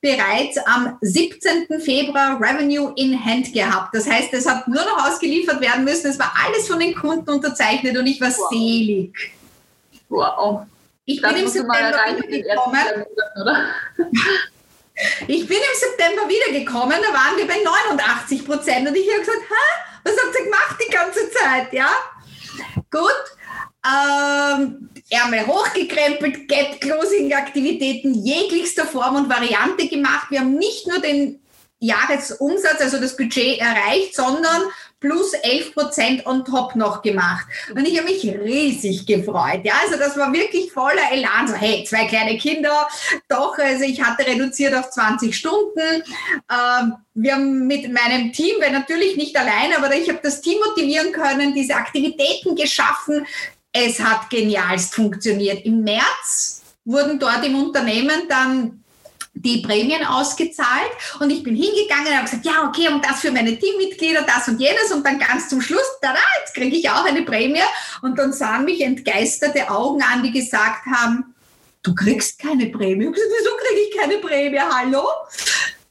bereits 0.00 0.56
am 0.66 0.96
17. 1.02 1.80
Februar 1.80 2.40
Revenue 2.40 2.92
in 2.96 3.22
Hand 3.22 3.52
gehabt. 3.52 3.94
Das 3.94 4.08
heißt, 4.08 4.32
es 4.32 4.46
hat 4.46 4.66
nur 4.68 4.82
noch 4.84 5.06
ausgeliefert 5.06 5.60
werden 5.60 5.84
müssen, 5.84 6.10
es 6.10 6.18
war 6.18 6.32
alles 6.46 6.66
von 6.66 6.80
den 6.80 6.94
Kunden 6.94 7.28
unterzeichnet 7.28 7.96
und 7.98 8.06
ich 8.06 8.20
war 8.22 8.30
wow. 8.30 8.48
selig. 8.50 9.34
Wow. 10.14 10.66
Ich 11.06 11.20
bin 11.20 11.36
im 11.36 11.48
September 11.48 11.98
wiedergekommen. 12.16 13.04
Ich 15.26 15.48
bin 15.48 15.56
im 15.56 15.76
September 15.76 16.22
wiedergekommen, 16.28 16.96
da 17.02 17.12
waren 17.12 17.36
wir 17.36 17.48
bei 17.48 17.58
89 17.64 18.46
Prozent 18.46 18.88
und 18.88 18.94
ich 18.94 19.10
habe 19.10 19.18
gesagt, 19.18 19.40
Hä? 19.40 19.90
was 20.04 20.14
habt 20.16 20.38
ihr 20.38 20.44
gemacht 20.44 20.76
die 20.86 20.92
ganze 20.92 21.30
Zeit? 21.32 21.72
Ja, 21.72 21.90
gut. 22.92 23.24
Ähm, 23.84 24.88
Ärmel 25.10 25.48
hochgekrempelt, 25.48 26.48
Gap-Closing-Aktivitäten 26.48 28.14
jeglichster 28.14 28.86
Form 28.86 29.16
und 29.16 29.28
Variante 29.28 29.88
gemacht. 29.88 30.28
Wir 30.30 30.38
haben 30.40 30.54
nicht 30.54 30.86
nur 30.86 31.00
den 31.00 31.44
Jahresumsatz, 31.80 32.80
also 32.80 33.00
das 33.00 33.16
Budget 33.16 33.58
erreicht, 33.58 34.14
sondern 34.14 34.62
plus 35.04 35.34
11 35.34 35.74
Prozent 35.74 36.26
on 36.26 36.46
top 36.46 36.74
noch 36.76 37.02
gemacht. 37.02 37.46
Und 37.74 37.86
ich 37.86 37.98
habe 37.98 38.08
mich 38.08 38.24
riesig 38.24 39.04
gefreut. 39.06 39.60
Ja, 39.62 39.74
also 39.84 39.98
das 39.98 40.16
war 40.16 40.32
wirklich 40.32 40.72
voller 40.72 41.12
Elan. 41.12 41.46
So, 41.46 41.54
hey, 41.54 41.84
zwei 41.84 42.06
kleine 42.06 42.38
Kinder, 42.38 42.88
doch, 43.28 43.58
also 43.58 43.84
ich 43.84 44.02
hatte 44.02 44.26
reduziert 44.26 44.74
auf 44.74 44.90
20 44.90 45.36
Stunden. 45.36 46.02
Ähm, 46.50 46.94
wir 47.12 47.34
haben 47.34 47.66
mit 47.66 47.92
meinem 47.92 48.32
Team, 48.32 48.54
weil 48.60 48.72
natürlich 48.72 49.18
nicht 49.18 49.36
allein, 49.36 49.74
aber 49.76 49.94
ich 49.94 50.08
habe 50.08 50.20
das 50.22 50.40
Team 50.40 50.56
motivieren 50.66 51.12
können, 51.12 51.52
diese 51.52 51.74
Aktivitäten 51.74 52.56
geschaffen, 52.56 53.26
es 53.72 54.00
hat 54.00 54.30
genialst 54.30 54.94
funktioniert. 54.94 55.66
Im 55.66 55.82
März 55.82 56.62
wurden 56.86 57.18
dort 57.18 57.44
im 57.44 57.56
Unternehmen 57.56 58.22
dann 58.28 58.83
die 59.34 59.62
Prämien 59.62 60.04
ausgezahlt 60.04 60.90
und 61.20 61.30
ich 61.30 61.42
bin 61.42 61.56
hingegangen 61.56 62.06
und 62.06 62.14
habe 62.14 62.24
gesagt, 62.24 62.46
ja, 62.46 62.66
okay, 62.68 62.88
und 62.88 63.04
das 63.04 63.20
für 63.20 63.32
meine 63.32 63.58
Teammitglieder, 63.58 64.22
das 64.22 64.48
und 64.48 64.60
jenes 64.60 64.92
und 64.92 65.04
dann 65.04 65.18
ganz 65.18 65.48
zum 65.48 65.60
Schluss, 65.60 65.82
tada, 66.00 66.18
jetzt 66.40 66.54
kriege 66.54 66.76
ich 66.76 66.88
auch 66.88 67.04
eine 67.04 67.22
Prämie 67.22 67.60
und 68.02 68.18
dann 68.18 68.32
sahen 68.32 68.64
mich 68.64 68.80
entgeisterte 68.80 69.68
Augen 69.70 70.02
an, 70.02 70.22
die 70.22 70.30
gesagt 70.30 70.86
haben, 70.86 71.34
du 71.82 71.94
kriegst 71.94 72.38
keine 72.38 72.66
Prämie. 72.66 73.06
Ich 73.06 73.12
gesagt, 73.12 73.32
wieso 73.38 73.56
kriege 73.56 73.80
ich 73.88 73.96
keine 73.96 74.18
Prämie? 74.18 74.60
Hallo? 74.60 75.04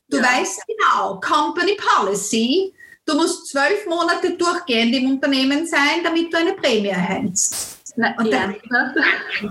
Du 0.10 0.18
ja. 0.18 0.24
weißt 0.24 0.62
genau, 0.68 1.20
Company 1.20 1.78
Policy, 1.78 2.74
du 3.06 3.16
musst 3.16 3.48
zwölf 3.48 3.86
Monate 3.88 4.32
durchgehend 4.32 4.96
im 4.96 5.12
Unternehmen 5.12 5.68
sein, 5.68 6.04
damit 6.04 6.34
du 6.34 6.38
eine 6.38 6.54
Prämie 6.54 6.90
erhältst. 6.90 7.83
Na, 7.96 8.16
und 8.18 8.32
dann, 8.32 8.56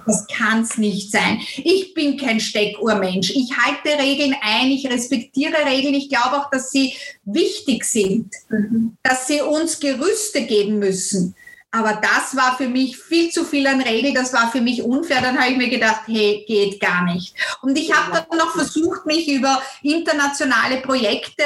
das 0.06 0.26
kann 0.26 0.62
es 0.62 0.76
nicht 0.76 1.12
sein. 1.12 1.40
Ich 1.58 1.94
bin 1.94 2.16
kein 2.16 2.40
Steckuhrmensch. 2.40 3.30
Ich 3.30 3.56
halte 3.56 4.02
Regeln 4.02 4.34
ein, 4.42 4.70
ich 4.70 4.90
respektiere 4.90 5.64
Regeln. 5.64 5.94
Ich 5.94 6.08
glaube 6.08 6.38
auch, 6.38 6.50
dass 6.50 6.70
sie 6.70 6.94
wichtig 7.24 7.84
sind, 7.84 8.32
mhm. 8.48 8.96
dass 9.02 9.28
sie 9.28 9.42
uns 9.42 9.78
Gerüste 9.78 10.42
geben 10.42 10.78
müssen. 10.80 11.36
Aber 11.74 11.94
das 12.02 12.36
war 12.36 12.54
für 12.58 12.68
mich 12.68 12.98
viel 12.98 13.30
zu 13.30 13.44
viel 13.44 13.66
an 13.66 13.80
Regeln, 13.80 14.14
das 14.14 14.34
war 14.34 14.52
für 14.52 14.60
mich 14.60 14.82
unfair. 14.82 15.22
Dann 15.22 15.38
habe 15.38 15.52
ich 15.52 15.56
mir 15.56 15.70
gedacht, 15.70 16.02
hey, 16.06 16.44
geht 16.46 16.78
gar 16.80 17.04
nicht. 17.04 17.34
Und 17.62 17.78
ich 17.78 17.90
habe 17.90 18.26
dann 18.28 18.38
noch 18.38 18.52
versucht, 18.52 19.06
mich 19.06 19.26
über 19.26 19.62
internationale 19.82 20.82
Projekte, 20.82 21.44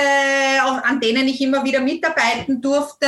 an 0.82 0.98
denen 0.98 1.28
ich 1.28 1.40
immer 1.40 1.62
wieder 1.62 1.80
mitarbeiten 1.80 2.60
durfte, 2.60 3.06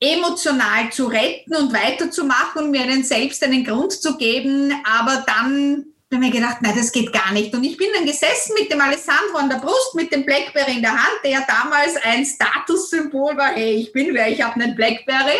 emotional 0.00 0.90
zu 0.92 1.06
retten 1.06 1.56
und 1.56 1.72
weiterzumachen 1.72 2.64
und 2.64 2.70
mir 2.70 2.82
einen 2.82 3.02
selbst 3.02 3.42
einen 3.42 3.64
Grund 3.64 3.92
zu 3.92 4.16
geben. 4.16 4.72
Aber 4.84 5.24
dann 5.26 5.86
habe 6.10 6.24
ich 6.24 6.32
mir 6.32 6.40
gedacht, 6.40 6.62
nein, 6.62 6.74
das 6.74 6.90
geht 6.90 7.12
gar 7.12 7.32
nicht. 7.32 7.54
Und 7.54 7.64
ich 7.64 7.76
bin 7.76 7.88
dann 7.94 8.06
gesessen 8.06 8.54
mit 8.58 8.72
dem 8.72 8.80
Alessandro 8.80 9.36
an 9.36 9.50
der 9.50 9.58
Brust, 9.58 9.94
mit 9.94 10.10
dem 10.10 10.24
Blackberry 10.24 10.76
in 10.76 10.82
der 10.82 10.92
Hand, 10.92 11.20
der 11.22 11.46
damals 11.46 11.96
ein 12.02 12.24
Statussymbol 12.24 13.36
war. 13.36 13.52
Hey, 13.52 13.74
ich 13.74 13.92
bin 13.92 14.14
wer, 14.14 14.30
ich 14.30 14.40
habe 14.40 14.54
einen 14.54 14.74
Blackberry. 14.74 15.38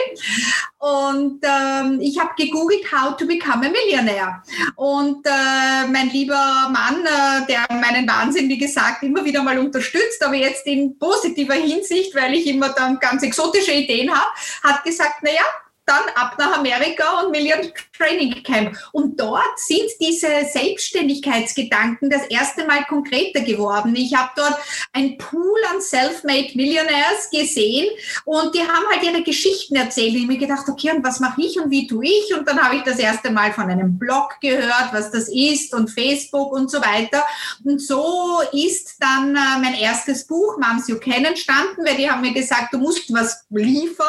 Und 0.77 1.43
ähm, 1.43 2.01
ich 2.03 2.19
habe 2.21 2.31
gegoogelt, 2.37 2.85
how 2.93 3.17
to 3.17 3.27
become 3.27 3.67
a 3.67 3.71
millionaire. 3.71 4.43
Und 4.77 5.27
äh, 5.27 5.87
mein 5.91 6.11
lieber 6.11 6.69
Mann, 6.71 7.03
äh, 7.03 7.47
der 7.47 7.67
meinen 7.75 8.07
Wahnsinn, 8.07 8.51
wie 8.51 8.59
gesagt, 8.59 9.03
immer 9.03 9.25
wieder 9.25 9.43
mal 9.43 9.59
unterstützt, 9.59 10.23
aber 10.23 10.35
jetzt 10.35 10.67
in 10.67 10.99
positiver 10.99 11.55
Hinsicht, 11.55 12.15
weil 12.15 12.35
ich 12.35 12.47
immer 12.47 12.69
dann 12.69 12.99
ganz 12.99 13.23
exotische 13.23 13.73
Ideen 13.73 14.15
habe, 14.15 14.31
hat 14.63 14.85
gesagt, 14.85 15.23
naja, 15.23 15.45
dann 15.87 16.03
ab 16.15 16.37
nach 16.39 16.59
Amerika 16.59 17.21
und 17.23 17.31
Million 17.31 17.73
Training 17.99 18.43
Camp. 18.43 18.77
Und 18.93 19.21
dort 19.21 19.59
sind 19.59 19.91
diese 20.01 20.29
Selbstständigkeitsgedanken 20.51 22.11
das 22.11 22.27
erste 22.27 22.65
Mal 22.67 22.85
konkreter 22.85 23.41
geworden. 23.41 23.95
Ich 23.97 24.15
habe 24.15 24.31
dort 24.37 24.57
ein 24.93 25.19
Pool 25.19 25.59
an 25.73 25.81
Self-Made 25.81 26.53
Millionaires 26.55 27.31
gesehen 27.31 27.89
und 28.25 28.55
die 28.55 28.61
haben 28.61 28.87
halt 28.91 29.03
ihre 29.03 29.23
Geschichten 29.23 29.77
erzählt. 29.77 30.15
Ich 30.15 30.27
mir 30.27 30.39
gedacht, 30.39 30.69
okay, 30.69 30.93
und 30.93 31.05
was 31.05 31.21
mache 31.21 31.43
ich 31.43 31.59
und 31.61 31.71
wie 31.71 31.87
tue 31.87 32.07
ich? 32.07 32.35
Und 32.35 32.47
dann 32.49 32.63
habe 32.63 32.77
ich 32.77 32.83
das 32.83 32.99
erste 32.99 33.31
Mal 33.31 33.53
von 33.53 33.69
einem 33.69 33.99
Blog 33.99 34.37
gehört, 34.41 34.93
was 34.93 35.11
das 35.11 35.29
ist 35.29 35.75
und 35.75 35.91
Facebook 35.91 36.53
und 36.53 36.71
so 36.71 36.79
weiter. 36.81 37.25
Und 37.65 37.81
so 37.81 38.41
ist 38.53 38.97
dann 39.01 39.35
äh, 39.35 39.61
mein 39.61 39.75
erstes 39.75 40.27
Buch, 40.27 40.59
Moms 40.59 40.89
You 40.89 40.99
Can, 40.99 41.25
entstanden, 41.25 41.85
weil 41.85 41.97
die 41.97 42.09
haben 42.11 42.21
mir 42.21 42.33
gesagt, 42.33 42.73
du 42.73 42.79
musst 42.79 43.13
was 43.13 43.45
liefern 43.51 44.05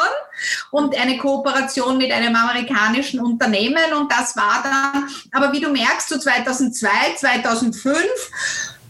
und 0.70 0.96
eine 0.96 1.18
Kooperation 1.18 1.98
mit 1.98 2.12
einem 2.12 2.34
amerikanischen 2.34 3.20
Unternehmen 3.20 3.79
und 3.94 4.10
das 4.10 4.36
war 4.36 4.62
dann, 4.62 5.08
aber 5.32 5.52
wie 5.52 5.60
du 5.60 5.70
merkst, 5.70 6.08
so 6.08 6.18
2002, 6.18 6.88
2005, 7.16 7.98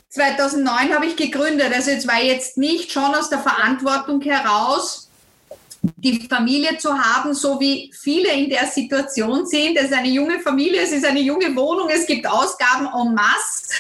2009 0.09 0.95
habe 0.95 1.07
ich 1.07 1.17
gegründet. 1.17 1.73
Also 1.75 1.91
es 1.91 2.07
war 2.07 2.21
jetzt 2.21 2.57
nicht 2.57 2.93
schon 2.93 3.15
aus 3.15 3.31
der 3.31 3.39
Verantwortung 3.39 4.21
heraus, 4.23 5.09
die 5.83 6.27
Familie 6.29 6.77
zu 6.79 6.93
haben, 6.99 7.33
so 7.33 7.59
wie 7.59 7.91
viele 7.99 8.33
in 8.33 8.51
der 8.51 8.67
Situation 8.67 9.47
sind. 9.47 9.77
Es 9.77 9.87
ist 9.87 9.95
eine 9.95 10.09
junge 10.09 10.41
Familie, 10.41 10.83
es 10.83 10.93
ist 10.93 11.07
eine 11.07 11.21
junge 11.21 11.55
Wohnung, 11.57 11.89
es 11.89 12.07
gibt 12.07 12.27
Ausgaben 12.27 12.87
en 12.87 13.15
masse 13.15 13.75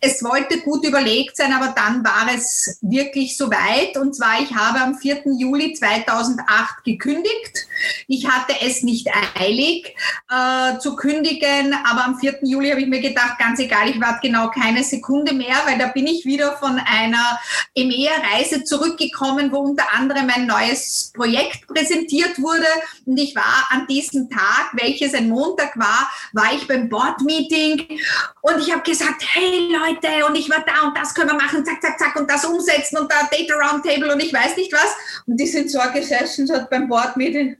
es 0.00 0.22
wollte 0.22 0.60
gut 0.60 0.84
überlegt 0.86 1.36
sein, 1.36 1.52
aber 1.52 1.74
dann 1.74 2.04
war 2.04 2.28
es 2.32 2.78
wirklich 2.82 3.36
soweit. 3.36 3.96
Und 3.96 4.14
zwar, 4.14 4.40
ich 4.40 4.54
habe 4.54 4.80
am 4.80 4.94
4. 4.94 5.22
Juli 5.36 5.74
2008 5.74 6.84
gekündigt. 6.84 7.66
Ich 8.06 8.28
hatte 8.28 8.54
es 8.60 8.82
nicht 8.84 9.08
eilig 9.34 9.94
äh, 10.30 10.78
zu 10.78 10.94
kündigen, 10.94 11.74
aber 11.84 12.04
am 12.04 12.18
4. 12.18 12.38
Juli 12.42 12.70
habe 12.70 12.80
ich 12.80 12.86
mir 12.86 13.00
gedacht, 13.00 13.38
ganz 13.38 13.58
egal, 13.58 13.88
ich 13.88 14.00
warte 14.00 14.28
genau 14.28 14.50
keine 14.50 14.84
Sekunde 14.84 15.34
mehr, 15.34 15.56
weil 15.66 15.78
da 15.78 15.88
bin 15.88 16.06
ich 16.06 16.24
wieder 16.24 16.56
von 16.58 16.78
einer 16.78 17.40
EMEA-Reise 17.74 18.62
zurückgekommen, 18.62 19.50
wo 19.50 19.58
unter 19.58 19.92
anderem 19.92 20.30
ein 20.32 20.46
neues 20.46 21.12
Projekt 21.14 21.66
präsentiert 21.66 22.40
wurde. 22.40 22.66
Und 23.04 23.18
ich 23.18 23.34
war 23.34 23.66
an 23.70 23.86
diesem 23.88 24.30
Tag, 24.30 24.70
welches 24.74 25.14
ein 25.14 25.28
Montag 25.28 25.76
war, 25.76 26.08
war 26.32 26.54
ich 26.54 26.68
beim 26.68 26.88
Board-Meeting 26.88 27.98
und 28.42 28.60
ich 28.60 28.72
habe 28.72 28.82
gesagt, 28.82 29.22
hey 29.34 29.68
Leute, 29.72 29.87
Leute 29.88 30.26
und 30.26 30.36
ich 30.36 30.48
war 30.50 30.64
da 30.66 30.86
und 30.86 30.96
das 30.96 31.14
können 31.14 31.30
wir 31.30 31.36
machen, 31.36 31.64
zack, 31.64 31.80
zack, 31.80 31.98
zack 31.98 32.16
und 32.16 32.30
das 32.30 32.44
umsetzen 32.44 32.98
und 32.98 33.10
da 33.10 33.28
Data 33.30 33.54
Roundtable 33.54 34.12
und 34.12 34.22
ich 34.22 34.32
weiß 34.32 34.56
nicht 34.56 34.72
was. 34.72 34.94
Und 35.26 35.38
die 35.38 35.46
sind 35.46 35.70
so 35.70 35.78
gesessen 35.92 36.50
hat 36.52 36.70
beim 36.70 36.88
Board-Meeting 36.88 37.56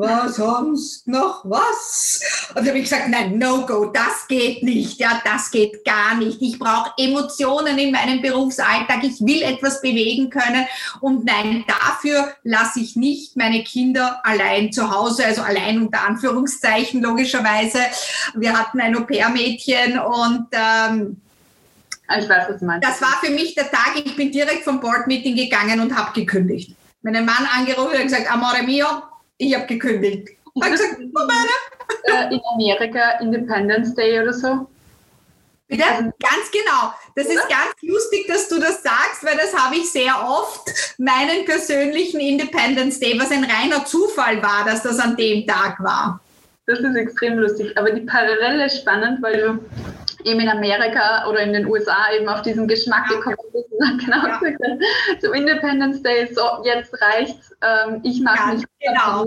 was 0.00 0.36
sonst 0.36 1.08
noch 1.08 1.44
was? 1.44 2.20
Und 2.54 2.64
da 2.64 2.68
habe 2.68 2.78
ich 2.78 2.84
gesagt, 2.84 3.08
nein, 3.08 3.38
no 3.38 3.66
go, 3.66 3.86
das 3.86 4.26
geht 4.28 4.62
nicht, 4.62 5.00
ja, 5.00 5.20
das 5.24 5.50
geht 5.50 5.84
gar 5.84 6.14
nicht. 6.14 6.40
Ich 6.40 6.58
brauche 6.58 6.92
Emotionen 6.96 7.76
in 7.76 7.90
meinem 7.90 8.22
Berufsalltag, 8.22 9.02
ich 9.02 9.20
will 9.20 9.42
etwas 9.42 9.80
bewegen 9.80 10.30
können 10.30 10.64
und 11.00 11.24
nein, 11.24 11.64
dafür 11.66 12.32
lasse 12.44 12.80
ich 12.80 12.96
nicht 12.96 13.36
meine 13.36 13.64
Kinder 13.64 14.20
allein 14.24 14.72
zu 14.72 14.90
Hause, 14.90 15.24
also 15.24 15.42
allein 15.42 15.82
unter 15.82 16.06
Anführungszeichen 16.06 17.02
logischerweise. 17.02 17.80
Wir 18.34 18.56
hatten 18.56 18.80
ein 18.80 18.96
Au-pair-Mädchen 18.96 19.98
und 19.98 20.46
ähm, 20.52 21.20
ich 22.18 22.28
weiß, 22.28 22.48
was 22.48 22.58
du 22.58 22.64
meinst. 22.64 22.86
Das 22.86 23.00
war 23.00 23.18
für 23.22 23.30
mich 23.30 23.54
der 23.54 23.70
Tag, 23.70 23.92
ich 23.96 24.16
bin 24.16 24.32
direkt 24.32 24.64
vom 24.64 24.80
Board-Meeting 24.80 25.36
gegangen 25.36 25.80
und 25.80 25.96
habe 25.96 26.12
gekündigt. 26.12 26.74
Meinen 27.02 27.24
Mann 27.24 27.48
angerufen 27.56 27.96
und 27.96 28.02
gesagt, 28.02 28.30
Amore 28.30 28.62
mio, 28.62 28.86
ich 29.38 29.54
habe 29.54 29.66
gekündigt. 29.66 30.28
Ich 30.52 30.62
habe 30.62 30.72
gesagt, 30.72 30.98
meine? 30.98 32.32
In 32.32 32.40
Amerika 32.54 33.20
Independence 33.20 33.94
Day 33.94 34.20
oder 34.20 34.32
so. 34.32 34.68
Bitte? 35.68 35.84
Also, 35.84 36.02
ganz 36.02 36.50
genau. 36.50 36.92
Das 37.14 37.26
ist 37.26 37.48
ganz 37.48 37.74
lustig, 37.82 38.26
dass 38.26 38.48
du 38.48 38.58
das 38.58 38.82
sagst, 38.82 39.22
weil 39.22 39.36
das 39.36 39.56
habe 39.56 39.76
ich 39.76 39.90
sehr 39.90 40.12
oft, 40.28 40.68
meinen 40.98 41.44
persönlichen 41.44 42.18
Independence 42.18 42.98
Day, 42.98 43.16
was 43.18 43.30
ein 43.30 43.44
reiner 43.44 43.84
Zufall 43.84 44.42
war, 44.42 44.64
dass 44.66 44.82
das 44.82 44.98
an 44.98 45.16
dem 45.16 45.46
Tag 45.46 45.78
war. 45.78 46.20
Das 46.66 46.80
ist 46.80 46.96
extrem 46.96 47.38
lustig. 47.38 47.76
Aber 47.78 47.92
die 47.92 48.00
Parallele 48.00 48.66
ist 48.66 48.80
spannend, 48.80 49.22
weil 49.22 49.40
du 49.40 49.58
eben 50.24 50.40
in 50.40 50.48
Amerika 50.48 51.28
oder 51.28 51.40
in 51.40 51.52
den 51.52 51.66
USA 51.66 52.12
eben 52.16 52.28
auf 52.28 52.42
diesen 52.42 52.68
Geschmack 52.68 53.08
gekommen 53.08 53.36
bist 53.52 53.70
und 53.72 53.98
genau 54.04 54.26
ja. 54.26 54.40
zum 55.20 55.34
Independence 55.34 56.02
Day, 56.02 56.28
so 56.32 56.42
jetzt 56.64 56.94
reicht's, 57.00 57.54
ähm, 57.62 58.00
ich 58.04 58.20
mag 58.20 58.36
ja, 58.36 58.54
mich 58.54 58.64
genau. 58.80 59.24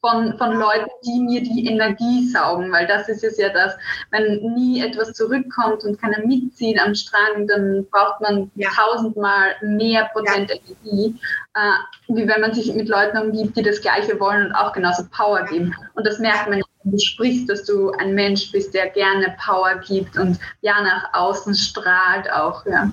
von, 0.00 0.36
von 0.36 0.52
Leuten, 0.54 0.90
die 1.04 1.20
mir 1.20 1.42
die 1.42 1.66
Energie 1.66 2.28
saugen, 2.28 2.72
weil 2.72 2.86
das 2.86 3.08
ist 3.08 3.22
es 3.22 3.38
ja 3.38 3.48
das, 3.50 3.74
wenn 4.10 4.54
nie 4.54 4.82
etwas 4.82 5.12
zurückkommt 5.12 5.84
und 5.84 6.00
keiner 6.00 6.18
mitzieht 6.26 6.80
am 6.80 6.94
Strang, 6.94 7.46
dann 7.46 7.86
braucht 7.90 8.20
man 8.20 8.50
ja. 8.56 8.68
tausendmal 8.70 9.54
mehr 9.62 10.10
Prozent 10.12 10.50
Energie, 10.50 11.18
äh, 11.54 12.14
wie 12.14 12.26
wenn 12.26 12.40
man 12.40 12.52
sich 12.52 12.74
mit 12.74 12.88
Leuten 12.88 13.18
umgibt, 13.18 13.56
die 13.56 13.62
das 13.62 13.80
Gleiche 13.80 14.18
wollen 14.18 14.46
und 14.46 14.54
auch 14.54 14.72
genauso 14.72 15.04
Power 15.16 15.44
geben. 15.44 15.74
Und 15.94 16.06
das 16.06 16.18
merkt 16.18 16.48
man 16.48 16.62
sprichst, 16.98 17.48
dass 17.48 17.64
du 17.64 17.90
ein 17.92 18.14
Mensch 18.14 18.50
bist, 18.52 18.74
der 18.74 18.88
gerne 18.90 19.34
Power 19.44 19.76
gibt 19.86 20.16
und 20.18 20.38
ja 20.60 20.80
nach 20.82 21.12
außen 21.12 21.54
strahlt 21.54 22.30
auch. 22.30 22.64
Ja. 22.66 22.90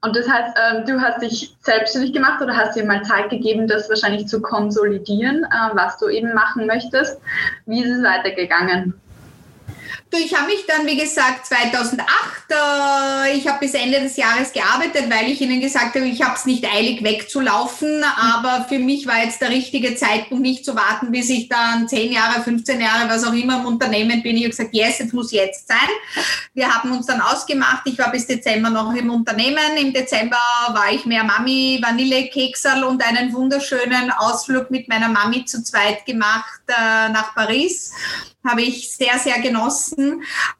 Und 0.00 0.16
das 0.16 0.28
heißt, 0.28 0.56
ähm, 0.56 0.84
du 0.86 1.00
hast 1.00 1.22
dich 1.22 1.56
selbstständig 1.60 2.12
gemacht 2.12 2.40
oder 2.40 2.56
hast 2.56 2.76
dir 2.76 2.84
mal 2.84 3.02
Zeit 3.02 3.30
gegeben, 3.30 3.66
das 3.66 3.88
wahrscheinlich 3.88 4.28
zu 4.28 4.40
konsolidieren, 4.40 5.44
äh, 5.44 5.74
was 5.74 5.98
du 5.98 6.08
eben 6.08 6.34
machen 6.34 6.66
möchtest. 6.66 7.20
Wie 7.66 7.82
ist 7.82 7.90
es 7.90 8.04
weitergegangen? 8.04 8.94
Ich 10.12 10.34
habe 10.34 10.46
mich 10.46 10.64
dann, 10.66 10.86
wie 10.86 10.96
gesagt, 10.96 11.46
2008, 11.46 12.06
äh, 12.50 13.36
ich 13.36 13.48
habe 13.48 13.58
bis 13.60 13.74
Ende 13.74 14.00
des 14.00 14.16
Jahres 14.16 14.52
gearbeitet, 14.52 15.10
weil 15.10 15.30
ich 15.30 15.40
Ihnen 15.40 15.60
gesagt 15.60 15.94
habe, 15.94 16.06
ich 16.06 16.22
habe 16.22 16.34
es 16.36 16.46
nicht 16.46 16.64
eilig 16.64 17.02
wegzulaufen, 17.02 18.04
aber 18.16 18.66
für 18.68 18.78
mich 18.78 19.06
war 19.06 19.22
jetzt 19.22 19.40
der 19.40 19.50
richtige 19.50 19.96
Zeitpunkt, 19.96 20.42
nicht 20.42 20.64
zu 20.64 20.76
warten, 20.76 21.10
bis 21.10 21.28
ich 21.30 21.48
dann 21.48 21.88
10 21.88 22.12
Jahre, 22.12 22.42
15 22.42 22.80
Jahre, 22.80 23.08
was 23.08 23.24
auch 23.24 23.32
immer 23.32 23.60
im 23.60 23.66
Unternehmen 23.66 24.22
bin. 24.22 24.36
Ich 24.36 24.42
habe 24.42 24.50
gesagt, 24.50 24.74
yes, 24.74 25.00
es 25.00 25.12
muss 25.12 25.32
jetzt 25.32 25.68
sein. 25.68 25.76
Wir 26.54 26.72
haben 26.72 26.92
uns 26.92 27.06
dann 27.06 27.20
ausgemacht, 27.20 27.82
ich 27.86 27.98
war 27.98 28.10
bis 28.10 28.26
Dezember 28.26 28.70
noch 28.70 28.94
im 28.94 29.10
Unternehmen. 29.10 29.76
Im 29.76 29.92
Dezember 29.92 30.38
war 30.68 30.92
ich 30.92 31.04
mehr 31.04 31.24
Mami, 31.24 31.80
Vanillekeksal 31.82 32.84
und 32.84 33.06
einen 33.06 33.32
wunderschönen 33.32 34.10
Ausflug 34.12 34.70
mit 34.70 34.88
meiner 34.88 35.08
Mami 35.08 35.44
zu 35.44 35.62
zweit 35.62 36.06
gemacht 36.06 36.60
äh, 36.68 37.08
nach 37.10 37.34
Paris 37.34 37.92
habe 38.46 38.62
ich 38.62 38.92
sehr, 38.92 39.18
sehr 39.18 39.40
genossen 39.40 39.95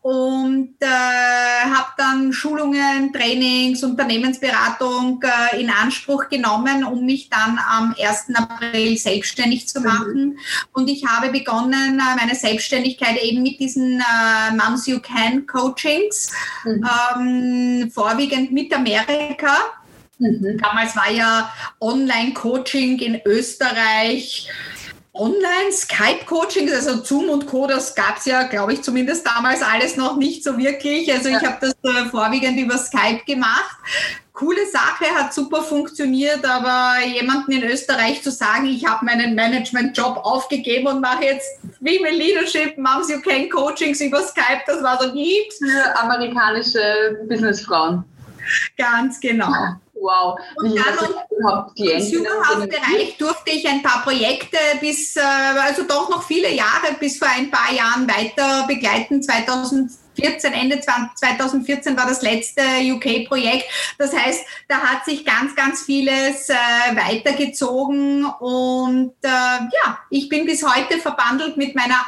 und 0.03 0.75
äh, 0.81 0.87
habe 0.87 1.89
dann 1.97 2.33
Schulungen, 2.33 3.13
Trainings, 3.13 3.83
Unternehmensberatung 3.83 5.23
äh, 5.23 5.61
in 5.61 5.71
Anspruch 5.71 6.29
genommen, 6.29 6.85
um 6.85 7.05
mich 7.05 7.29
dann 7.29 7.59
am 7.59 7.95
1. 7.99 8.35
April 8.35 8.97
selbstständig 8.97 9.69
zu 9.69 9.81
mhm. 9.81 9.87
machen. 9.87 10.25
Mhm. 10.25 10.39
Und 10.73 10.89
ich 10.89 11.05
habe 11.07 11.31
begonnen, 11.31 12.01
äh, 12.01 12.17
meine 12.17 12.35
Selbstständigkeit 12.35 13.23
eben 13.23 13.43
mit 13.43 13.61
diesen 13.61 14.01
äh, 14.01 14.55
Moms 14.55 14.87
You 14.87 15.01
Can 15.01 15.47
Coachings, 15.47 16.33
mhm. 16.65 16.89
ähm, 17.17 17.91
vorwiegend 17.91 18.53
mit 18.53 18.75
Amerika. 18.75 19.55
Mhm. 20.19 20.59
Damals 20.63 20.97
war 20.97 21.11
ja 21.11 21.53
Online-Coaching 21.81 22.99
in 23.01 23.21
Österreich 23.27 24.49
Online-Skype-Coachings, 25.19 26.73
also 26.73 27.03
Zoom 27.03 27.31
und 27.31 27.47
Co., 27.47 27.67
das 27.67 27.95
gab 27.95 28.19
es 28.19 28.27
ja, 28.27 28.45
glaube 28.45 28.75
ich, 28.75 28.83
zumindest 28.83 29.27
damals 29.27 29.63
alles 29.63 29.97
noch 29.97 30.17
nicht 30.17 30.45
so 30.45 30.57
wirklich. 30.59 31.13
Also 31.13 31.29
ja. 31.29 31.39
ich 31.39 31.47
habe 31.47 31.59
das 31.61 31.75
äh, 31.83 32.09
vorwiegend 32.11 32.59
über 32.59 32.79
Skype 32.79 33.25
gemacht. 33.27 33.77
Coole 34.33 34.67
Sache, 34.67 35.07
hat 35.15 35.33
super 35.33 35.63
funktioniert, 35.63 36.45
aber 36.45 37.03
jemanden 37.07 37.53
in 37.53 37.63
Österreich 37.63 38.23
zu 38.23 38.31
sagen, 38.31 38.67
ich 38.67 38.87
habe 38.87 39.07
meinen 39.07 39.35
Management-Job 39.35 40.19
aufgegeben 40.23 40.89
und 40.89 41.01
mache 41.01 41.25
jetzt 41.25 41.59
Female 41.83 42.15
Leadership, 42.15 42.77
Moms 42.77 43.09
You 43.09 43.21
Can 43.23 43.49
Coachings 43.49 44.01
über 44.03 44.21
Skype, 44.23 44.63
das 44.67 44.83
war 44.83 45.03
so 45.03 45.13
nicht. 45.15 45.55
Für 45.55 45.99
amerikanische 45.99 47.25
Businessfrauen. 47.27 48.05
Ganz 48.77 49.19
genau. 49.21 49.51
Wow. 50.01 50.39
Und 50.57 50.77
dann 50.77 50.95
überhaupt 51.31 51.79
im 51.79 51.87
Consumer-Bereich 51.87 53.17
durfte 53.19 53.51
ich 53.51 53.67
ein 53.69 53.83
paar 53.83 54.03
Projekte 54.03 54.59
bis, 54.81 55.17
äh, 55.17 55.21
also 55.21 55.85
doch 55.85 56.09
noch 56.11 56.23
viele 56.23 56.53
Jahre, 56.53 56.95
bis 57.01 57.19
vor 57.19 57.29
ein 57.29 57.51
paar 57.51 57.73
Jahren 57.73 58.09
weiter 58.09 58.67
begleiten. 58.67 59.23
2014, 59.23 60.53
Ende 60.53 60.81
2014 60.81 61.97
war 61.97 62.07
das 62.07 62.23
letzte 62.23 62.63
UK-Projekt. 62.83 63.65
Das 63.99 64.15
heißt, 64.15 64.45
da 64.69 64.77
hat 64.79 65.05
sich 65.05 65.25
ganz, 65.25 65.57
ganz 65.57 65.83
vieles 65.83 66.51
äh, 66.51 66.55
weitergezogen 66.95 68.27
und 68.27 69.15
äh, 69.23 69.29
ja, 69.29 69.99
ich 70.11 70.29
bin 70.29 70.47
bis 70.47 70.67
heute 70.67 70.99
verbandelt 70.99 71.57
mit 71.57 71.75
meiner 71.75 72.01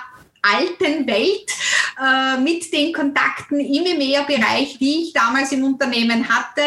alten 0.42 1.07
Welt 1.07 1.53
äh, 2.01 2.38
mit 2.38 2.72
den 2.72 2.92
Kontakten 2.92 3.59
im 3.59 3.85
EMEA-Bereich, 3.85 4.79
die 4.79 5.03
ich 5.03 5.12
damals 5.12 5.51
im 5.53 5.64
Unternehmen 5.64 6.29
hatte. 6.29 6.62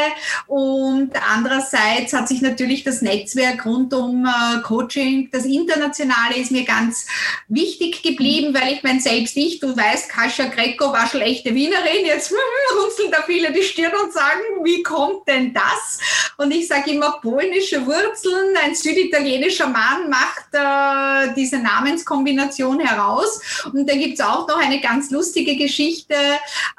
Und 0.48 1.12
andererseits 1.30 2.14
hat 2.14 2.28
sich 2.28 2.42
natürlich 2.42 2.84
das 2.84 3.02
Netzwerk 3.02 3.66
rund 3.66 3.94
um 3.94 4.26
äh, 4.26 4.62
Coaching, 4.62 5.30
das 5.32 5.46
Internationale 5.46 6.36
ist 6.36 6.52
mir 6.52 6.66
ganz 6.66 7.08
wichtig 7.48 8.04
geblieben, 8.04 8.54
weil 8.54 8.74
ich 8.74 8.84
mein 8.84 9.00
selbst 9.00 9.38
ich, 9.38 9.60
du 9.60 9.76
weißt, 9.76 10.10
Kascha 10.10 10.46
Greco 10.46 10.92
war 10.92 11.08
schon 11.08 11.22
echte 11.22 11.56
Wienerin, 11.56 12.06
jetzt 12.06 12.34
runzeln 12.78 13.12
da 13.12 13.24
viele 13.26 13.54
die 13.54 13.64
Stirn 13.64 13.94
und 14.04 14.12
sagen, 14.12 14.42
wie 14.64 14.84
kommt 14.84 15.28
denn 15.28 15.54
das? 15.54 16.00
Und 16.38 16.52
ich 16.52 16.68
sage 16.68 16.92
immer 16.92 17.20
polnische 17.22 17.86
Wurzeln, 17.86 18.58
ein 18.64 18.76
süditalienischer 18.76 19.68
Mann 19.68 20.10
macht 20.10 20.48
äh, 20.54 21.34
diese 21.36 21.60
Namenskombination 21.60 22.80
heraus. 22.80 23.40
Und 23.66 23.90
da 23.90 23.96
gibt 23.96 24.16
es 24.16 24.22
auch 24.22 24.48
noch 24.48 24.58
eine 24.58 24.80
ganz 24.80 25.12
lustige 25.12 25.56
Geschichte 25.56 26.16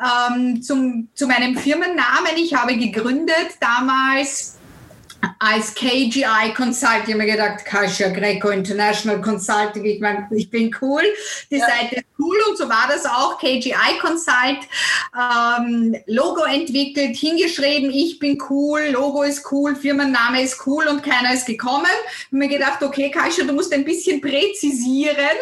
ähm, 0.01 0.63
zum, 0.63 1.09
zu 1.15 1.27
meinem 1.27 1.57
Firmennamen. 1.57 2.37
Ich 2.37 2.55
habe 2.55 2.77
gegründet 2.77 3.57
damals 3.61 4.57
als 5.39 5.75
KGI 5.75 6.53
Consulting, 6.57 7.03
ich 7.07 7.15
habe 7.15 7.17
mir 7.17 7.33
gedacht, 7.33 7.65
Kasia 7.65 8.09
Greco 8.09 8.49
International 8.49 9.21
Consulting, 9.21 9.85
ich 9.85 10.01
meine, 10.01 10.29
ich 10.33 10.51
bin 10.51 10.75
cool, 10.81 11.03
die 11.51 11.59
ja. 11.59 11.67
Seite 11.67 11.97
ist 11.97 12.07
cool 12.19 12.37
und 12.49 12.59
so 12.59 12.69
war 12.69 12.89
das 12.89 13.07
auch, 13.07 13.39
KGI 13.39 13.99
Consult, 14.01 14.61
ähm, 15.17 15.97
Logo 16.07 16.43
entwickelt, 16.43 17.17
hingeschrieben, 17.17 17.91
ich 17.91 18.19
bin 18.19 18.39
cool, 18.51 18.89
Logo 18.91 19.23
ist 19.23 19.51
cool, 19.53 19.77
Firmenname 19.77 20.43
ist 20.43 20.67
cool 20.67 20.87
und 20.89 21.03
keiner 21.03 21.35
ist 21.35 21.47
gekommen. 21.47 21.87
Ich 22.19 22.27
habe 22.27 22.37
mir 22.37 22.49
gedacht, 22.49 22.83
okay, 22.83 23.11
Kasia, 23.11 23.45
du 23.45 23.53
musst 23.53 23.73
ein 23.73 23.85
bisschen 23.85 24.21
präzisieren 24.21 25.39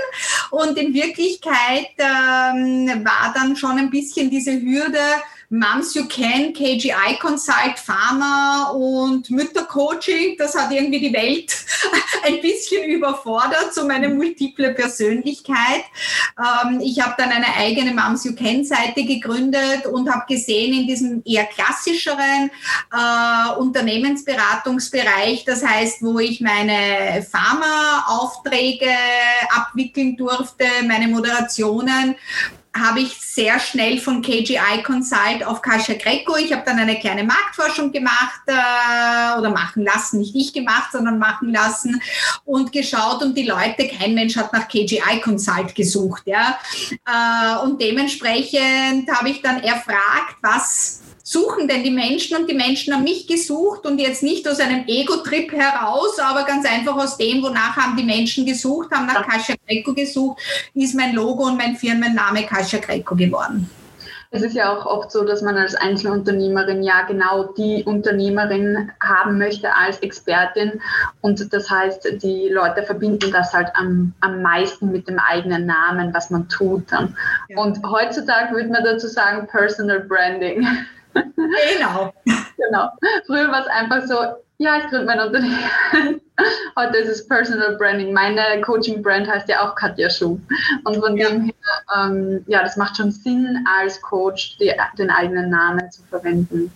und 0.50 0.78
in 0.78 0.92
Wirklichkeit 0.92 1.90
ähm, 1.98 3.04
war 3.04 3.32
dann 3.34 3.56
schon 3.56 3.78
ein 3.78 3.90
bisschen 3.90 4.30
diese 4.30 4.52
Hürde, 4.52 4.98
Moms 5.52 5.94
You 5.96 6.06
Can, 6.06 6.52
KGI 6.52 7.18
Consult, 7.20 7.76
Pharma 7.76 8.70
und 8.70 9.28
Müttercoaching. 9.30 10.36
Das 10.38 10.54
hat 10.54 10.70
irgendwie 10.70 11.00
die 11.00 11.12
Welt 11.12 11.52
ein 12.24 12.40
bisschen 12.40 12.84
überfordert, 12.88 13.74
so 13.74 13.84
meine 13.84 14.10
multiple 14.10 14.72
Persönlichkeit. 14.74 15.82
Ähm, 16.38 16.78
ich 16.80 17.00
habe 17.00 17.14
dann 17.18 17.30
eine 17.30 17.52
eigene 17.56 17.92
Moms 17.92 18.24
You 18.24 18.36
Can 18.36 18.64
Seite 18.64 19.02
gegründet 19.04 19.86
und 19.86 20.08
habe 20.08 20.24
gesehen 20.28 20.72
in 20.72 20.86
diesem 20.86 21.20
eher 21.24 21.46
klassischeren 21.46 22.52
äh, 22.92 23.58
Unternehmensberatungsbereich, 23.58 25.44
das 25.44 25.64
heißt, 25.66 26.00
wo 26.02 26.20
ich 26.20 26.40
meine 26.40 27.26
Pharma-Aufträge 27.28 28.86
abwickeln 29.52 30.16
durfte, 30.16 30.66
meine 30.86 31.08
Moderationen, 31.08 32.14
habe 32.76 33.00
ich 33.00 33.20
sehr 33.20 33.59
schnell 33.59 33.98
von 33.98 34.22
KGI 34.22 34.83
Consult 34.85 35.44
auf 35.44 35.61
Kasia 35.61 35.96
Greco. 35.96 36.37
Ich 36.37 36.52
habe 36.52 36.62
dann 36.64 36.78
eine 36.78 36.98
kleine 36.98 37.24
Marktforschung 37.24 37.90
gemacht 37.90 38.42
äh, 38.46 39.38
oder 39.38 39.50
machen 39.50 39.85
lassen, 39.85 40.20
nicht 40.20 40.37
ich 40.37 40.52
gemacht, 40.52 40.92
sondern 40.92 41.18
machen 41.18 41.52
lassen 41.52 42.00
und 42.44 42.72
geschaut 42.72 43.22
und 43.22 43.37
die 43.37 43.46
Leute, 43.46 43.88
kein 43.88 44.14
Mensch 44.14 44.37
hat 44.37 44.52
nach 44.52 44.68
KGI 44.68 45.20
Consult 45.22 45.74
gesucht. 45.74 46.22
Ja? 46.26 46.59
Äh, 47.06 47.64
und 47.64 47.80
dementsprechend 47.80 49.11
habe 49.11 49.30
ich 49.30 49.42
dann 49.42 49.62
erfragt, 49.62 50.37
was 50.40 51.00
suchen 51.30 51.68
denn 51.68 51.84
die 51.84 51.92
Menschen 51.92 52.36
und 52.36 52.50
die 52.50 52.54
Menschen 52.54 52.92
haben 52.92 53.04
mich 53.04 53.28
gesucht 53.28 53.86
und 53.86 54.00
jetzt 54.00 54.24
nicht 54.24 54.48
aus 54.48 54.58
einem 54.58 54.82
Ego-Trip 54.88 55.52
heraus, 55.52 56.18
aber 56.18 56.42
ganz 56.42 56.66
einfach 56.66 56.96
aus 56.96 57.16
dem, 57.18 57.40
wonach 57.40 57.76
haben 57.76 57.96
die 57.96 58.02
Menschen 58.02 58.44
gesucht, 58.44 58.90
haben 58.90 59.06
nach 59.06 59.24
Kasia 59.24 59.54
Greco 59.64 59.94
gesucht, 59.94 60.40
ist 60.74 60.96
mein 60.96 61.14
Logo 61.14 61.44
und 61.44 61.56
mein 61.56 61.76
Firmenname 61.76 62.42
Kasia 62.46 62.80
Greco 62.80 63.14
geworden. 63.14 63.70
Es 64.32 64.42
ist 64.42 64.54
ja 64.54 64.72
auch 64.72 64.86
oft 64.86 65.12
so, 65.12 65.24
dass 65.24 65.42
man 65.42 65.56
als 65.56 65.76
Einzelunternehmerin 65.76 66.82
ja 66.82 67.02
genau 67.06 67.52
die 67.52 67.84
Unternehmerin 67.84 68.90
haben 69.00 69.38
möchte 69.38 69.74
als 69.74 69.98
Expertin. 70.00 70.80
Und 71.20 71.52
das 71.52 71.68
heißt, 71.68 72.22
die 72.22 72.48
Leute 72.48 72.84
verbinden 72.84 73.32
das 73.32 73.52
halt 73.52 73.68
am, 73.74 74.12
am 74.20 74.42
meisten 74.42 74.90
mit 74.90 75.08
dem 75.08 75.18
eigenen 75.18 75.66
Namen, 75.66 76.14
was 76.14 76.30
man 76.30 76.48
tut. 76.48 76.84
Ja. 76.90 77.08
Und 77.56 77.84
heutzutage 77.84 78.54
würde 78.54 78.68
man 78.68 78.84
dazu 78.84 79.08
sagen 79.08 79.48
Personal 79.48 80.00
Branding. 80.00 80.66
Genau. 81.76 82.12
genau. 82.56 82.90
Früher 83.26 83.50
war 83.50 83.62
es 83.62 83.66
einfach 83.68 84.06
so, 84.06 84.16
ja, 84.58 84.76
ich 84.78 84.88
gründe 84.88 85.06
mein 85.06 85.20
Unternehmen. 85.20 86.20
Heute 86.76 86.98
ist 86.98 87.08
es 87.08 87.26
Personal 87.26 87.76
Branding. 87.76 88.12
Meine 88.12 88.60
Coaching-Brand 88.60 89.26
heißt 89.26 89.48
ja 89.48 89.62
auch 89.62 89.74
Katja 89.74 90.10
Schuh. 90.10 90.38
Und 90.84 90.96
von 90.96 91.16
ja. 91.16 91.28
dem 91.28 91.44
her, 91.44 91.54
ähm, 91.96 92.44
ja, 92.46 92.62
das 92.62 92.76
macht 92.76 92.96
schon 92.96 93.10
Sinn, 93.10 93.64
als 93.78 94.00
Coach 94.02 94.58
die, 94.58 94.72
den 94.98 95.10
eigenen 95.10 95.50
Namen 95.50 95.90
zu 95.90 96.02
verwenden. 96.04 96.70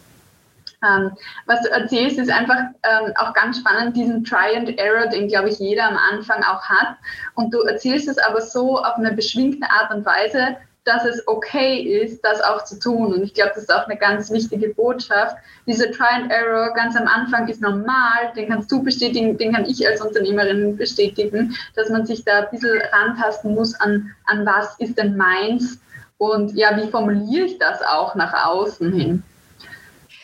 Ähm, 0.84 1.12
was 1.46 1.62
du 1.62 1.70
erzählst, 1.70 2.18
ist 2.18 2.30
einfach 2.30 2.56
ähm, 2.82 3.12
auch 3.16 3.32
ganz 3.32 3.58
spannend, 3.58 3.96
diesen 3.96 4.24
Try 4.24 4.56
and 4.56 4.78
Error, 4.78 5.06
den, 5.06 5.28
glaube 5.28 5.48
ich, 5.48 5.58
jeder 5.58 5.88
am 5.88 5.96
Anfang 5.96 6.42
auch 6.42 6.62
hat. 6.62 6.96
Und 7.34 7.52
du 7.52 7.60
erzählst 7.60 8.08
es 8.08 8.18
aber 8.18 8.40
so 8.40 8.78
auf 8.78 8.96
eine 8.96 9.12
beschwingte 9.12 9.68
Art 9.70 9.92
und 9.92 10.04
Weise, 10.04 10.56
dass 10.84 11.04
es 11.04 11.26
okay 11.26 11.80
ist, 11.80 12.22
das 12.22 12.42
auch 12.42 12.64
zu 12.64 12.78
tun. 12.78 13.14
Und 13.14 13.22
ich 13.22 13.34
glaube, 13.34 13.52
das 13.54 13.64
ist 13.64 13.74
auch 13.74 13.86
eine 13.86 13.96
ganz 13.96 14.30
wichtige 14.30 14.68
Botschaft. 14.74 15.36
Diese 15.66 15.90
Try 15.90 16.06
and 16.12 16.30
Error 16.30 16.74
ganz 16.74 16.94
am 16.94 17.06
Anfang 17.06 17.48
ist 17.48 17.62
normal, 17.62 18.32
den 18.36 18.48
kannst 18.48 18.70
du 18.70 18.82
bestätigen, 18.82 19.38
den 19.38 19.54
kann 19.54 19.64
ich 19.64 19.86
als 19.86 20.00
Unternehmerin 20.02 20.76
bestätigen, 20.76 21.56
dass 21.74 21.88
man 21.88 22.04
sich 22.04 22.24
da 22.24 22.40
ein 22.40 22.50
bisschen 22.50 22.82
rantasten 22.92 23.54
muss 23.54 23.74
an, 23.80 24.10
an 24.26 24.44
was 24.44 24.78
ist 24.78 24.98
denn 24.98 25.16
meins 25.16 25.80
und 26.18 26.54
ja, 26.54 26.76
wie 26.76 26.90
formuliere 26.90 27.46
ich 27.46 27.58
das 27.58 27.80
auch 27.82 28.14
nach 28.14 28.46
außen 28.46 28.92
hin. 28.92 29.22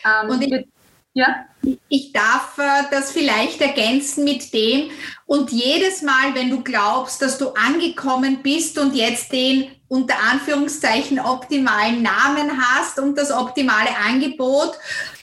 Ähm, 0.05 0.29
und 0.29 0.41
ich, 0.41 0.67
Ja. 1.13 1.45
Ich 1.89 2.13
darf 2.13 2.57
äh, 2.57 2.83
das 2.89 3.11
vielleicht 3.11 3.61
ergänzen 3.61 4.23
mit 4.23 4.53
dem, 4.53 4.89
und 5.25 5.51
jedes 5.51 6.01
Mal, 6.01 6.33
wenn 6.33 6.49
du 6.49 6.61
glaubst, 6.61 7.21
dass 7.21 7.37
du 7.37 7.49
angekommen 7.49 8.41
bist 8.41 8.77
und 8.77 8.95
jetzt 8.95 9.31
den 9.31 9.71
unter 9.87 10.15
Anführungszeichen 10.31 11.19
optimalen 11.19 12.01
Namen 12.01 12.51
hast 12.61 12.97
und 12.97 13.17
das 13.17 13.31
optimale 13.31 13.95
Angebot, 13.97 14.77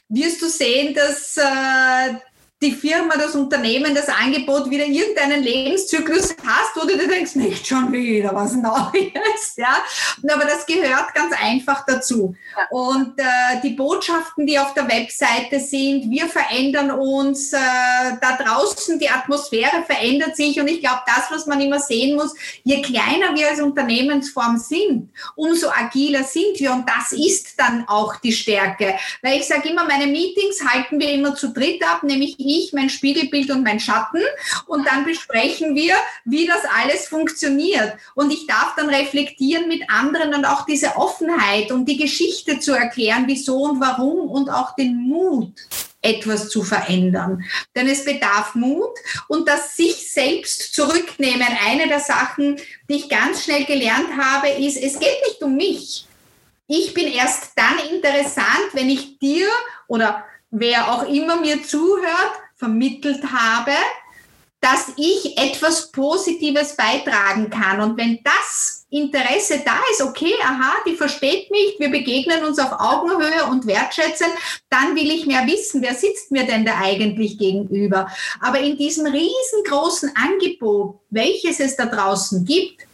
wirst 0.09 0.41
du 0.43 0.47
sehen, 0.47 0.95
dass 0.95 1.37
äh, 1.37 2.15
die 2.61 2.73
Firma, 2.73 3.15
das 3.17 3.37
Unternehmen, 3.37 3.95
das 3.95 4.09
Angebot 4.09 4.69
wieder 4.69 4.85
irgendeinen 4.85 5.45
Lebenszyklus 5.45 6.35
hast, 6.45 6.75
wo 6.75 6.87
du 6.87 6.99
dir 6.99 7.07
denkst, 7.07 7.37
nicht 7.37 7.65
schon 7.65 7.93
wieder 7.93 8.35
was 8.35 8.55
Neues, 8.55 9.55
ja. 9.57 9.77
Aber 10.29 10.45
das 10.45 10.67
gehört 10.67 11.15
ganz 11.15 11.33
einfach 11.41 11.87
dazu. 11.87 12.35
Und 12.71 13.17
äh, 13.19 13.61
die 13.63 13.71
Botschaften, 13.71 14.45
die 14.45 14.59
auf 14.59 14.75
der 14.75 14.89
Webseite 14.89 15.61
sind, 15.61 16.11
wir 16.11 16.27
verändern 16.27 16.91
uns, 16.91 17.53
äh, 17.53 17.59
da 18.21 18.37
draußen 18.37 18.99
die 18.99 19.09
Atmosphäre 19.09 19.85
verändert 19.87 20.37
sich 20.37 20.61
und 20.61 20.67
ich 20.67 20.81
glaube, 20.81 21.03
das, 21.07 21.31
was 21.31 21.47
man 21.47 21.61
immer 21.61 21.79
sehen 21.79 22.17
muss, 22.17 22.35
je 22.65 22.83
kleiner 22.83 23.37
wir 23.37 23.51
als 23.51 23.61
Unternehmensform 23.61 24.59
sind, 24.59 25.11
umso 25.37 25.69
agiler 25.69 26.25
sind 26.25 26.59
wir 26.59 26.73
und 26.73 26.87
das 26.89 27.13
ist 27.13 27.59
dann 27.61 27.87
auch 27.87 28.17
die 28.17 28.33
Stärke. 28.33 28.97
Weil 29.23 29.39
ich 29.39 29.47
sage 29.47 29.69
immer, 29.69 29.85
meine 29.85 30.09
Meetings 30.09 30.61
halten 30.67 30.99
wir 30.99 31.13
immer 31.13 31.37
zu 31.37 31.53
dritt 31.53 31.83
ab, 31.89 32.03
nämlich 32.03 32.37
ich, 32.49 32.73
mein 32.73 32.91
Spiegelbild 32.91 33.51
und 33.51 33.63
mein 33.63 33.81
Schatten. 33.81 34.23
Und 34.67 34.87
dann 34.87 35.05
besprechen 35.05 35.75
wir, 35.75 35.95
wie 36.25 36.47
das 36.47 36.63
alles 36.83 37.09
funktioniert. 37.09 37.95
Und 38.15 38.33
ich 38.33 38.47
darf 38.47 38.75
dann 38.77 38.89
reflektieren 38.89 39.69
mit 39.69 39.83
anderen 39.91 40.35
und 40.35 40.45
auch 40.45 40.65
diese 40.67 40.97
Offenheit 40.97 41.71
und 41.71 41.87
die 41.87 41.97
Geschichte 41.97 42.59
zu 42.59 42.73
erklären, 42.73 43.25
wieso 43.27 43.63
und 43.63 43.81
warum 43.81 44.29
und 44.29 44.49
auch 44.49 44.75
den 44.75 44.97
Mut 44.97 45.53
etwas 46.01 46.49
zu 46.49 46.63
verändern. 46.63 47.45
Denn 47.75 47.89
es 47.89 48.05
bedarf 48.05 48.55
Mut 48.55 48.97
und 49.27 49.49
das 49.49 49.77
sich 49.77 50.11
selbst 50.11 50.75
zurücknehmen. 50.75 51.47
Eine 51.67 51.89
der 51.89 52.01
Sachen, 52.01 52.57
die 52.89 52.97
ich 52.97 53.09
ganz 53.09 53.45
schnell 53.45 53.65
gelernt 53.65 54.11
habe, 54.17 54.49
ist, 54.49 54.77
es 54.77 54.99
geht 54.99 55.19
nicht 55.27 55.43
um 55.43 55.57
mich. 55.57 56.07
Ich 56.67 56.95
bin 56.95 57.09
erst 57.09 57.53
dann 57.57 57.79
interessant, 57.91 58.69
wenn 58.75 58.91
ich 58.91 59.19
dir 59.19 59.49
oder 59.87 60.25
wer 60.51 60.93
auch 60.93 61.09
immer 61.09 61.37
mir 61.37 61.63
zuhört, 61.63 62.33
vermittelt 62.57 63.23
habe, 63.33 63.73
dass 64.61 64.93
ich 64.97 65.39
etwas 65.39 65.93
Positives 65.93 66.75
beitragen 66.75 67.49
kann. 67.49 67.81
Und 67.81 67.97
wenn 67.97 68.19
das 68.25 68.87
Interesse 68.91 69.63
da 69.65 69.79
ist, 69.93 70.03
okay, 70.03 70.33
aha, 70.43 70.73
die 70.85 70.97
versteht 70.97 71.51
mich, 71.51 71.77
wir 71.79 71.91
begegnen 71.91 72.45
uns 72.45 72.59
auf 72.59 72.73
Augenhöhe 72.73 73.45
und 73.51 73.67
wertschätzen, 73.67 74.27
dann 74.69 74.97
will 74.97 75.11
ich 75.11 75.27
mehr 75.27 75.47
wissen, 75.47 75.81
wer 75.81 75.95
sitzt 75.95 76.33
mir 76.33 76.45
denn 76.45 76.65
da 76.65 76.79
eigentlich 76.79 77.39
gegenüber. 77.39 78.11
Aber 78.41 78.59
in 78.59 78.77
diesem 78.77 79.07
riesengroßen 79.07 80.13
Angebot, 80.17 80.99
welches 81.11 81.61
es 81.61 81.77
da 81.77 81.87
draußen 81.87 82.45
gibt, 82.45 82.88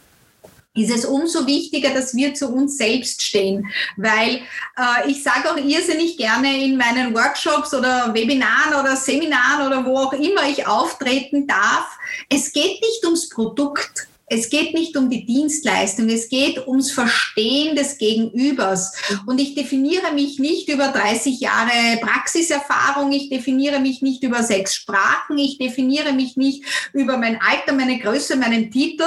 ist 0.75 0.91
es 0.91 1.05
umso 1.05 1.47
wichtiger, 1.47 1.91
dass 1.91 2.15
wir 2.15 2.33
zu 2.33 2.49
uns 2.49 2.77
selbst 2.77 3.23
stehen. 3.23 3.67
Weil 3.95 4.41
äh, 4.77 5.09
ich 5.09 5.23
sage 5.23 5.51
auch 5.51 5.57
irrsinnig 5.57 6.17
gerne 6.17 6.63
in 6.63 6.77
meinen 6.77 7.15
Workshops 7.15 7.73
oder 7.73 8.13
Webinaren 8.13 8.79
oder 8.79 8.95
Seminaren 8.95 9.67
oder 9.67 9.85
wo 9.85 9.97
auch 9.97 10.13
immer 10.13 10.47
ich 10.49 10.67
auftreten 10.67 11.47
darf, 11.47 11.97
es 12.29 12.51
geht 12.51 12.81
nicht 12.81 13.03
ums 13.05 13.29
Produkt. 13.29 14.07
Es 14.27 14.49
geht 14.49 14.73
nicht 14.73 14.97
um 14.97 15.11
die 15.11 15.23
Dienstleistung, 15.23 16.09
es 16.09 16.29
geht 16.29 16.67
ums 16.67 16.91
Verstehen 16.91 17.75
des 17.75 17.99
Gegenübers. 17.99 18.91
Und 19.27 19.39
ich 19.39 19.53
definiere 19.53 20.13
mich 20.13 20.39
nicht 20.39 20.67
über 20.67 20.87
30 20.87 21.39
Jahre 21.39 21.99
Praxiserfahrung, 22.01 23.11
ich 23.11 23.29
definiere 23.29 23.79
mich 23.79 24.01
nicht 24.01 24.23
über 24.23 24.41
sechs 24.41 24.73
Sprachen, 24.73 25.37
ich 25.37 25.59
definiere 25.59 26.11
mich 26.13 26.37
nicht 26.37 26.63
über 26.91 27.17
mein 27.17 27.39
Alter, 27.39 27.73
meine 27.73 27.99
Größe, 27.99 28.35
meinen 28.35 28.71
Titel, 28.71 29.03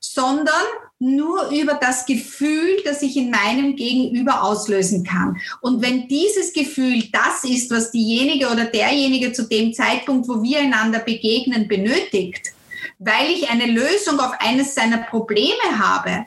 sondern 0.00 0.54
nur 0.98 1.50
über 1.50 1.74
das 1.74 2.06
Gefühl, 2.06 2.82
das 2.84 3.02
ich 3.02 3.16
in 3.16 3.30
meinem 3.30 3.76
Gegenüber 3.76 4.42
auslösen 4.42 5.04
kann. 5.04 5.36
Und 5.60 5.82
wenn 5.82 6.08
dieses 6.08 6.52
Gefühl 6.52 7.04
das 7.12 7.44
ist, 7.44 7.70
was 7.70 7.90
diejenige 7.90 8.48
oder 8.48 8.64
derjenige 8.64 9.32
zu 9.32 9.44
dem 9.44 9.72
Zeitpunkt, 9.72 10.28
wo 10.28 10.42
wir 10.42 10.60
einander 10.60 10.98
begegnen, 10.98 11.68
benötigt, 11.68 12.52
weil 12.98 13.30
ich 13.30 13.50
eine 13.50 13.66
Lösung 13.66 14.18
auf 14.20 14.32
eines 14.40 14.74
seiner 14.74 14.98
Probleme 14.98 15.78
habe, 15.78 16.26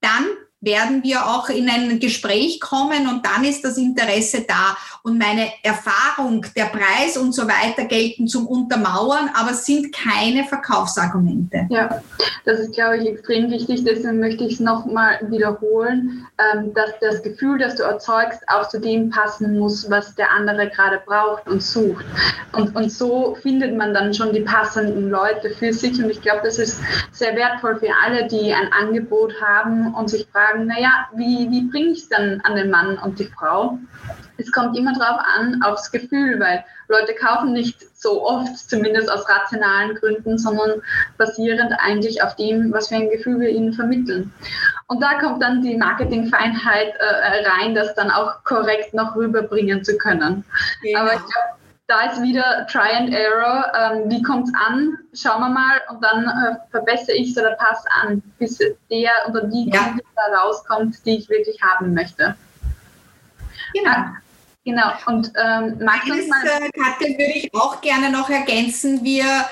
dann 0.00 0.24
werden 0.60 1.04
wir 1.04 1.24
auch 1.26 1.48
in 1.48 1.68
ein 1.68 2.00
Gespräch 2.00 2.60
kommen 2.60 3.06
und 3.08 3.24
dann 3.24 3.44
ist 3.44 3.64
das 3.64 3.76
Interesse 3.78 4.44
da. 4.46 4.76
Und 5.04 5.16
meine 5.16 5.52
Erfahrung, 5.62 6.44
der 6.56 6.64
Preis 6.64 7.16
und 7.16 7.32
so 7.32 7.42
weiter 7.42 7.84
gelten 7.84 8.26
zum 8.26 8.46
Untermauern, 8.46 9.30
aber 9.34 9.54
sind 9.54 9.94
keine 9.94 10.44
Verkaufsargumente. 10.44 11.66
Ja, 11.70 12.02
das 12.44 12.60
ist, 12.60 12.74
glaube 12.74 12.98
ich, 12.98 13.06
extrem 13.06 13.50
wichtig. 13.50 13.84
Deswegen 13.84 14.18
möchte 14.18 14.44
ich 14.44 14.54
es 14.54 14.60
nochmal 14.60 15.20
wiederholen, 15.30 16.26
ähm, 16.38 16.74
dass 16.74 16.90
das 17.00 17.22
Gefühl, 17.22 17.58
das 17.58 17.76
du 17.76 17.84
erzeugst, 17.84 18.40
auch 18.48 18.68
zu 18.68 18.80
dem 18.80 19.10
passen 19.10 19.58
muss, 19.58 19.88
was 19.88 20.14
der 20.16 20.30
andere 20.32 20.68
gerade 20.70 21.00
braucht 21.06 21.46
und 21.46 21.62
sucht. 21.62 22.04
Und, 22.52 22.74
und 22.74 22.90
so 22.90 23.36
findet 23.42 23.76
man 23.76 23.94
dann 23.94 24.12
schon 24.12 24.32
die 24.32 24.40
passenden 24.40 25.08
Leute 25.08 25.50
für 25.50 25.72
sich. 25.72 26.02
Und 26.02 26.10
ich 26.10 26.20
glaube, 26.20 26.40
das 26.42 26.58
ist 26.58 26.80
sehr 27.12 27.36
wertvoll 27.36 27.78
für 27.78 27.90
alle, 28.04 28.26
die 28.26 28.52
ein 28.52 28.72
Angebot 28.72 29.34
haben 29.40 29.94
und 29.94 30.10
sich 30.10 30.26
fragen, 30.32 30.47
fragen, 30.48 30.66
naja, 30.66 31.08
wie, 31.14 31.50
wie 31.50 31.62
bringe 31.62 31.90
ich 31.90 32.02
es 32.02 32.08
dann 32.08 32.40
an 32.44 32.56
den 32.56 32.70
Mann 32.70 32.98
und 32.98 33.18
die 33.18 33.26
Frau? 33.26 33.78
Es 34.36 34.52
kommt 34.52 34.76
immer 34.76 34.92
darauf 34.94 35.20
an, 35.36 35.60
aufs 35.62 35.90
Gefühl, 35.90 36.38
weil 36.38 36.64
Leute 36.88 37.14
kaufen 37.14 37.52
nicht 37.52 37.84
so 37.98 38.24
oft, 38.24 38.56
zumindest 38.70 39.10
aus 39.10 39.28
rationalen 39.28 39.96
Gründen, 39.96 40.38
sondern 40.38 40.80
basierend 41.18 41.72
eigentlich 41.78 42.22
auf 42.22 42.36
dem, 42.36 42.72
was 42.72 42.88
für 42.88 42.96
ein 42.96 43.10
Gefühl 43.10 43.40
wir 43.40 43.48
ihnen 43.48 43.72
vermitteln. 43.72 44.32
Und 44.86 45.02
da 45.02 45.18
kommt 45.18 45.42
dann 45.42 45.62
die 45.62 45.76
Marketingfeinheit 45.76 46.94
äh, 46.98 47.48
rein, 47.48 47.74
das 47.74 47.94
dann 47.94 48.10
auch 48.10 48.44
korrekt 48.44 48.94
noch 48.94 49.16
rüberbringen 49.16 49.84
zu 49.84 49.98
können. 49.98 50.44
Genau. 50.82 51.00
Aber 51.00 51.14
ich 51.14 51.20
glaube, 51.20 51.58
da 51.88 52.12
ist 52.12 52.22
wieder 52.22 52.66
Try 52.70 52.90
and 52.94 53.12
Error. 53.12 53.72
Ähm, 53.74 54.10
wie 54.10 54.22
kommt 54.22 54.48
es 54.48 54.54
an? 54.54 54.98
Schauen 55.14 55.40
wir 55.40 55.48
mal 55.48 55.80
und 55.88 56.04
dann 56.04 56.24
äh, 56.24 56.56
verbessere 56.70 57.16
ich 57.16 57.30
es 57.30 57.38
oder 57.38 57.52
passe 57.52 57.88
an, 58.02 58.22
bis 58.38 58.58
der 58.58 59.10
oder 59.28 59.44
die 59.44 59.70
ja. 59.72 59.96
da 60.14 60.38
rauskommt, 60.38 61.04
die 61.06 61.16
ich 61.16 61.28
wirklich 61.30 61.60
haben 61.62 61.94
möchte. 61.94 62.36
Genau. 63.72 63.90
Ah, 63.90 64.16
genau. 64.64 64.92
Und 65.06 65.32
ähm, 65.42 65.78
magst 65.82 66.10
uns 66.10 66.28
mal. 66.28 66.44
Äh, 66.44 66.70
Katja, 66.78 67.08
würde 67.18 67.32
ich 67.34 67.54
auch 67.54 67.80
gerne 67.80 68.10
noch 68.10 68.28
ergänzen. 68.28 69.02
Wir 69.02 69.46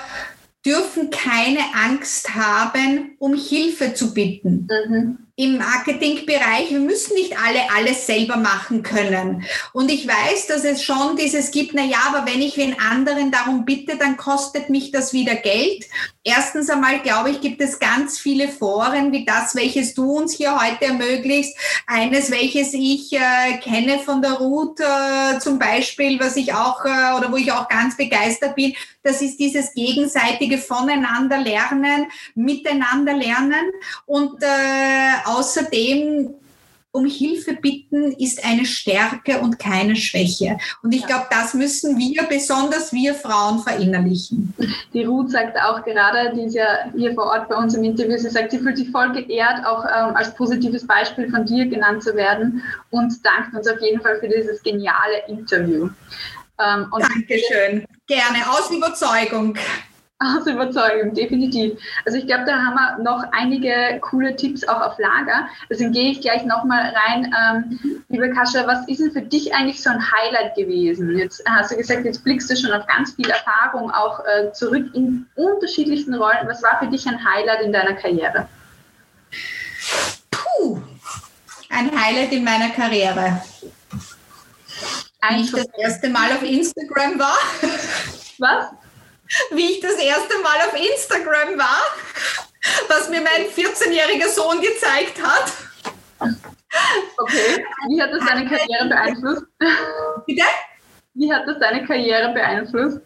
dürfen 0.63 1.09
keine 1.09 1.59
Angst 1.85 2.35
haben, 2.35 3.15
um 3.17 3.33
Hilfe 3.33 3.95
zu 3.95 4.13
bitten. 4.13 4.67
Mhm 4.87 5.26
im 5.39 5.59
Marketingbereich, 5.59 6.71
wir 6.71 6.79
müssen 6.79 7.13
nicht 7.13 7.37
alle 7.37 7.59
alles 7.75 8.07
selber 8.07 8.37
machen 8.37 8.81
können. 8.81 9.45
Und 9.71 9.91
ich 9.91 10.07
weiß, 10.07 10.47
dass 10.47 10.63
es 10.63 10.83
schon 10.83 11.15
dieses 11.15 11.51
gibt, 11.51 11.75
na 11.75 11.83
ja, 11.83 11.99
aber 12.07 12.25
wenn 12.25 12.41
ich 12.41 12.55
den 12.55 12.75
anderen 12.79 13.29
darum 13.29 13.63
bitte, 13.63 13.97
dann 13.97 14.17
kostet 14.17 14.71
mich 14.71 14.89
das 14.89 15.13
wieder 15.13 15.35
Geld. 15.35 15.85
Erstens 16.23 16.71
einmal, 16.71 17.01
glaube 17.01 17.29
ich, 17.29 17.39
gibt 17.39 17.61
es 17.61 17.77
ganz 17.77 18.17
viele 18.17 18.49
Foren 18.49 19.11
wie 19.11 19.25
das, 19.25 19.55
welches 19.55 19.93
du 19.93 20.11
uns 20.11 20.33
hier 20.33 20.59
heute 20.59 20.85
ermöglicht. 20.85 21.55
Eines, 21.85 22.31
welches 22.31 22.73
ich 22.73 23.13
äh, 23.13 23.59
kenne 23.61 23.99
von 23.99 24.23
der 24.23 24.33
Ruth 24.33 24.79
äh, 24.79 25.37
zum 25.37 25.59
Beispiel, 25.59 26.19
was 26.19 26.35
ich 26.35 26.55
auch, 26.55 26.83
äh, 26.83 27.15
oder 27.15 27.31
wo 27.31 27.35
ich 27.35 27.51
auch 27.51 27.67
ganz 27.69 27.95
begeistert 27.95 28.55
bin, 28.55 28.73
das 29.07 29.21
ist 29.21 29.39
dieses 29.39 29.73
gegenseitige 29.73 30.57
Voneinander 30.57 31.39
lernen, 31.39 32.07
miteinander 32.35 33.13
lernen 33.13 33.71
und 34.05 34.43
äh, 34.43 35.25
außerdem 35.25 36.35
um 36.97 37.05
Hilfe 37.05 37.53
bitten 37.53 38.13
ist 38.13 38.43
eine 38.43 38.65
Stärke 38.65 39.39
und 39.39 39.59
keine 39.59 39.95
Schwäche. 39.95 40.57
Und 40.81 40.95
ich 40.95 41.05
glaube, 41.05 41.25
das 41.29 41.53
müssen 41.53 41.97
wir, 41.97 42.23
besonders 42.23 42.91
wir 42.91 43.13
Frauen, 43.13 43.59
verinnerlichen. 43.59 44.53
Die 44.93 45.03
Ruth 45.03 45.29
sagt 45.29 45.57
auch 45.57 45.83
gerade, 45.83 46.35
die 46.35 46.45
ist 46.45 46.55
ja 46.55 46.89
hier 46.95 47.13
vor 47.13 47.25
Ort 47.25 47.49
bei 47.49 47.55
uns 47.55 47.75
im 47.75 47.83
Interview, 47.83 48.17
sie 48.17 48.29
sagt, 48.29 48.51
sie 48.51 48.57
fühlt 48.57 48.77
sich 48.77 48.89
voll 48.89 49.11
geehrt, 49.11 49.63
auch 49.65 49.85
ähm, 49.85 50.15
als 50.15 50.33
positives 50.33 50.87
Beispiel 50.87 51.29
von 51.29 51.45
dir 51.45 51.67
genannt 51.67 52.01
zu 52.01 52.15
werden 52.15 52.63
und 52.89 53.13
dankt 53.23 53.53
uns 53.55 53.67
auf 53.67 53.79
jeden 53.79 54.01
Fall 54.01 54.19
für 54.19 54.27
dieses 54.27 54.63
geniale 54.63 55.27
Interview. 55.27 55.89
Ähm, 56.59 56.87
Dankeschön. 56.91 57.85
Gerne, 58.07 58.49
aus 58.49 58.71
Überzeugung. 58.71 59.57
Aus 60.19 60.47
Überzeugung, 60.47 61.13
definitiv. 61.13 61.79
Also 62.03 62.17
ich 62.17 62.25
glaube, 62.25 62.45
da 62.45 62.57
haben 62.57 62.73
wir 62.73 63.03
noch 63.03 63.23
einige 63.33 63.99
coole 64.01 64.35
Tipps 64.35 64.67
auch 64.67 64.81
auf 64.81 64.97
Lager. 64.97 65.47
Deswegen 65.69 65.91
gehe 65.91 66.11
ich 66.11 66.21
gleich 66.21 66.43
nochmal 66.43 66.91
rein. 67.05 67.31
Ähm, 67.39 68.03
liebe 68.09 68.31
Kascha, 68.31 68.65
was 68.65 68.87
ist 68.87 68.99
denn 68.99 69.11
für 69.11 69.21
dich 69.21 69.53
eigentlich 69.53 69.83
so 69.83 69.91
ein 69.91 70.01
Highlight 70.01 70.55
gewesen? 70.55 71.15
Jetzt 71.15 71.43
hast 71.47 71.71
du 71.71 71.77
gesagt, 71.77 72.03
jetzt 72.03 72.23
blickst 72.23 72.49
du 72.49 72.55
schon 72.55 72.71
auf 72.71 72.87
ganz 72.87 73.13
viel 73.13 73.29
Erfahrung 73.29 73.91
auch 73.91 74.21
äh, 74.25 74.51
zurück 74.53 74.87
in 74.95 75.27
unterschiedlichsten 75.35 76.15
Rollen. 76.15 76.47
Was 76.47 76.63
war 76.63 76.79
für 76.79 76.87
dich 76.87 77.05
ein 77.07 77.23
Highlight 77.23 77.61
in 77.61 77.71
deiner 77.71 77.93
Karriere? 77.93 78.47
Puh, 80.31 80.81
ein 81.69 81.91
Highlight 81.91 82.31
in 82.31 82.43
meiner 82.43 82.69
Karriere. 82.69 83.39
Wie 85.29 85.41
ich 85.41 85.51
das 85.51 85.67
erste 85.77 86.09
Mal 86.09 86.31
auf 86.31 86.43
Instagram 86.43 87.19
war. 87.19 87.37
Was? 88.37 88.67
Wie 89.51 89.71
ich 89.71 89.79
das 89.81 89.95
erste 89.95 90.37
Mal 90.39 90.57
auf 90.67 90.73
Instagram 90.73 91.57
war, 91.57 91.81
was 92.87 93.09
mir 93.09 93.19
mein 93.19 93.47
14-jähriger 93.47 94.29
Sohn 94.29 94.61
gezeigt 94.61 95.21
hat. 95.21 95.51
Okay. 97.17 97.65
Wie 97.89 98.01
hat 98.01 98.13
das 98.13 98.25
deine 98.25 98.47
Karriere 98.47 98.87
beeinflusst? 98.87 99.43
Bitte? 100.25 100.43
Wie 101.13 101.33
hat 101.33 101.45
das 101.45 101.59
deine 101.59 101.85
Karriere 101.85 102.31
beeinflusst? 102.33 103.01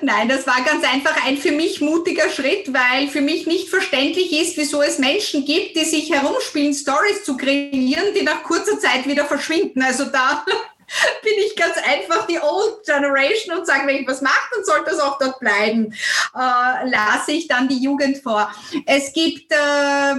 Nein, 0.00 0.28
das 0.28 0.46
war 0.46 0.62
ganz 0.64 0.84
einfach 0.84 1.26
ein 1.26 1.36
für 1.36 1.52
mich 1.52 1.80
mutiger 1.80 2.30
Schritt, 2.30 2.72
weil 2.72 3.08
für 3.08 3.20
mich 3.20 3.46
nicht 3.46 3.68
verständlich 3.68 4.32
ist, 4.32 4.56
wieso 4.56 4.82
es 4.82 4.98
Menschen 4.98 5.44
gibt, 5.44 5.76
die 5.76 5.84
sich 5.84 6.12
herumspielen, 6.12 6.74
Stories 6.74 7.24
zu 7.24 7.36
kreieren, 7.36 8.14
die 8.14 8.22
nach 8.22 8.42
kurzer 8.44 8.78
Zeit 8.78 9.06
wieder 9.06 9.26
verschwinden. 9.26 9.82
Also 9.82 10.04
da 10.06 10.44
bin 11.22 11.32
ich 11.44 11.56
ganz 11.56 11.76
einfach 11.76 12.26
die 12.26 12.38
Old 12.38 12.84
Generation 12.84 13.58
und 13.58 13.66
sage, 13.66 13.86
wenn 13.86 13.96
ich 13.96 14.08
was 14.08 14.22
mache, 14.22 14.48
dann 14.54 14.64
sollte 14.64 14.90
das 14.90 15.00
auch 15.00 15.18
dort 15.18 15.38
bleiben. 15.40 15.92
Äh, 16.34 16.88
lasse 16.88 17.32
ich 17.32 17.48
dann 17.48 17.68
die 17.68 17.82
Jugend 17.82 18.18
vor. 18.18 18.50
Es 18.86 19.12
gibt 19.12 19.52
äh, 19.52 20.14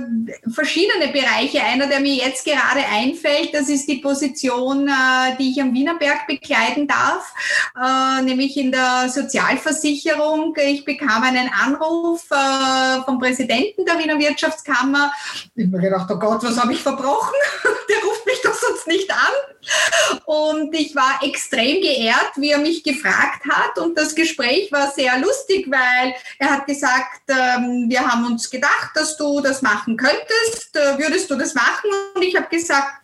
verschiedene 0.51 1.11
Bereiche. 1.11 1.61
Einer, 1.61 1.87
der 1.87 1.99
mir 1.99 2.15
jetzt 2.15 2.45
gerade 2.45 2.85
einfällt, 2.91 3.53
das 3.53 3.69
ist 3.69 3.87
die 3.87 3.97
Position, 3.97 4.87
äh, 4.87 5.35
die 5.37 5.51
ich 5.51 5.61
am 5.61 5.73
Wienerberg 5.73 6.27
bekleiden 6.27 6.87
darf, 6.87 7.33
äh, 7.75 8.21
nämlich 8.21 8.57
in 8.57 8.71
der 8.71 9.09
Sozialversicherung. 9.09 10.55
Ich 10.57 10.85
bekam 10.85 11.23
einen 11.23 11.49
Anruf 11.49 12.25
äh, 12.31 13.01
vom 13.05 13.19
Präsidenten 13.19 13.85
der 13.85 13.97
Wiener 13.99 14.19
Wirtschaftskammer. 14.19 15.11
Ich 15.55 15.65
habe 15.65 15.77
mir 15.77 15.81
gedacht, 15.81 16.09
oh 16.11 16.19
Gott, 16.19 16.43
was 16.43 16.59
habe 16.59 16.73
ich 16.73 16.81
verbrochen? 16.81 17.33
Der 17.89 17.97
ruft 18.03 18.25
mich 18.25 18.39
doch 18.43 18.53
sonst 18.53 18.87
nicht 18.87 19.11
an. 19.11 20.23
Und 20.25 20.58
und 20.59 20.73
ich 20.75 20.95
war 20.95 21.19
extrem 21.23 21.81
geehrt, 21.81 22.31
wie 22.35 22.51
er 22.51 22.59
mich 22.59 22.83
gefragt 22.83 23.43
hat. 23.49 23.77
Und 23.77 23.97
das 23.97 24.13
Gespräch 24.13 24.71
war 24.71 24.91
sehr 24.91 25.17
lustig, 25.19 25.67
weil 25.69 26.13
er 26.37 26.51
hat 26.51 26.67
gesagt, 26.67 27.21
ähm, 27.29 27.85
wir 27.87 28.05
haben 28.05 28.25
uns 28.25 28.49
gedacht, 28.49 28.91
dass 28.95 29.17
du 29.17 29.41
das 29.41 29.61
machen 29.61 29.97
könntest. 29.97 30.75
Äh, 30.75 30.97
würdest 30.97 31.29
du 31.29 31.35
das 31.35 31.53
machen? 31.53 31.89
Und 32.15 32.21
ich 32.21 32.35
habe 32.35 32.47
gesagt, 32.49 33.01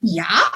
ja. 0.00 0.52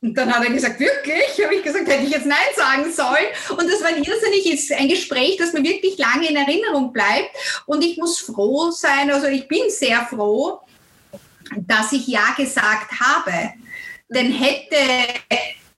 Und 0.00 0.18
dann 0.18 0.34
hat 0.34 0.44
er 0.44 0.50
gesagt, 0.50 0.80
wirklich? 0.80 1.44
Habe 1.44 1.54
ich 1.54 1.62
gesagt, 1.62 1.86
hätte 1.86 2.04
ich 2.04 2.10
jetzt 2.10 2.26
Nein 2.26 2.38
sagen 2.56 2.92
sollen. 2.92 3.56
Und 3.56 3.70
das 3.70 3.80
war 3.82 3.88
ein 3.88 4.02
irrsinnig, 4.02 4.72
ein 4.76 4.88
Gespräch, 4.88 5.36
das 5.36 5.52
mir 5.52 5.62
wirklich 5.62 5.96
lange 5.96 6.28
in 6.28 6.36
Erinnerung 6.36 6.92
bleibt. 6.92 7.30
Und 7.66 7.84
ich 7.84 7.98
muss 7.98 8.18
froh 8.18 8.72
sein, 8.72 9.12
also 9.12 9.28
ich 9.28 9.46
bin 9.46 9.62
sehr 9.68 10.04
froh, 10.06 10.60
dass 11.56 11.92
ich 11.92 12.08
Ja 12.08 12.34
gesagt 12.36 12.90
habe. 13.00 13.52
Denn 14.14 14.32
hätte 14.32 14.76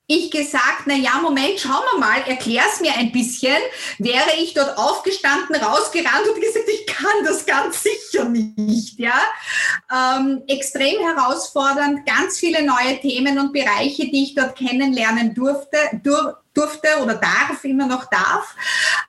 ich 0.07 0.29
gesagt, 0.29 0.83
na 0.85 0.93
ja, 0.93 1.19
Moment, 1.21 1.59
schauen 1.59 1.83
wir 1.93 1.99
mal, 1.99 2.21
erklär's 2.27 2.79
mir 2.79 2.93
ein 2.95 3.11
bisschen, 3.11 3.57
wäre 3.97 4.37
ich 4.39 4.53
dort 4.53 4.77
aufgestanden, 4.77 5.55
rausgerannt 5.55 6.27
und 6.27 6.39
gesagt, 6.39 6.69
ich 6.71 6.85
kann 6.85 7.23
das 7.25 7.45
ganz 7.45 7.81
sicher 7.81 8.25
nicht, 8.25 8.99
ja. 8.99 9.19
Ähm, 9.91 10.43
extrem 10.47 10.99
herausfordernd, 10.99 12.05
ganz 12.05 12.37
viele 12.37 12.63
neue 12.63 12.99
Themen 13.01 13.39
und 13.39 13.51
Bereiche, 13.51 14.05
die 14.05 14.23
ich 14.23 14.35
dort 14.35 14.55
kennenlernen 14.55 15.33
durfte, 15.33 15.77
dur 16.03 16.37
durfte 16.55 16.87
oder 17.03 17.15
darf, 17.15 17.63
immer 17.63 17.85
noch 17.85 18.05
darf. 18.09 18.55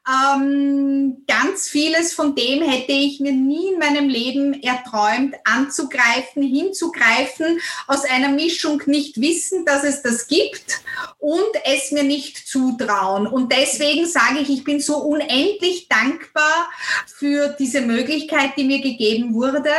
Ähm, 0.06 1.24
ganz 1.26 1.68
vieles 1.68 2.12
von 2.12 2.34
dem 2.34 2.62
hätte 2.62 2.92
ich 2.92 3.20
mir 3.20 3.32
nie 3.32 3.72
in 3.72 3.78
meinem 3.78 4.08
Leben 4.08 4.62
erträumt, 4.62 5.34
anzugreifen, 5.44 6.42
hinzugreifen, 6.42 7.60
aus 7.86 8.04
einer 8.04 8.28
Mischung 8.28 8.82
nicht 8.86 9.20
wissen, 9.20 9.64
dass 9.64 9.84
es 9.84 10.02
das 10.02 10.26
gibt 10.26 10.80
und 11.18 11.50
es 11.64 11.92
mir 11.92 12.04
nicht 12.04 12.48
zutrauen. 12.48 13.26
Und 13.26 13.52
deswegen 13.52 14.06
sage 14.06 14.40
ich, 14.40 14.50
ich 14.50 14.64
bin 14.64 14.80
so 14.80 14.98
unendlich 14.98 15.88
dankbar 15.88 16.68
für 17.06 17.48
diese 17.58 17.80
Möglichkeit, 17.80 18.52
die 18.56 18.64
mir 18.64 18.80
gegeben 18.80 19.34
wurde 19.34 19.72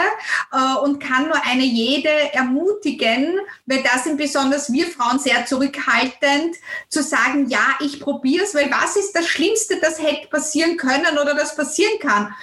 äh, 0.51 0.77
und 0.83 0.99
kann 0.99 1.27
nur 1.27 1.45
eine 1.45 1.63
jede 1.63 2.33
ermutigen, 2.33 3.39
weil 3.65 3.83
da 3.83 3.99
sind 3.99 4.17
besonders 4.17 4.71
wir 4.71 4.87
Frauen 4.87 5.19
sehr 5.19 5.45
zurückhaltend, 5.45 6.55
zu 6.89 7.03
sagen, 7.03 7.49
ja, 7.49 7.56
ja, 7.57 7.85
ich 7.85 7.99
probiere 7.99 8.43
es, 8.43 8.53
weil 8.53 8.69
was 8.69 8.95
ist 8.95 9.13
das 9.13 9.27
Schlimmste, 9.27 9.79
das 9.79 9.99
hätte 10.01 10.27
passieren 10.27 10.77
können 10.77 11.17
oder 11.17 11.33
das 11.33 11.55
passieren 11.55 11.99
kann? 11.99 12.33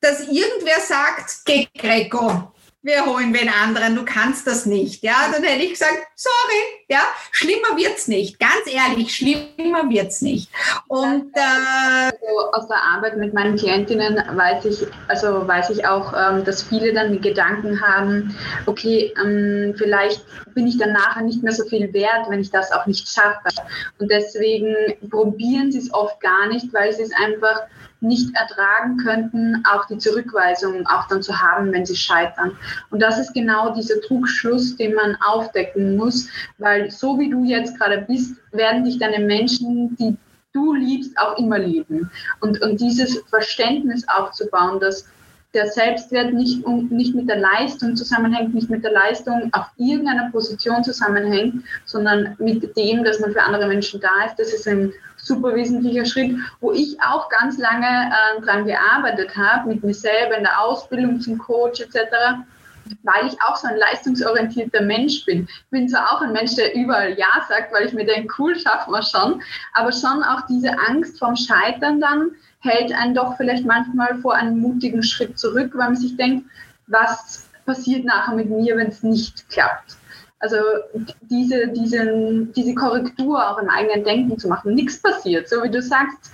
Dass 0.00 0.20
irgendwer 0.20 0.80
sagt, 0.80 1.44
geh 1.44 1.66
Greco, 1.76 2.52
wir 2.82 3.04
holen 3.06 3.34
wen 3.34 3.48
anderen, 3.48 3.96
du 3.96 4.04
kannst 4.04 4.46
das 4.46 4.64
nicht. 4.64 5.02
Ja, 5.02 5.28
dann 5.32 5.42
hätte 5.42 5.64
ich 5.64 5.72
gesagt, 5.72 5.98
sorry, 6.14 6.62
ja, 6.88 7.00
schlimmer 7.32 7.76
wird's 7.76 8.06
nicht. 8.06 8.38
Ganz 8.38 8.72
ehrlich, 8.72 9.14
schlimmer 9.14 9.90
wird's 9.90 10.22
nicht. 10.22 10.48
Und 10.86 11.32
äh, 11.34 12.06
also 12.06 12.52
aus 12.52 12.68
der 12.68 12.80
Arbeit 12.80 13.16
mit 13.16 13.34
meinen 13.34 13.56
Klientinnen 13.56 14.22
weiß 14.36 14.64
ich, 14.66 14.86
also 15.08 15.46
weiß 15.46 15.70
ich 15.70 15.86
auch, 15.86 16.12
ähm, 16.12 16.44
dass 16.44 16.62
viele 16.62 16.92
dann 16.94 17.12
die 17.12 17.20
Gedanken 17.20 17.80
haben, 17.80 18.36
okay, 18.66 19.12
ähm, 19.20 19.74
vielleicht 19.76 20.24
bin 20.54 20.68
ich 20.68 20.78
dann 20.78 20.92
nachher 20.92 21.22
nicht 21.22 21.42
mehr 21.42 21.52
so 21.52 21.64
viel 21.68 21.92
wert, 21.92 22.30
wenn 22.30 22.40
ich 22.40 22.50
das 22.50 22.70
auch 22.70 22.86
nicht 22.86 23.08
schaffe. 23.08 23.48
Und 23.98 24.08
deswegen 24.10 24.74
probieren 25.10 25.72
sie 25.72 25.78
es 25.78 25.92
oft 25.92 26.20
gar 26.20 26.46
nicht, 26.46 26.72
weil 26.72 26.92
sie 26.92 27.02
es 27.02 27.12
einfach 27.12 27.62
nicht 28.00 28.34
ertragen 28.34 28.96
könnten, 28.98 29.62
auch 29.70 29.86
die 29.86 29.98
Zurückweisung 29.98 30.86
auch 30.86 31.08
dann 31.08 31.22
zu 31.22 31.40
haben, 31.40 31.72
wenn 31.72 31.84
sie 31.84 31.96
scheitern. 31.96 32.56
Und 32.90 33.00
das 33.00 33.18
ist 33.18 33.34
genau 33.34 33.74
dieser 33.74 34.00
Trugschluss, 34.02 34.76
den 34.76 34.94
man 34.94 35.16
aufdecken 35.26 35.96
muss, 35.96 36.28
weil 36.58 36.90
so 36.90 37.18
wie 37.18 37.30
du 37.30 37.44
jetzt 37.44 37.78
gerade 37.78 38.02
bist, 38.02 38.36
werden 38.52 38.84
dich 38.84 38.98
deine 38.98 39.24
Menschen, 39.24 39.96
die 39.96 40.16
du 40.52 40.74
liebst, 40.74 41.16
auch 41.18 41.36
immer 41.38 41.58
lieben. 41.58 42.10
Und, 42.40 42.60
und 42.62 42.80
dieses 42.80 43.18
Verständnis 43.28 44.06
aufzubauen, 44.08 44.80
dass 44.80 45.06
der 45.54 45.66
Selbstwert 45.68 46.34
nicht, 46.34 46.66
nicht 46.66 47.14
mit 47.14 47.28
der 47.28 47.38
Leistung 47.38 47.96
zusammenhängt, 47.96 48.54
nicht 48.54 48.68
mit 48.68 48.84
der 48.84 48.92
Leistung 48.92 49.48
auf 49.52 49.66
irgendeiner 49.78 50.30
Position 50.30 50.84
zusammenhängt, 50.84 51.64
sondern 51.86 52.36
mit 52.38 52.76
dem, 52.76 53.02
dass 53.02 53.18
man 53.20 53.32
für 53.32 53.42
andere 53.42 53.66
Menschen 53.66 54.00
da 54.00 54.26
ist. 54.26 54.38
Das 54.38 54.52
ist 54.52 54.68
ein 54.68 54.92
super 55.28 55.54
wesentlicher 55.54 56.04
Schritt, 56.04 56.36
wo 56.60 56.72
ich 56.72 57.00
auch 57.00 57.28
ganz 57.28 57.58
lange 57.58 57.86
äh, 57.86 58.40
dran 58.42 58.66
gearbeitet 58.66 59.36
habe, 59.36 59.68
mit 59.68 59.84
mir 59.84 59.94
selber 59.94 60.36
in 60.36 60.42
der 60.42 60.60
Ausbildung 60.60 61.20
zum 61.20 61.38
Coach 61.38 61.80
etc., 61.80 62.00
weil 63.02 63.26
ich 63.26 63.40
auch 63.42 63.54
so 63.56 63.68
ein 63.68 63.76
leistungsorientierter 63.76 64.80
Mensch 64.80 65.24
bin. 65.26 65.46
Ich 65.46 65.70
bin 65.70 65.88
zwar 65.88 66.10
auch 66.10 66.22
ein 66.22 66.32
Mensch, 66.32 66.54
der 66.54 66.74
überall 66.74 67.18
Ja 67.18 67.44
sagt, 67.46 67.72
weil 67.72 67.86
ich 67.86 67.92
mir 67.92 68.06
denke, 68.06 68.32
cool, 68.38 68.58
schaffen 68.58 68.92
wir 68.92 69.02
schon, 69.02 69.42
aber 69.74 69.92
schon 69.92 70.22
auch 70.22 70.46
diese 70.48 70.70
Angst 70.88 71.18
vom 71.18 71.36
Scheitern 71.36 72.00
dann 72.00 72.30
hält 72.60 72.92
einen 72.92 73.14
doch 73.14 73.36
vielleicht 73.36 73.66
manchmal 73.66 74.16
vor 74.18 74.34
einem 74.34 74.58
mutigen 74.58 75.02
Schritt 75.02 75.38
zurück, 75.38 75.72
weil 75.74 75.88
man 75.88 75.96
sich 75.96 76.16
denkt, 76.16 76.46
was 76.86 77.48
passiert 77.66 78.04
nachher 78.04 78.34
mit 78.34 78.48
mir, 78.48 78.76
wenn 78.76 78.88
es 78.88 79.02
nicht 79.02 79.48
klappt. 79.50 79.97
Also 80.40 80.56
diese, 81.22 81.68
diese, 81.68 82.46
diese 82.54 82.74
Korrektur 82.74 83.50
auch 83.50 83.58
im 83.58 83.68
eigenen 83.68 84.04
Denken 84.04 84.38
zu 84.38 84.48
machen. 84.48 84.74
Nichts 84.74 84.98
passiert, 84.98 85.48
so 85.48 85.62
wie 85.62 85.70
du 85.70 85.82
sagst, 85.82 86.30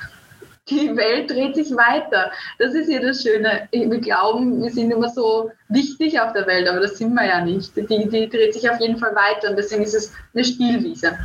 die 0.68 0.96
Welt 0.96 1.30
dreht 1.30 1.54
sich 1.54 1.70
weiter. 1.72 2.30
Das 2.58 2.74
ist 2.74 2.88
ja 2.88 3.00
das 3.00 3.22
Schöne. 3.22 3.68
Wir 3.70 4.00
glauben, 4.00 4.62
wir 4.62 4.70
sind 4.70 4.90
immer 4.90 5.08
so 5.08 5.50
wichtig 5.68 6.18
auf 6.20 6.32
der 6.32 6.46
Welt, 6.46 6.68
aber 6.68 6.80
das 6.80 6.98
sind 6.98 7.14
wir 7.14 7.26
ja 7.26 7.44
nicht. 7.44 7.76
Die, 7.76 7.86
die 7.86 8.28
dreht 8.28 8.54
sich 8.54 8.68
auf 8.68 8.80
jeden 8.80 8.98
Fall 8.98 9.14
weiter 9.14 9.50
und 9.50 9.56
deswegen 9.56 9.82
ist 9.82 9.94
es 9.94 10.12
eine 10.32 10.44
Spielwiese. 10.44 11.18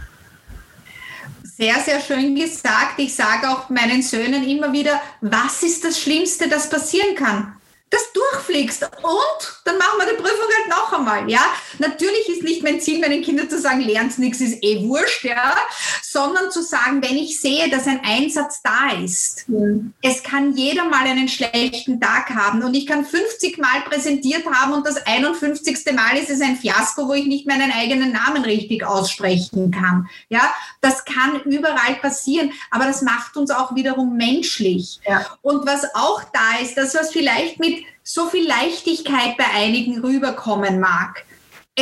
Sehr, 1.44 1.76
sehr 1.76 2.00
schön 2.00 2.36
gesagt. 2.36 3.00
Ich 3.00 3.16
sage 3.16 3.50
auch 3.50 3.70
meinen 3.70 4.02
Söhnen 4.02 4.48
immer 4.48 4.72
wieder, 4.72 5.02
was 5.22 5.64
ist 5.64 5.84
das 5.84 6.00
Schlimmste, 6.00 6.48
das 6.48 6.70
passieren 6.70 7.16
kann? 7.16 7.54
Das 7.90 8.02
durchfliegst 8.14 8.84
und 8.84 9.62
dann 9.66 9.78
machen 9.78 9.98
wir 9.98 10.06
die 10.06 10.22
Prüfung 10.22 10.48
halt 10.58 10.70
noch 10.70 10.94
einmal, 10.94 11.30
ja. 11.30 11.42
Natürlich 11.80 12.30
ist 12.30 12.44
nicht 12.44 12.62
mein 12.62 12.80
Ziel, 12.80 13.00
meinen 13.00 13.24
Kindern 13.24 13.50
zu 13.50 13.60
sagen, 13.60 13.82
lernt 13.82 14.18
nichts, 14.20 14.42
ist 14.42 14.62
eh 14.62 14.88
wurscht, 14.88 15.24
ja, 15.24 15.56
sondern 16.04 16.52
zu 16.52 16.62
sagen, 16.62 17.02
wenn 17.02 17.18
ich 17.18 17.40
sehe, 17.42 17.70
dass 17.70 17.88
ein 17.88 18.02
Einsatz 18.04 18.62
da 18.62 18.92
ist, 19.04 19.50
mhm. 19.50 19.94
es 20.04 20.22
kann 20.22 20.56
jeder 20.56 20.86
mal 20.86 21.06
einen 21.06 21.28
schlechten 21.28 22.00
Tag 22.00 22.30
haben 22.30 22.62
und 22.64 22.76
ich 22.76 22.86
kann 22.86 23.06
50 23.06 23.58
Mal 23.58 23.82
präsentiert 23.82 24.46
haben 24.46 24.74
und 24.74 24.86
das 24.86 25.06
51. 25.08 25.92
Mal 25.94 26.18
ist 26.18 26.30
es 26.30 26.42
ein 26.42 26.58
Fiasko, 26.58 27.08
wo 27.08 27.14
ich 27.14 27.26
nicht 27.26 27.48
meinen 27.48 27.72
eigenen 27.72 28.12
Namen 28.12 28.44
richtig 28.44 28.86
aussprechen 28.86 29.72
kann, 29.72 30.08
ja. 30.30 30.54
Das 30.82 31.06
kann 31.06 31.42
überall 31.46 31.96
passieren, 32.02 32.52
aber 32.70 32.86
das 32.86 33.02
macht 33.02 33.36
uns 33.36 33.50
auch 33.50 33.74
wiederum 33.76 34.16
menschlich. 34.16 35.00
Ja. 35.08 35.26
Und 35.42 35.66
was 35.66 35.84
auch 35.96 36.24
da 36.32 36.64
ist, 36.64 36.78
das 36.78 36.94
was 36.94 37.12
vielleicht 37.12 37.60
mit 37.60 37.79
so 38.12 38.28
viel 38.28 38.48
Leichtigkeit 38.48 39.38
bei 39.38 39.46
einigen 39.54 40.04
rüberkommen 40.04 40.80
mag. 40.80 41.26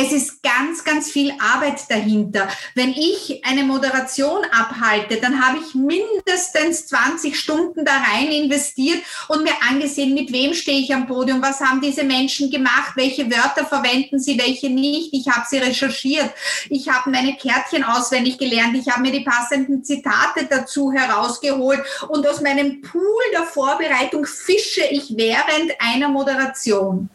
Es 0.00 0.12
ist 0.12 0.42
ganz, 0.44 0.84
ganz 0.84 1.10
viel 1.10 1.32
Arbeit 1.40 1.90
dahinter. 1.90 2.48
Wenn 2.76 2.90
ich 2.90 3.42
eine 3.44 3.64
Moderation 3.64 4.44
abhalte, 4.52 5.16
dann 5.16 5.44
habe 5.44 5.58
ich 5.58 5.74
mindestens 5.74 6.86
20 6.86 7.38
Stunden 7.38 7.84
da 7.84 7.92
rein 8.12 8.30
investiert 8.30 9.02
und 9.26 9.42
mir 9.42 9.54
angesehen, 9.68 10.14
mit 10.14 10.32
wem 10.32 10.54
stehe 10.54 10.80
ich 10.80 10.94
am 10.94 11.08
Podium, 11.08 11.42
was 11.42 11.60
haben 11.60 11.80
diese 11.80 12.04
Menschen 12.04 12.48
gemacht, 12.48 12.92
welche 12.94 13.28
Wörter 13.28 13.66
verwenden 13.66 14.20
sie, 14.20 14.38
welche 14.38 14.70
nicht. 14.70 15.12
Ich 15.12 15.28
habe 15.28 15.46
sie 15.48 15.58
recherchiert. 15.58 16.30
Ich 16.70 16.88
habe 16.88 17.10
meine 17.10 17.36
Kärtchen 17.36 17.82
auswendig 17.82 18.38
gelernt. 18.38 18.76
Ich 18.76 18.88
habe 18.88 19.02
mir 19.02 19.12
die 19.12 19.24
passenden 19.24 19.82
Zitate 19.82 20.46
dazu 20.48 20.92
herausgeholt 20.92 21.80
und 22.08 22.26
aus 22.28 22.40
meinem 22.40 22.82
Pool 22.82 23.22
der 23.32 23.42
Vorbereitung 23.42 24.24
fische 24.26 24.84
ich 24.90 25.16
während 25.16 25.72
einer 25.80 26.08
Moderation. 26.08 27.10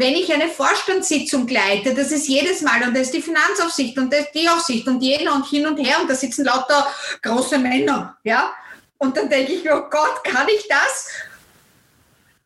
Wenn 0.00 0.14
ich 0.14 0.32
eine 0.32 0.46
Vorstandssitzung 0.46 1.48
leite, 1.48 1.92
das 1.92 2.12
ist 2.12 2.28
jedes 2.28 2.60
Mal 2.60 2.84
und 2.84 2.94
da 2.94 3.00
ist 3.00 3.12
die 3.12 3.20
Finanzaufsicht 3.20 3.98
und 3.98 4.12
da 4.12 4.18
ist 4.18 4.30
die 4.30 4.48
Aufsicht 4.48 4.86
und 4.86 5.02
jener 5.02 5.34
und 5.34 5.44
hin 5.44 5.66
und 5.66 5.76
her 5.76 5.96
und 6.00 6.08
da 6.08 6.14
sitzen 6.14 6.44
lauter 6.44 6.86
große 7.20 7.58
Männer, 7.58 8.16
ja. 8.22 8.52
Und 8.98 9.16
dann 9.16 9.28
denke 9.28 9.54
ich, 9.54 9.68
oh 9.68 9.82
Gott, 9.90 10.22
kann 10.22 10.46
ich 10.56 10.68
das? 10.68 11.08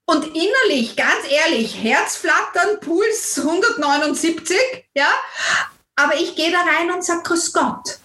Und 0.06 0.28
innerlich, 0.28 0.96
ganz 0.96 1.30
ehrlich, 1.30 1.76
Herzflattern, 1.82 2.80
Puls 2.80 3.38
179, 3.38 4.56
ja. 4.94 5.12
Aber 5.94 6.14
ich 6.14 6.34
gehe 6.34 6.50
da 6.50 6.60
rein 6.60 6.90
und 6.90 7.04
sage, 7.04 7.20
Grüß 7.22 7.52
Gott. 7.52 7.98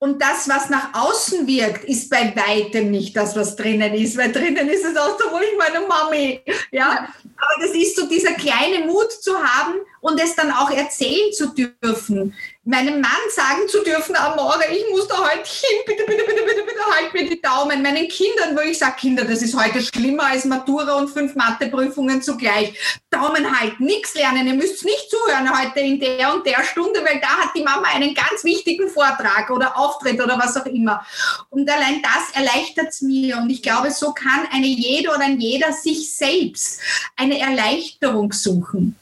Und 0.00 0.22
das, 0.22 0.48
was 0.48 0.70
nach 0.70 0.94
außen 0.94 1.46
wirkt, 1.48 1.84
ist 1.84 2.08
bei 2.08 2.32
weitem 2.36 2.90
nicht 2.90 3.16
das, 3.16 3.34
was 3.34 3.56
drinnen 3.56 3.94
ist, 3.94 4.16
weil 4.16 4.30
drinnen 4.30 4.68
ist 4.68 4.84
es 4.84 4.96
auch 4.96 5.18
so, 5.18 5.30
wo 5.32 5.38
ich 5.38 5.58
meine 5.58 5.84
Mami, 5.86 6.40
ja. 6.70 7.08
Aber 7.36 7.66
das 7.66 7.70
ist 7.74 7.96
so 7.96 8.06
dieser 8.06 8.32
kleine 8.34 8.86
Mut 8.86 9.10
zu 9.10 9.36
haben 9.36 9.74
und 10.00 10.20
es 10.22 10.36
dann 10.36 10.52
auch 10.52 10.70
erzählen 10.70 11.32
zu 11.32 11.48
dürfen 11.48 12.34
meinem 12.64 13.00
Mann 13.00 13.10
sagen 13.30 13.66
zu 13.68 13.82
dürfen, 13.82 14.14
Amore, 14.14 14.64
ich 14.70 14.84
muss 14.90 15.08
da 15.08 15.16
heute 15.16 15.48
hin, 15.48 15.78
bitte, 15.86 16.04
bitte, 16.04 16.24
bitte, 16.24 16.42
bitte, 16.42 16.62
bitte, 16.62 16.80
halt 16.94 17.14
mir 17.14 17.28
die 17.28 17.40
Daumen. 17.40 17.82
Meinen 17.82 18.08
Kindern, 18.08 18.54
wo 18.54 18.60
ich 18.60 18.78
sage, 18.78 18.96
Kinder, 18.98 19.24
das 19.24 19.42
ist 19.42 19.58
heute 19.58 19.80
schlimmer 19.80 20.26
als 20.26 20.44
Matura 20.44 20.94
und 20.94 21.08
fünf 21.08 21.34
Matheprüfungen 21.34 22.20
zugleich. 22.20 22.78
Daumen 23.10 23.58
halt, 23.58 23.80
nichts 23.80 24.14
lernen, 24.14 24.46
ihr 24.46 24.54
müsst 24.54 24.84
nicht 24.84 25.10
zuhören 25.10 25.58
heute 25.58 25.80
in 25.80 25.98
der 25.98 26.34
und 26.34 26.44
der 26.44 26.62
Stunde, 26.62 27.00
weil 27.00 27.20
da 27.20 27.28
hat 27.28 27.50
die 27.56 27.62
Mama 27.62 27.88
einen 27.88 28.14
ganz 28.14 28.44
wichtigen 28.44 28.90
Vortrag 28.90 29.48
oder 29.50 29.76
Auftritt 29.78 30.22
oder 30.22 30.38
was 30.38 30.56
auch 30.56 30.66
immer. 30.66 31.06
Und 31.48 31.70
allein 31.70 32.02
das 32.02 32.34
erleichtert 32.34 32.88
es 32.88 33.00
mir. 33.00 33.38
Und 33.38 33.48
ich 33.48 33.62
glaube, 33.62 33.90
so 33.90 34.12
kann 34.12 34.46
eine 34.52 34.66
jede 34.66 35.08
oder 35.08 35.24
ein 35.24 35.40
jeder 35.40 35.72
sich 35.72 36.14
selbst 36.14 36.80
eine 37.16 37.38
Erleichterung 37.38 38.32
suchen. 38.32 38.97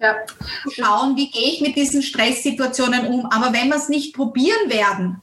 Ja. 0.00 0.16
Schauen, 0.72 1.16
wie 1.16 1.30
gehe 1.30 1.52
ich 1.52 1.60
mit 1.60 1.76
diesen 1.76 2.02
Stresssituationen 2.02 3.06
um. 3.06 3.26
Aber 3.26 3.52
wenn 3.52 3.68
wir 3.68 3.76
es 3.76 3.88
nicht 3.88 4.14
probieren 4.14 4.70
werden, 4.70 5.20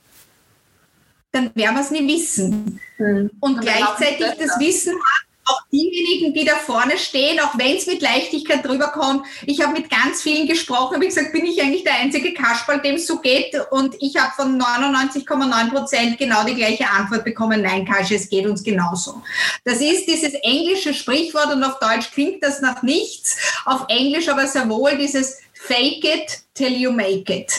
dann 1.32 1.56
werden 1.56 1.76
wir 1.76 1.82
es 1.82 1.92
nie 1.92 2.08
wissen. 2.08 2.80
Mhm. 2.98 3.32
Und, 3.40 3.56
Und 3.56 3.62
gleichzeitig 3.62 4.28
das 4.38 4.60
Wissen 4.60 4.94
haben, 4.94 5.25
auch 5.46 5.62
diejenigen, 5.72 6.34
die 6.34 6.44
da 6.44 6.56
vorne 6.56 6.98
stehen, 6.98 7.40
auch 7.40 7.58
wenn 7.58 7.78
es 7.78 7.86
mit 7.86 8.02
Leichtigkeit 8.02 8.66
drüber 8.66 8.88
kommt. 8.88 9.26
Ich 9.46 9.62
habe 9.62 9.74
mit 9.74 9.90
ganz 9.90 10.22
vielen 10.22 10.48
gesprochen, 10.48 10.96
habe 10.96 11.06
gesagt, 11.06 11.32
bin 11.32 11.46
ich 11.46 11.62
eigentlich 11.62 11.84
der 11.84 11.96
einzige 11.96 12.34
Kasperl, 12.34 12.82
dem 12.82 12.96
es 12.96 13.08
so 13.08 13.20
geht? 13.20 13.56
Und 13.72 13.96
ich 14.00 14.18
habe 14.18 14.34
von 14.36 14.60
99,9 14.60 15.70
Prozent 15.70 16.18
genau 16.18 16.44
die 16.44 16.56
gleiche 16.56 16.90
Antwort 16.90 17.24
bekommen, 17.24 17.62
nein, 17.62 17.86
Kasch, 17.86 18.12
es 18.12 18.30
geht 18.30 18.46
uns 18.46 18.64
genauso. 18.64 19.22
Das 19.64 19.82
ist 19.82 20.06
dieses 20.06 20.34
englische 20.34 20.94
Sprichwort 20.94 21.54
und 21.54 21.64
auf 21.64 21.80
Deutsch 21.80 22.12
klingt 22.12 22.44
das 22.44 22.62
nach 22.62 22.82
nichts, 22.82 23.38
auf 23.66 23.86
Englisch 23.88 24.28
aber 24.30 24.48
sehr 24.48 24.68
wohl 24.70 24.98
dieses 24.98 25.38
Fake 25.54 26.04
it 26.04 26.40
till 26.54 26.74
you 26.74 26.92
make 26.92 27.32
it. 27.34 27.52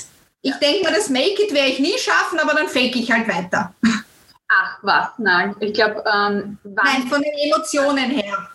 Ich 0.43 0.55
denke 0.57 0.84
mal, 0.84 0.95
das 0.95 1.11
Make 1.11 1.43
it 1.43 1.53
werde 1.53 1.70
ich 1.70 1.80
nie 1.80 1.99
schaffen, 1.99 2.39
aber 2.39 2.55
dann 2.55 2.68
fake 2.68 2.95
ich 2.95 3.11
halt 3.11 3.26
weiter. 3.26 3.74
Ach 4.59 4.78
was, 4.82 5.09
nein. 5.18 5.54
Ich 5.61 5.74
glaube, 5.74 6.02
ähm, 6.07 6.57
Nein, 6.64 7.02
von 7.09 7.20
den 7.20 7.32
Emotionen 7.44 8.11
her. 8.11 8.48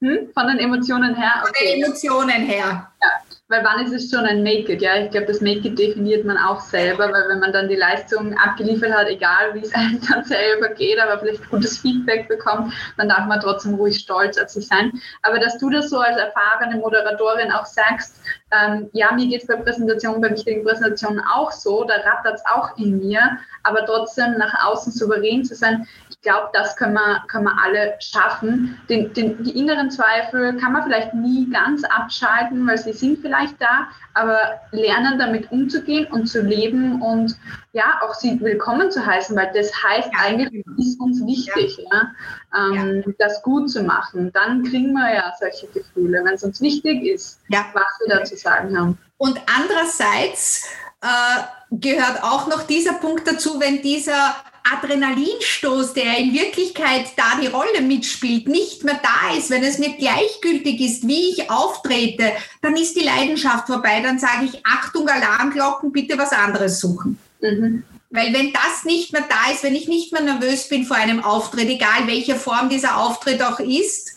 Hm? 0.00 0.28
Von 0.32 0.46
den 0.46 0.58
Emotionen 0.58 1.16
her? 1.16 1.42
Okay. 1.42 1.52
Von 1.56 1.66
den 1.66 1.84
Emotionen 1.84 2.42
her. 2.46 2.90
Ja. 3.02 3.10
Weil 3.50 3.64
wann 3.64 3.82
ist 3.82 3.94
es 3.94 4.10
schon 4.10 4.26
ein 4.26 4.42
Make-it? 4.42 4.82
Ja, 4.82 4.96
ich 4.96 5.10
glaube, 5.10 5.26
das 5.26 5.40
Make-it 5.40 5.78
definiert 5.78 6.26
man 6.26 6.36
auch 6.36 6.60
selber, 6.60 7.10
weil 7.10 7.30
wenn 7.30 7.40
man 7.40 7.50
dann 7.50 7.66
die 7.70 7.76
Leistung 7.76 8.36
abgeliefert 8.36 8.92
hat, 8.92 9.08
egal 9.08 9.54
wie 9.54 9.60
es 9.60 9.74
einem 9.74 9.98
dann 10.06 10.22
selber 10.24 10.68
geht, 10.68 11.00
aber 11.00 11.18
vielleicht 11.18 11.48
gutes 11.48 11.78
Feedback 11.78 12.28
bekommt, 12.28 12.74
dann 12.98 13.08
darf 13.08 13.26
man 13.26 13.40
trotzdem 13.40 13.74
ruhig 13.76 13.98
stolz 13.98 14.36
auf 14.36 14.50
sich 14.50 14.68
sein. 14.68 14.92
Aber 15.22 15.38
dass 15.38 15.56
du 15.56 15.70
das 15.70 15.88
so 15.88 15.98
als 15.98 16.18
erfahrene 16.18 16.76
Moderatorin 16.76 17.50
auch 17.50 17.64
sagst, 17.64 18.20
ähm, 18.50 18.90
ja, 18.92 19.12
mir 19.12 19.26
geht 19.26 19.40
es 19.40 19.46
bei 19.46 19.56
Präsentationen, 19.56 20.20
bei 20.20 20.30
wichtigen 20.30 20.62
Präsentationen 20.62 21.22
auch 21.34 21.50
so, 21.50 21.84
da 21.84 21.94
rattert 21.94 22.34
es 22.34 22.42
auch 22.52 22.76
in 22.76 22.98
mir, 22.98 23.38
aber 23.62 23.86
trotzdem 23.86 24.36
nach 24.36 24.66
außen 24.66 24.92
souverän 24.92 25.42
zu 25.42 25.54
sein, 25.54 25.86
ich 26.20 26.22
glaube, 26.22 26.48
das 26.52 26.74
können 26.74 26.94
wir, 26.94 27.22
können 27.28 27.44
wir 27.44 27.56
alle 27.62 27.94
schaffen. 28.00 28.76
Den, 28.88 29.12
den, 29.12 29.40
die 29.44 29.56
inneren 29.56 29.88
Zweifel 29.88 30.56
kann 30.56 30.72
man 30.72 30.82
vielleicht 30.82 31.14
nie 31.14 31.48
ganz 31.48 31.84
abschalten, 31.84 32.66
weil 32.66 32.76
sie 32.76 32.92
sind 32.92 33.20
vielleicht 33.20 33.54
da, 33.60 33.86
aber 34.14 34.60
lernen 34.72 35.20
damit 35.20 35.52
umzugehen 35.52 36.08
und 36.10 36.26
zu 36.26 36.42
leben 36.42 37.00
und 37.00 37.36
ja, 37.70 38.00
auch 38.02 38.14
sie 38.14 38.40
willkommen 38.40 38.90
zu 38.90 39.06
heißen, 39.06 39.36
weil 39.36 39.52
das 39.54 39.70
heißt 39.84 40.10
ja, 40.12 40.18
eigentlich, 40.24 40.64
ist 40.76 41.00
uns 41.00 41.24
wichtig, 41.24 41.78
ja. 41.92 42.10
ja 42.52 42.82
ähm, 42.82 43.14
das 43.20 43.40
gut 43.42 43.70
zu 43.70 43.84
machen. 43.84 44.32
Dann 44.32 44.64
kriegen 44.64 44.92
wir 44.94 45.14
ja 45.14 45.32
solche 45.38 45.68
Gefühle, 45.68 46.24
wenn 46.24 46.34
es 46.34 46.42
uns 46.42 46.60
wichtig 46.60 47.04
ist, 47.04 47.40
was 47.48 47.84
wir 48.00 48.16
da 48.16 48.24
zu 48.24 48.36
sagen 48.36 48.76
haben. 48.76 48.98
Und 49.18 49.40
andererseits 49.46 50.68
äh, 51.00 51.42
gehört 51.70 52.24
auch 52.24 52.48
noch 52.48 52.64
dieser 52.64 52.94
Punkt 52.94 53.24
dazu, 53.28 53.60
wenn 53.60 53.82
dieser 53.82 54.34
Adrenalinstoß, 54.72 55.94
der 55.94 56.18
in 56.18 56.32
Wirklichkeit 56.32 57.06
da 57.16 57.40
die 57.40 57.46
Rolle 57.46 57.80
mitspielt, 57.80 58.48
nicht 58.48 58.84
mehr 58.84 59.00
da 59.02 59.36
ist, 59.36 59.50
wenn 59.50 59.62
es 59.62 59.78
mir 59.78 59.94
gleichgültig 59.96 60.80
ist, 60.80 61.06
wie 61.06 61.30
ich 61.30 61.50
auftrete, 61.50 62.32
dann 62.62 62.76
ist 62.76 62.96
die 62.96 63.04
Leidenschaft 63.04 63.66
vorbei. 63.66 64.00
Dann 64.02 64.18
sage 64.18 64.46
ich, 64.46 64.64
Achtung, 64.64 65.08
Alarmglocken, 65.08 65.92
bitte 65.92 66.18
was 66.18 66.32
anderes 66.32 66.80
suchen. 66.80 67.18
Mhm. 67.40 67.84
Weil 68.10 68.32
wenn 68.32 68.52
das 68.52 68.84
nicht 68.84 69.12
mehr 69.12 69.24
da 69.28 69.52
ist, 69.52 69.62
wenn 69.62 69.74
ich 69.74 69.86
nicht 69.86 70.12
mehr 70.12 70.22
nervös 70.22 70.68
bin 70.68 70.84
vor 70.84 70.96
einem 70.96 71.22
Auftritt, 71.22 71.68
egal 71.68 72.06
welche 72.06 72.36
Form 72.36 72.70
dieser 72.70 72.96
Auftritt 72.96 73.42
auch 73.42 73.60
ist, 73.60 74.12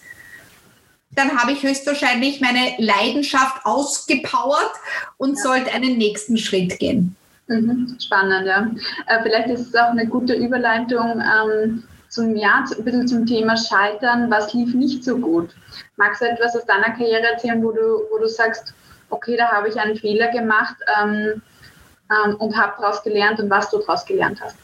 dann 1.14 1.38
habe 1.38 1.52
ich 1.52 1.64
höchstwahrscheinlich 1.64 2.40
meine 2.40 2.76
Leidenschaft 2.78 3.66
ausgepowert 3.66 4.72
und 5.18 5.38
sollte 5.38 5.72
einen 5.72 5.98
nächsten 5.98 6.38
Schritt 6.38 6.80
gehen. 6.80 7.18
Mhm, 7.52 7.98
spannend, 8.00 8.48
ja. 8.48 8.72
Äh, 9.08 9.24
vielleicht 9.24 9.50
ist 9.50 9.68
es 9.68 9.76
auch 9.76 9.90
eine 9.90 10.08
gute 10.08 10.34
Überleitung 10.34 11.22
ähm, 11.22 11.84
zum, 12.08 12.36
ja, 12.38 12.64
ein 12.78 12.84
bisschen 12.86 13.08
zum 13.08 13.26
Thema 13.26 13.58
Scheitern. 13.58 14.32
Was 14.32 14.54
lief 14.54 14.74
nicht 14.74 15.04
so 15.04 15.18
gut? 15.18 15.50
Magst 15.98 16.22
du 16.22 16.30
etwas 16.30 16.56
aus 16.56 16.66
deiner 16.66 16.92
Karriere 16.92 17.34
erzählen, 17.34 17.62
wo 17.62 17.74
du, 17.74 18.04
wo 18.10 18.20
du 18.20 18.28
sagst, 18.28 18.74
okay, 19.10 19.36
da 19.36 19.52
habe 19.52 19.68
ich 19.68 19.78
einen 19.78 19.98
Fehler 19.98 20.30
gemacht 20.30 20.76
ähm, 21.02 21.42
ähm, 22.10 22.36
und 22.38 22.56
habe 22.56 22.74
daraus 22.80 23.04
gelernt 23.04 23.42
und 23.42 23.50
was 23.50 23.70
du 23.70 23.80
daraus 23.80 24.06
gelernt 24.06 24.40
hast? 24.42 24.56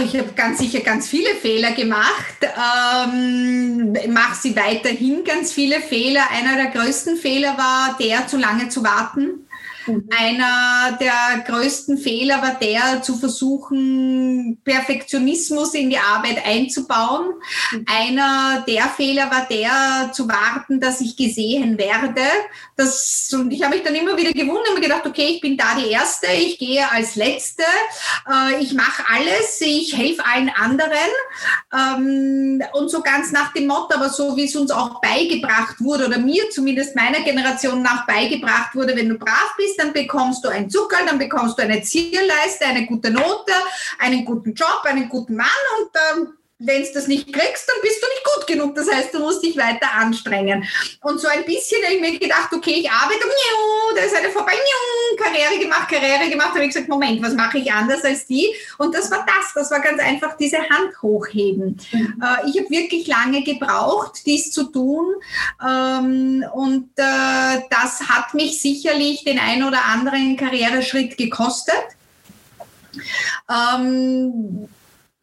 Ich 0.00 0.16
habe 0.16 0.32
ganz 0.34 0.58
sicher 0.58 0.80
ganz 0.80 1.08
viele 1.08 1.30
Fehler 1.34 1.72
gemacht, 1.72 2.36
ähm, 2.42 3.92
mache 4.12 4.34
sie 4.34 4.56
weiterhin 4.56 5.24
ganz 5.24 5.52
viele 5.52 5.80
Fehler. 5.80 6.22
Einer 6.32 6.56
der 6.56 6.72
größten 6.72 7.16
Fehler 7.16 7.56
war 7.56 7.96
der, 8.00 8.26
zu 8.26 8.36
lange 8.36 8.68
zu 8.68 8.82
warten. 8.82 9.46
Mhm. 9.86 10.08
Einer 10.16 10.96
der 10.98 11.44
größten 11.46 11.98
Fehler 11.98 12.40
war 12.42 12.54
der, 12.54 13.02
zu 13.02 13.16
versuchen, 13.16 14.60
Perfektionismus 14.64 15.74
in 15.74 15.90
die 15.90 15.98
Arbeit 15.98 16.44
einzubauen. 16.44 17.34
Mhm. 17.72 17.84
Einer 17.86 18.64
der 18.66 18.84
Fehler 18.88 19.30
war 19.30 19.46
der, 19.50 20.12
zu 20.12 20.28
warten, 20.28 20.80
dass 20.80 21.00
ich 21.00 21.16
gesehen 21.16 21.78
werde. 21.78 22.22
Das, 22.76 23.30
und 23.32 23.52
ich 23.52 23.62
habe 23.62 23.76
mich 23.76 23.84
dann 23.84 23.94
immer 23.94 24.16
wieder 24.16 24.32
gewundert 24.32 24.74
und 24.74 24.80
gedacht, 24.80 25.06
okay, 25.06 25.34
ich 25.34 25.40
bin 25.40 25.56
da 25.56 25.74
die 25.78 25.90
Erste, 25.90 26.26
ich 26.28 26.58
gehe 26.58 26.90
als 26.90 27.16
Letzte, 27.16 27.62
äh, 28.30 28.62
ich 28.62 28.74
mache 28.74 29.04
alles, 29.12 29.60
ich 29.60 29.96
helfe 29.96 30.24
allen 30.24 30.50
anderen. 30.50 30.92
Ähm, 31.72 32.62
und 32.72 32.90
so 32.90 33.02
ganz 33.02 33.32
nach 33.32 33.52
dem 33.52 33.66
Motto, 33.66 33.94
aber 33.94 34.08
so 34.08 34.36
wie 34.36 34.44
es 34.44 34.56
uns 34.56 34.70
auch 34.70 35.00
beigebracht 35.00 35.80
wurde, 35.80 36.06
oder 36.06 36.18
mir 36.18 36.50
zumindest 36.50 36.96
meiner 36.96 37.20
Generation 37.20 37.82
nach 37.82 38.06
beigebracht 38.06 38.74
wurde, 38.74 38.96
wenn 38.96 39.08
du 39.08 39.18
brav 39.18 39.54
bist, 39.56 39.73
dann 39.76 39.92
bekommst 39.92 40.44
du 40.44 40.48
ein 40.48 40.68
Zucker, 40.70 40.98
dann 41.06 41.18
bekommst 41.18 41.58
du 41.58 41.62
eine 41.62 41.82
Zielleiste, 41.82 42.66
eine 42.66 42.86
gute 42.86 43.10
Note, 43.10 43.52
einen 43.98 44.24
guten 44.24 44.54
Job, 44.54 44.82
einen 44.84 45.08
guten 45.08 45.36
Mann 45.36 45.46
und 45.78 45.88
dann 45.92 46.34
wenn 46.58 46.82
du 46.82 46.92
das 46.94 47.08
nicht 47.08 47.32
kriegst, 47.32 47.68
dann 47.68 47.76
bist 47.82 48.02
du 48.02 48.06
nicht 48.06 48.24
gut 48.24 48.46
genug. 48.46 48.74
Das 48.76 48.90
heißt, 48.90 49.12
du 49.12 49.18
musst 49.18 49.42
dich 49.42 49.56
weiter 49.56 49.92
anstrengen. 49.92 50.64
Und 51.02 51.20
so 51.20 51.26
ein 51.28 51.44
bisschen 51.44 51.82
habe 51.82 51.94
ich 51.94 52.00
mir 52.00 52.18
gedacht, 52.18 52.52
okay, 52.52 52.76
ich 52.80 52.90
arbeite, 52.90 53.20
da 53.94 54.02
ist 54.02 54.14
eine 54.14 54.30
vorbei, 54.30 54.52
Karriere 55.16 55.58
gemacht, 55.58 55.88
Karriere 55.88 56.30
gemacht. 56.30 56.50
Da 56.50 56.54
habe 56.54 56.64
ich 56.64 56.72
gesagt, 56.72 56.88
Moment, 56.88 57.22
was 57.22 57.34
mache 57.34 57.58
ich 57.58 57.72
anders 57.72 58.04
als 58.04 58.26
die? 58.26 58.48
Und 58.78 58.94
das 58.94 59.10
war 59.10 59.26
das, 59.26 59.52
das 59.54 59.70
war 59.70 59.80
ganz 59.80 60.00
einfach 60.00 60.36
diese 60.36 60.58
Hand 60.58 61.02
hochheben. 61.02 61.78
Mhm. 61.92 62.22
Äh, 62.22 62.48
ich 62.48 62.58
habe 62.58 62.70
wirklich 62.70 63.06
lange 63.06 63.42
gebraucht, 63.42 64.22
dies 64.24 64.50
zu 64.52 64.64
tun. 64.64 65.14
Ähm, 65.64 66.44
und 66.52 66.90
äh, 66.96 67.62
das 67.70 68.08
hat 68.08 68.34
mich 68.34 68.60
sicherlich 68.60 69.24
den 69.24 69.38
ein 69.38 69.64
oder 69.64 69.84
anderen 69.84 70.36
Karriereschritt 70.36 71.16
gekostet. 71.16 71.74
Ähm, 73.50 74.68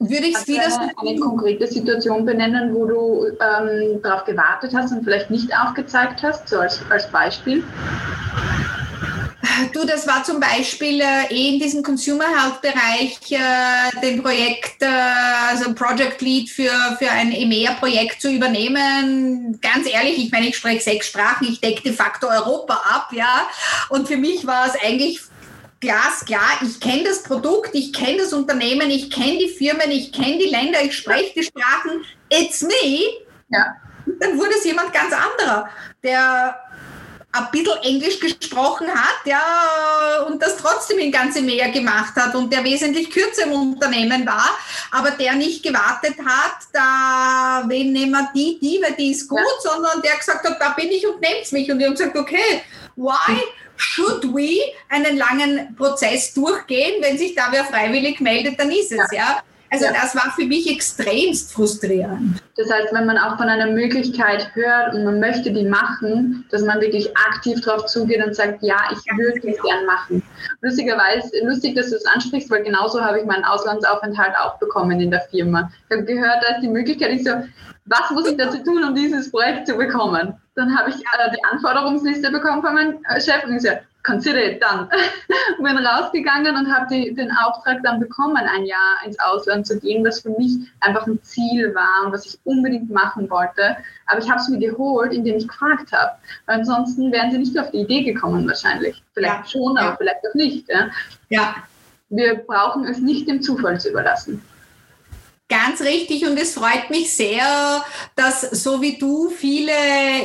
würde 0.10 0.28
ich 0.28 0.47
wieder 0.47 0.66
eine, 0.66 0.91
eine 0.97 1.20
konkrete 1.20 1.68
Situation 1.68 2.26
benennen, 2.26 2.74
wo 2.74 2.86
du 2.86 3.26
ähm, 3.28 4.02
darauf 4.02 4.26
gewartet 4.26 4.74
hast 4.76 4.91
und 4.91 5.04
vielleicht 5.04 5.30
nicht 5.30 5.49
aufgezeigt 5.56 6.24
hast, 6.24 6.49
so 6.49 6.60
als, 6.60 6.82
als 6.89 7.08
Beispiel? 7.08 7.64
Du, 9.74 9.86
das 9.86 10.08
war 10.08 10.24
zum 10.24 10.39
Beispiel 10.39 11.02
äh, 11.02 11.28
eh 11.30 11.54
in 11.54 11.60
diesem 11.60 11.84
Consumer 11.84 12.26
Health 12.26 12.62
Bereich 12.62 13.20
äh, 13.32 13.99
den 14.02 14.22
Projekt, 14.22 14.82
äh, 14.82 14.88
also 15.49 15.74
Project 15.74 16.22
Lead 16.22 16.49
für, 16.49 16.72
für 16.97 17.12
ein 17.12 17.32
EMEA-Projekt 17.32 18.22
zu 18.22 18.32
übernehmen. 18.32 19.60
Ganz 19.62 19.88
ehrlich, 19.88 20.18
ich 20.18 20.32
meine, 20.32 20.47
ich 20.47 20.58
spreche 20.58 20.82
sechs 20.82 21.08
Sprachen, 21.08 21.47
ich 21.47 21.60
decke 21.60 21.84
de 21.84 21.93
facto 21.93 22.28
Europa 22.28 22.74
ab, 22.74 23.10
ja. 23.12 23.47
Und 23.89 24.08
für 24.08 24.18
mich 24.18 24.47
war 24.47 24.68
es 24.68 24.74
eigentlich 24.84 25.22
glasklar, 25.82 26.61
ich 26.61 26.79
kenne 26.79 27.03
das 27.03 27.23
Produkt, 27.23 27.71
ich 27.73 27.91
kenne 27.91 28.19
das 28.19 28.34
Unternehmen, 28.34 28.89
ich 28.89 29.09
kenne 29.09 29.39
die 29.39 29.49
Firmen, 29.49 29.91
ich 29.91 30.13
kenne 30.13 30.38
die 30.38 30.49
Länder, 30.49 30.82
ich 30.84 30.95
spreche 30.95 31.34
die 31.36 31.43
Sprachen, 31.43 32.05
it's 32.29 32.61
me. 32.61 33.25
Ja. 33.49 33.75
Dann 34.19 34.38
wurde 34.38 34.51
es 34.57 34.63
jemand 34.63 34.93
ganz 34.93 35.13
anderer, 35.13 35.69
der 36.03 36.55
ein 37.34 37.47
bisschen 37.51 37.77
Englisch 37.84 38.19
gesprochen 38.19 38.88
hat, 38.93 39.25
ja, 39.25 40.25
und 40.27 40.41
das 40.41 40.57
trotzdem 40.57 40.99
in 40.99 41.11
ganze 41.11 41.41
Meer 41.41 41.69
gemacht 41.69 42.13
hat 42.15 42.36
und 42.36 42.51
der 42.51 42.63
wesentlich 42.63 43.09
kürzer 43.09 43.43
im 43.43 43.53
Unternehmen 43.53 44.25
war, 44.25 44.57
aber 44.91 45.11
der 45.11 45.36
nicht 45.36 45.63
gewartet 45.63 46.15
hat, 46.25 46.57
da, 46.73 47.63
wen 47.67 47.93
nehmen 47.93 48.11
wir 48.11 48.29
die, 48.36 48.59
die, 48.59 48.82
weil 48.84 48.93
die 48.93 49.11
ist 49.11 49.29
gut, 49.29 49.39
ja. 49.39 49.71
sondern 49.71 50.01
der 50.01 50.17
gesagt 50.17 50.45
hat, 50.45 50.59
da 50.59 50.69
bin 50.69 50.89
ich 50.89 51.07
und 51.07 51.21
nehmt 51.21 51.51
mich. 51.51 51.71
Und 51.71 51.79
ich 51.79 51.86
habe 51.86 51.95
gesagt, 51.95 52.17
okay, 52.17 52.63
why 52.96 53.42
should 53.78 54.24
we 54.34 54.60
einen 54.89 55.18
langen 55.18 55.76
Prozess 55.76 56.34
durchgehen? 56.34 57.02
Wenn 57.02 57.18
sich 57.18 57.36
da 57.36 57.48
wer 57.52 57.66
freiwillig 57.66 58.20
meldet, 58.20 58.60
dann 58.60 58.72
ist 58.72 58.92
es, 58.92 59.12
ja. 59.12 59.18
ja? 59.18 59.44
Also 59.74 59.86
ja. 59.86 59.94
das 59.94 60.14
war 60.16 60.34
für 60.36 60.46
mich 60.46 60.70
extremst 60.70 61.54
frustrierend. 61.54 62.44
Das 62.58 62.70
heißt, 62.70 62.94
wenn 62.94 63.06
man 63.06 63.18
auch 63.18 63.38
von 63.38 63.48
einer 63.48 63.68
Möglichkeit 63.68 64.54
hört 64.54 64.94
und 64.94 65.06
man 65.06 65.22
möchte 65.22 65.52
die 65.52 65.64
machen, 65.64 66.46
dass 66.52 66.62
man 66.62 66.82
wirklich 66.82 67.10
aktiv 67.16 67.62
darauf 67.62 67.86
zugeht 67.86 68.24
und 68.24 68.36
sagt, 68.36 68.62
ja, 68.62 68.78
ich 68.92 69.00
würde 69.18 69.39
das 69.39 69.56
genau. 69.56 69.64
gern 69.64 69.86
machen. 69.86 70.24
Lustigerweise, 70.60 71.32
lustig, 71.46 71.76
dass 71.76 71.89
du 71.89 71.96
es 71.96 72.06
ansprichst, 72.06 72.52
weil 72.52 72.64
genauso 72.64 73.02
habe 73.02 73.22
ich 73.22 73.26
meinen 73.26 73.46
Auslandsaufenthalt 73.46 74.34
auch 74.38 74.60
bekommen 74.60 75.00
in 75.00 75.10
der 75.10 75.22
Firma. 75.32 75.72
Ich 75.89 75.96
habe 75.96 76.06
gehört, 76.06 76.44
da 76.44 76.56
ist 76.56 76.64
die 76.64 76.68
Möglichkeit, 76.68 77.12
ich 77.12 77.24
so, 77.24 77.32
was 77.86 78.11
muss 78.11 78.27
ich 78.27 78.38
dazu 78.38 78.63
tun, 78.63 78.84
um 78.84 78.95
dieses 78.95 79.32
Projekt 79.32 79.67
zu 79.67 79.75
bekommen? 79.75 80.34
Dann 80.55 80.77
habe 80.77 80.89
ich 80.89 80.95
äh, 80.97 81.32
die 81.34 81.43
Anforderungsliste 81.51 82.32
bekommen 82.32 82.61
von 82.61 82.73
meinem 82.73 82.99
Chef 83.19 83.43
und 83.45 83.61
so, 83.61 83.69
consider 84.03 84.43
it 84.43 84.61
done. 84.61 84.88
bin 85.57 85.77
rausgegangen 85.77 86.55
und 86.55 86.73
habe 86.73 86.88
den 86.89 87.32
Auftrag 87.32 87.82
dann 87.84 87.99
bekommen, 87.99 88.38
ein 88.38 88.65
Jahr 88.65 88.97
ins 89.05 89.19
Ausland 89.19 89.67
zu 89.67 89.79
gehen, 89.79 90.03
was 90.05 90.21
für 90.21 90.29
mich 90.32 90.57
einfach 90.82 91.05
ein 91.07 91.21
Ziel 91.23 91.73
war 91.75 92.05
und 92.05 92.13
was 92.13 92.25
ich 92.25 92.39
unbedingt 92.43 92.89
machen 92.89 93.29
wollte. 93.29 93.77
Aber 94.07 94.19
ich 94.19 94.29
habe 94.29 94.39
es 94.39 94.49
mir 94.49 94.59
geholt, 94.59 95.13
indem 95.13 95.38
ich 95.38 95.47
gefragt 95.47 95.91
habe. 95.91 96.11
Weil 96.45 96.59
ansonsten 96.59 97.11
wären 97.11 97.32
sie 97.32 97.38
nicht 97.38 97.57
auf 97.57 97.71
die 97.71 97.82
Idee 97.82 98.03
gekommen 98.03 98.47
wahrscheinlich. 98.47 99.01
Vielleicht 99.13 99.36
ja. 99.36 99.45
schon, 99.45 99.77
aber 99.77 99.91
ja. 99.91 99.95
vielleicht 99.97 100.27
auch 100.29 100.36
nicht. 100.36 100.69
Ja? 100.69 100.89
ja. 101.29 101.55
Wir 102.09 102.36
brauchen 102.36 102.86
es 102.86 102.99
nicht 102.99 103.27
dem 103.29 103.41
Zufall 103.41 103.79
zu 103.79 103.89
überlassen. 103.89 104.43
Ganz 105.52 105.82
richtig 105.82 106.26
und 106.26 106.38
es 106.38 106.54
freut 106.54 106.89
mich 106.89 107.14
sehr, 107.14 107.84
dass 108.16 108.39
so 108.39 108.82
wie 108.82 108.97
du 108.97 109.30
viele 109.30 109.74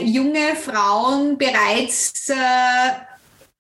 junge 0.05 0.55
Frauen 0.55 1.37
bereits 1.37 2.29
äh, 2.29 2.35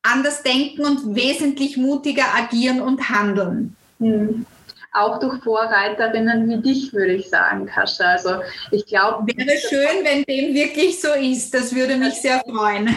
anders 0.00 0.44
denken 0.44 0.84
und 0.84 1.16
wesentlich 1.16 1.76
mutiger 1.76 2.32
agieren 2.36 2.80
und 2.80 3.10
handeln. 3.10 3.74
Mhm. 3.98 4.46
Auch 4.92 5.18
durch 5.18 5.42
Vorreiterinnen 5.42 6.48
wie 6.48 6.62
dich, 6.62 6.92
würde 6.92 7.14
ich 7.14 7.28
sagen, 7.30 7.66
Kascha. 7.66 8.12
Also 8.12 8.42
ich 8.70 8.86
glaube. 8.86 9.26
Wäre 9.36 9.58
schön, 9.58 10.04
wenn 10.04 10.22
dem 10.22 10.54
wirklich 10.54 11.00
so 11.00 11.14
ist. 11.14 11.52
Das 11.52 11.74
würde 11.74 11.96
mich 11.96 12.14
sehr 12.14 12.44
freuen. 12.48 12.94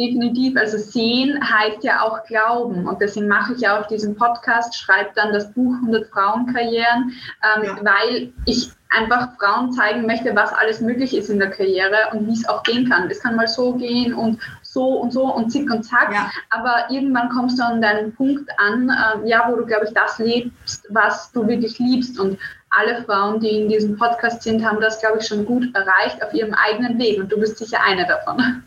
Definitiv. 0.00 0.56
Also 0.56 0.78
sehen 0.78 1.38
heißt 1.42 1.84
ja 1.84 2.00
auch 2.00 2.24
glauben. 2.24 2.88
Und 2.88 3.02
deswegen 3.02 3.28
mache 3.28 3.52
ich 3.52 3.60
ja 3.60 3.78
auch 3.78 3.86
diesen 3.86 4.16
Podcast, 4.16 4.74
schreibe 4.74 5.10
dann 5.14 5.34
das 5.34 5.52
Buch 5.52 5.74
100 5.74 6.08
Frauenkarrieren, 6.08 7.12
ähm, 7.44 7.64
ja. 7.64 7.76
weil 7.82 8.32
ich 8.46 8.70
einfach 8.88 9.28
Frauen 9.38 9.72
zeigen 9.72 10.06
möchte, 10.06 10.34
was 10.34 10.54
alles 10.54 10.80
möglich 10.80 11.14
ist 11.14 11.28
in 11.28 11.38
der 11.38 11.50
Karriere 11.50 11.96
und 12.12 12.26
wie 12.26 12.32
es 12.32 12.48
auch 12.48 12.62
gehen 12.62 12.88
kann. 12.88 13.10
Es 13.10 13.20
kann 13.20 13.36
mal 13.36 13.46
so 13.46 13.74
gehen 13.74 14.14
und 14.14 14.40
so 14.62 15.00
und 15.00 15.12
so 15.12 15.24
und 15.34 15.50
zick 15.50 15.70
und 15.70 15.82
zack. 15.82 16.14
Ja. 16.14 16.30
Aber 16.48 16.86
irgendwann 16.88 17.28
kommst 17.28 17.58
du 17.58 17.62
an 17.62 17.82
deinen 17.82 18.14
Punkt 18.14 18.50
an, 18.56 18.88
äh, 18.88 19.28
ja, 19.28 19.50
wo 19.50 19.56
du, 19.56 19.66
glaube 19.66 19.84
ich, 19.84 19.92
das 19.92 20.18
lebst, 20.18 20.86
was 20.88 21.30
du 21.32 21.46
wirklich 21.46 21.78
liebst. 21.78 22.18
Und 22.18 22.38
alle 22.70 23.04
Frauen, 23.04 23.38
die 23.38 23.50
in 23.50 23.68
diesem 23.68 23.98
Podcast 23.98 24.44
sind, 24.44 24.64
haben 24.64 24.80
das, 24.80 24.98
glaube 24.98 25.18
ich, 25.18 25.26
schon 25.26 25.44
gut 25.44 25.66
erreicht 25.74 26.24
auf 26.24 26.32
ihrem 26.32 26.54
eigenen 26.54 26.98
Weg. 26.98 27.20
Und 27.20 27.30
du 27.30 27.38
bist 27.38 27.58
sicher 27.58 27.78
eine 27.84 28.06
davon. 28.06 28.62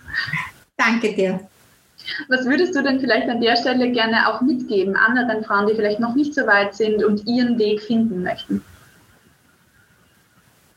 Danke 0.85 1.13
dir. 1.13 1.39
Was 2.27 2.45
würdest 2.45 2.75
du 2.75 2.83
denn 2.83 2.99
vielleicht 2.99 3.29
an 3.29 3.39
der 3.39 3.55
Stelle 3.55 3.91
gerne 3.91 4.27
auch 4.27 4.41
mitgeben, 4.41 4.95
anderen 4.95 5.43
Frauen, 5.43 5.67
die 5.67 5.75
vielleicht 5.75 5.99
noch 5.99 6.15
nicht 6.15 6.33
so 6.33 6.45
weit 6.45 6.75
sind 6.75 7.03
und 7.03 7.25
ihren 7.27 7.57
Weg 7.57 7.81
finden 7.81 8.23
möchten? 8.23 8.63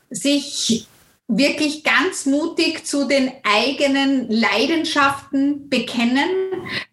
Sich 0.09 0.87
wirklich 1.27 1.83
ganz 1.83 2.25
mutig 2.25 2.85
zu 2.85 3.05
den 3.05 3.33
eigenen 3.43 4.31
Leidenschaften 4.31 5.67
bekennen. 5.67 6.29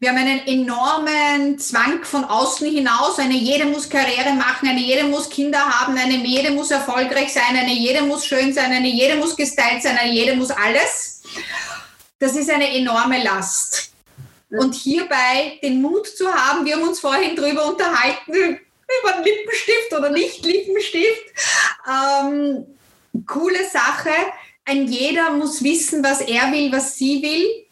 Wir 0.01 0.11
haben 0.11 0.19
einen 0.19 0.45
enormen 0.47 1.59
Zwang 1.61 2.03
von 2.03 2.25
außen 2.25 2.69
hinaus. 2.69 3.21
Eine 3.21 3.35
jede 3.35 3.67
muss 3.67 3.89
Karriere 3.89 4.35
machen, 4.35 4.69
eine 4.69 4.81
jede 4.81 5.05
muss 5.05 5.31
Kinder 5.31 5.61
haben, 5.61 5.97
eine 5.97 6.17
jede 6.17 6.51
muss 6.51 6.73
erfolgreich 6.73 7.33
sein, 7.33 7.57
eine 7.57 7.73
jede 7.73 8.03
muss 8.03 8.27
schön 8.27 8.53
sein, 8.53 8.73
eine 8.73 8.89
jede 8.89 9.17
muss 9.17 9.37
gestylt 9.37 9.83
sein, 9.83 9.97
eine 9.97 10.13
jede 10.13 10.35
muss 10.35 10.51
alles. 10.51 11.23
Das 12.19 12.37
ist 12.37 12.51
eine 12.51 12.77
enorme 12.77 13.23
Last. 13.23 13.93
Und 14.51 14.75
hierbei 14.75 15.59
den 15.63 15.83
Mut 15.83 16.07
zu 16.07 16.33
haben, 16.33 16.65
wir 16.65 16.77
haben 16.77 16.89
uns 16.89 17.01
vorhin 17.01 17.35
darüber 17.35 17.67
unterhalten, 17.67 18.61
über 19.01 19.15
einen 19.15 19.25
Lippenstift 19.25 19.93
oder 19.97 20.11
nicht 20.11 20.45
Lippenstift. 20.45 21.25
Ähm, 21.89 22.67
coole 23.27 23.69
Sache. 23.71 24.11
Ein 24.65 24.87
jeder 24.87 25.31
muss 25.33 25.63
wissen, 25.63 26.03
was 26.05 26.21
er 26.21 26.53
will, 26.53 26.71
was 26.73 26.97
sie 26.97 27.23
will. 27.23 27.67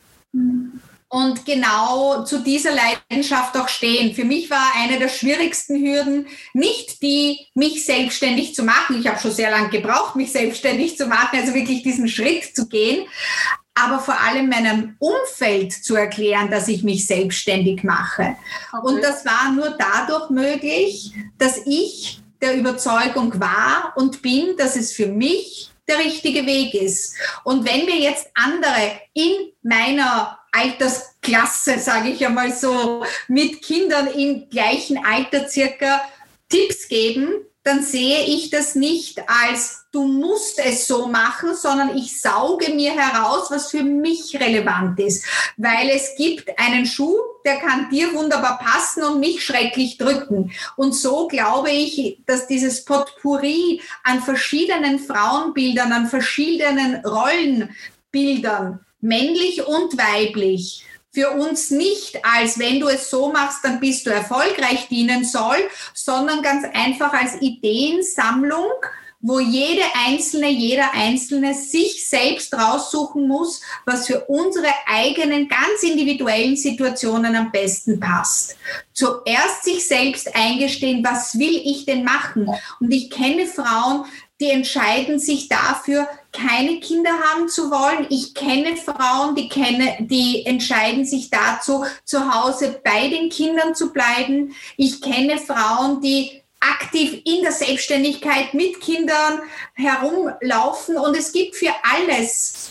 Und 1.08 1.44
genau 1.44 2.24
zu 2.24 2.38
dieser 2.38 2.72
Leidenschaft 2.72 3.56
auch 3.56 3.68
stehen. 3.68 4.14
Für 4.14 4.24
mich 4.24 4.50
war 4.50 4.72
eine 4.76 4.98
der 4.98 5.10
schwierigsten 5.10 5.76
Hürden 5.76 6.26
nicht 6.54 7.02
die, 7.02 7.48
mich 7.54 7.84
selbstständig 7.84 8.54
zu 8.54 8.62
machen. 8.62 8.98
Ich 8.98 9.06
habe 9.06 9.20
schon 9.20 9.30
sehr 9.30 9.50
lange 9.50 9.68
gebraucht, 9.68 10.16
mich 10.16 10.32
selbstständig 10.32 10.96
zu 10.96 11.06
machen, 11.06 11.38
also 11.38 11.52
wirklich 11.52 11.82
diesen 11.82 12.08
Schritt 12.08 12.56
zu 12.56 12.66
gehen. 12.66 13.06
Aber 13.74 14.00
vor 14.00 14.20
allem 14.20 14.48
meinem 14.48 14.96
Umfeld 14.98 15.72
zu 15.72 15.96
erklären, 15.96 16.50
dass 16.50 16.68
ich 16.68 16.82
mich 16.82 17.06
selbstständig 17.06 17.84
mache. 17.84 18.36
Okay. 18.72 18.86
Und 18.86 19.02
das 19.02 19.24
war 19.24 19.52
nur 19.52 19.76
dadurch 19.78 20.30
möglich, 20.30 21.12
dass 21.38 21.58
ich 21.64 22.20
der 22.42 22.56
Überzeugung 22.56 23.40
war 23.40 23.94
und 23.96 24.20
bin, 24.20 24.56
dass 24.58 24.76
es 24.76 24.92
für 24.92 25.06
mich 25.06 25.70
der 25.88 25.98
richtige 25.98 26.44
Weg 26.46 26.74
ist. 26.74 27.14
Und 27.44 27.66
wenn 27.66 27.84
mir 27.86 27.98
jetzt 27.98 28.28
andere 28.34 29.00
in 29.14 29.52
meiner 29.62 30.38
Altersklasse, 30.52 31.78
sage 31.78 32.10
ich 32.10 32.24
einmal 32.24 32.52
so, 32.52 33.04
mit 33.28 33.62
Kindern 33.62 34.08
im 34.08 34.48
gleichen 34.50 35.04
Alter 35.04 35.48
circa 35.48 36.02
Tipps 36.48 36.88
geben, 36.88 37.46
dann 37.64 37.82
sehe 37.82 38.24
ich 38.24 38.50
das 38.50 38.74
nicht 38.74 39.22
als 39.28 39.82
du 39.92 40.04
musst 40.04 40.58
es 40.58 40.86
so 40.86 41.06
machen, 41.06 41.54
sondern 41.54 41.96
ich 41.96 42.20
sauge 42.20 42.72
mir 42.72 42.92
heraus, 42.92 43.50
was 43.50 43.70
für 43.70 43.82
mich 43.82 44.34
relevant 44.40 44.98
ist. 44.98 45.24
Weil 45.58 45.90
es 45.90 46.16
gibt 46.16 46.58
einen 46.58 46.86
Schuh, 46.86 47.14
der 47.44 47.56
kann 47.56 47.90
dir 47.90 48.12
wunderbar 48.14 48.58
passen 48.58 49.04
und 49.04 49.20
mich 49.20 49.44
schrecklich 49.44 49.98
drücken. 49.98 50.50
Und 50.76 50.94
so 50.94 51.28
glaube 51.28 51.70
ich, 51.70 52.18
dass 52.26 52.46
dieses 52.46 52.84
Potpourri 52.84 53.82
an 54.02 54.22
verschiedenen 54.22 54.98
Frauenbildern, 54.98 55.92
an 55.92 56.06
verschiedenen 56.06 57.04
Rollenbildern, 57.04 58.80
männlich 59.02 59.66
und 59.66 59.98
weiblich, 59.98 60.86
für 61.12 61.30
uns 61.32 61.70
nicht 61.70 62.24
als 62.24 62.58
wenn 62.58 62.80
du 62.80 62.88
es 62.88 63.10
so 63.10 63.30
machst, 63.30 63.58
dann 63.62 63.80
bist 63.80 64.06
du 64.06 64.10
erfolgreich 64.10 64.88
dienen 64.88 65.24
soll, 65.24 65.56
sondern 65.92 66.42
ganz 66.42 66.64
einfach 66.72 67.12
als 67.12 67.40
Ideensammlung, 67.40 68.70
wo 69.20 69.38
jede 69.38 69.82
Einzelne, 70.06 70.48
jeder 70.48 70.94
Einzelne 70.94 71.54
sich 71.54 72.08
selbst 72.08 72.52
raussuchen 72.54 73.28
muss, 73.28 73.60
was 73.86 74.08
für 74.08 74.24
unsere 74.24 74.66
eigenen 74.86 75.48
ganz 75.48 75.82
individuellen 75.82 76.56
Situationen 76.56 77.36
am 77.36 77.52
besten 77.52 78.00
passt. 78.00 78.56
Zuerst 78.92 79.64
sich 79.64 79.86
selbst 79.86 80.34
eingestehen, 80.34 81.04
was 81.04 81.38
will 81.38 81.60
ich 81.64 81.84
denn 81.84 82.02
machen? 82.02 82.48
Und 82.80 82.90
ich 82.90 83.10
kenne 83.10 83.46
Frauen, 83.46 84.06
die 84.40 84.50
entscheiden 84.50 85.20
sich 85.20 85.48
dafür, 85.48 86.08
keine 86.32 86.80
Kinder 86.80 87.10
haben 87.10 87.48
zu 87.48 87.70
wollen. 87.70 88.06
Ich 88.08 88.34
kenne 88.34 88.76
Frauen, 88.76 89.34
die, 89.34 89.48
kenne, 89.48 89.96
die 90.00 90.44
entscheiden 90.46 91.04
sich 91.04 91.30
dazu, 91.30 91.84
zu 92.04 92.34
Hause 92.34 92.80
bei 92.82 93.08
den 93.08 93.28
Kindern 93.28 93.74
zu 93.74 93.92
bleiben. 93.92 94.54
Ich 94.76 95.00
kenne 95.00 95.38
Frauen, 95.38 96.00
die 96.00 96.42
aktiv 96.60 97.20
in 97.24 97.42
der 97.42 97.52
Selbstständigkeit 97.52 98.54
mit 98.54 98.80
Kindern 98.80 99.40
herumlaufen 99.74 100.96
und 100.96 101.16
es 101.16 101.32
gibt 101.32 101.56
für 101.56 101.74
alles 101.82 102.70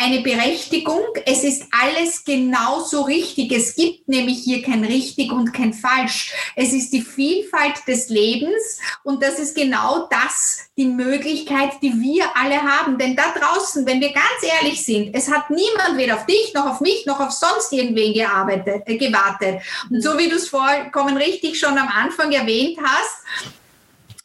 eine 0.00 0.20
Berechtigung. 0.20 1.02
Es 1.26 1.42
ist 1.42 1.64
alles 1.72 2.24
genauso 2.24 3.02
richtig. 3.02 3.50
Es 3.52 3.74
gibt 3.74 4.08
nämlich 4.08 4.38
hier 4.44 4.62
kein 4.62 4.84
richtig 4.84 5.32
und 5.32 5.52
kein 5.52 5.74
falsch. 5.74 6.32
Es 6.54 6.72
ist 6.72 6.92
die 6.92 7.02
Vielfalt 7.02 7.86
des 7.86 8.08
Lebens 8.08 8.78
und 9.02 9.22
das 9.22 9.40
ist 9.40 9.56
genau 9.56 10.08
das, 10.08 10.70
die 10.76 10.86
Möglichkeit, 10.86 11.72
die 11.82 11.92
wir 12.00 12.24
alle 12.36 12.62
haben. 12.62 12.96
Denn 12.96 13.16
da 13.16 13.34
draußen, 13.36 13.84
wenn 13.86 14.00
wir 14.00 14.12
ganz 14.12 14.40
ehrlich 14.60 14.84
sind, 14.84 15.14
es 15.16 15.28
hat 15.28 15.50
niemand 15.50 15.96
weder 15.96 16.14
auf 16.14 16.26
dich 16.26 16.54
noch 16.54 16.66
auf 16.66 16.80
mich 16.80 17.04
noch 17.04 17.18
auf 17.18 17.32
sonst 17.32 17.72
irgendwen 17.72 18.14
gearbeitet, 18.14 18.84
äh, 18.86 18.96
gewartet. 18.96 19.60
Und 19.90 20.00
so 20.00 20.16
wie 20.16 20.28
du 20.28 20.36
es 20.36 20.48
vollkommen 20.48 21.16
richtig 21.16 21.58
schon 21.58 21.76
am 21.76 21.88
Anfang 21.88 22.30
erwähnt 22.30 22.78
hast, 22.80 23.24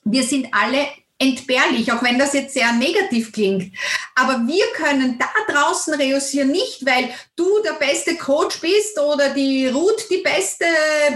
wir 0.05 0.23
sind 0.23 0.47
alle 0.51 0.85
entbehrlich, 1.23 1.91
auch 1.91 2.03
wenn 2.03 2.19
das 2.19 2.33
jetzt 2.33 2.53
sehr 2.53 2.71
negativ 2.73 3.31
klingt. 3.31 3.73
Aber 4.15 4.45
wir 4.45 4.65
können 4.75 5.17
da 5.17 5.53
draußen 5.53 5.93
reüssieren 5.93 6.51
nicht, 6.51 6.85
weil 6.85 7.09
du 7.35 7.47
der 7.63 7.73
beste 7.73 8.15
Coach 8.15 8.59
bist 8.59 8.99
oder 8.99 9.29
die 9.29 9.67
Ruth 9.67 10.05
die 10.09 10.21
beste 10.21 10.65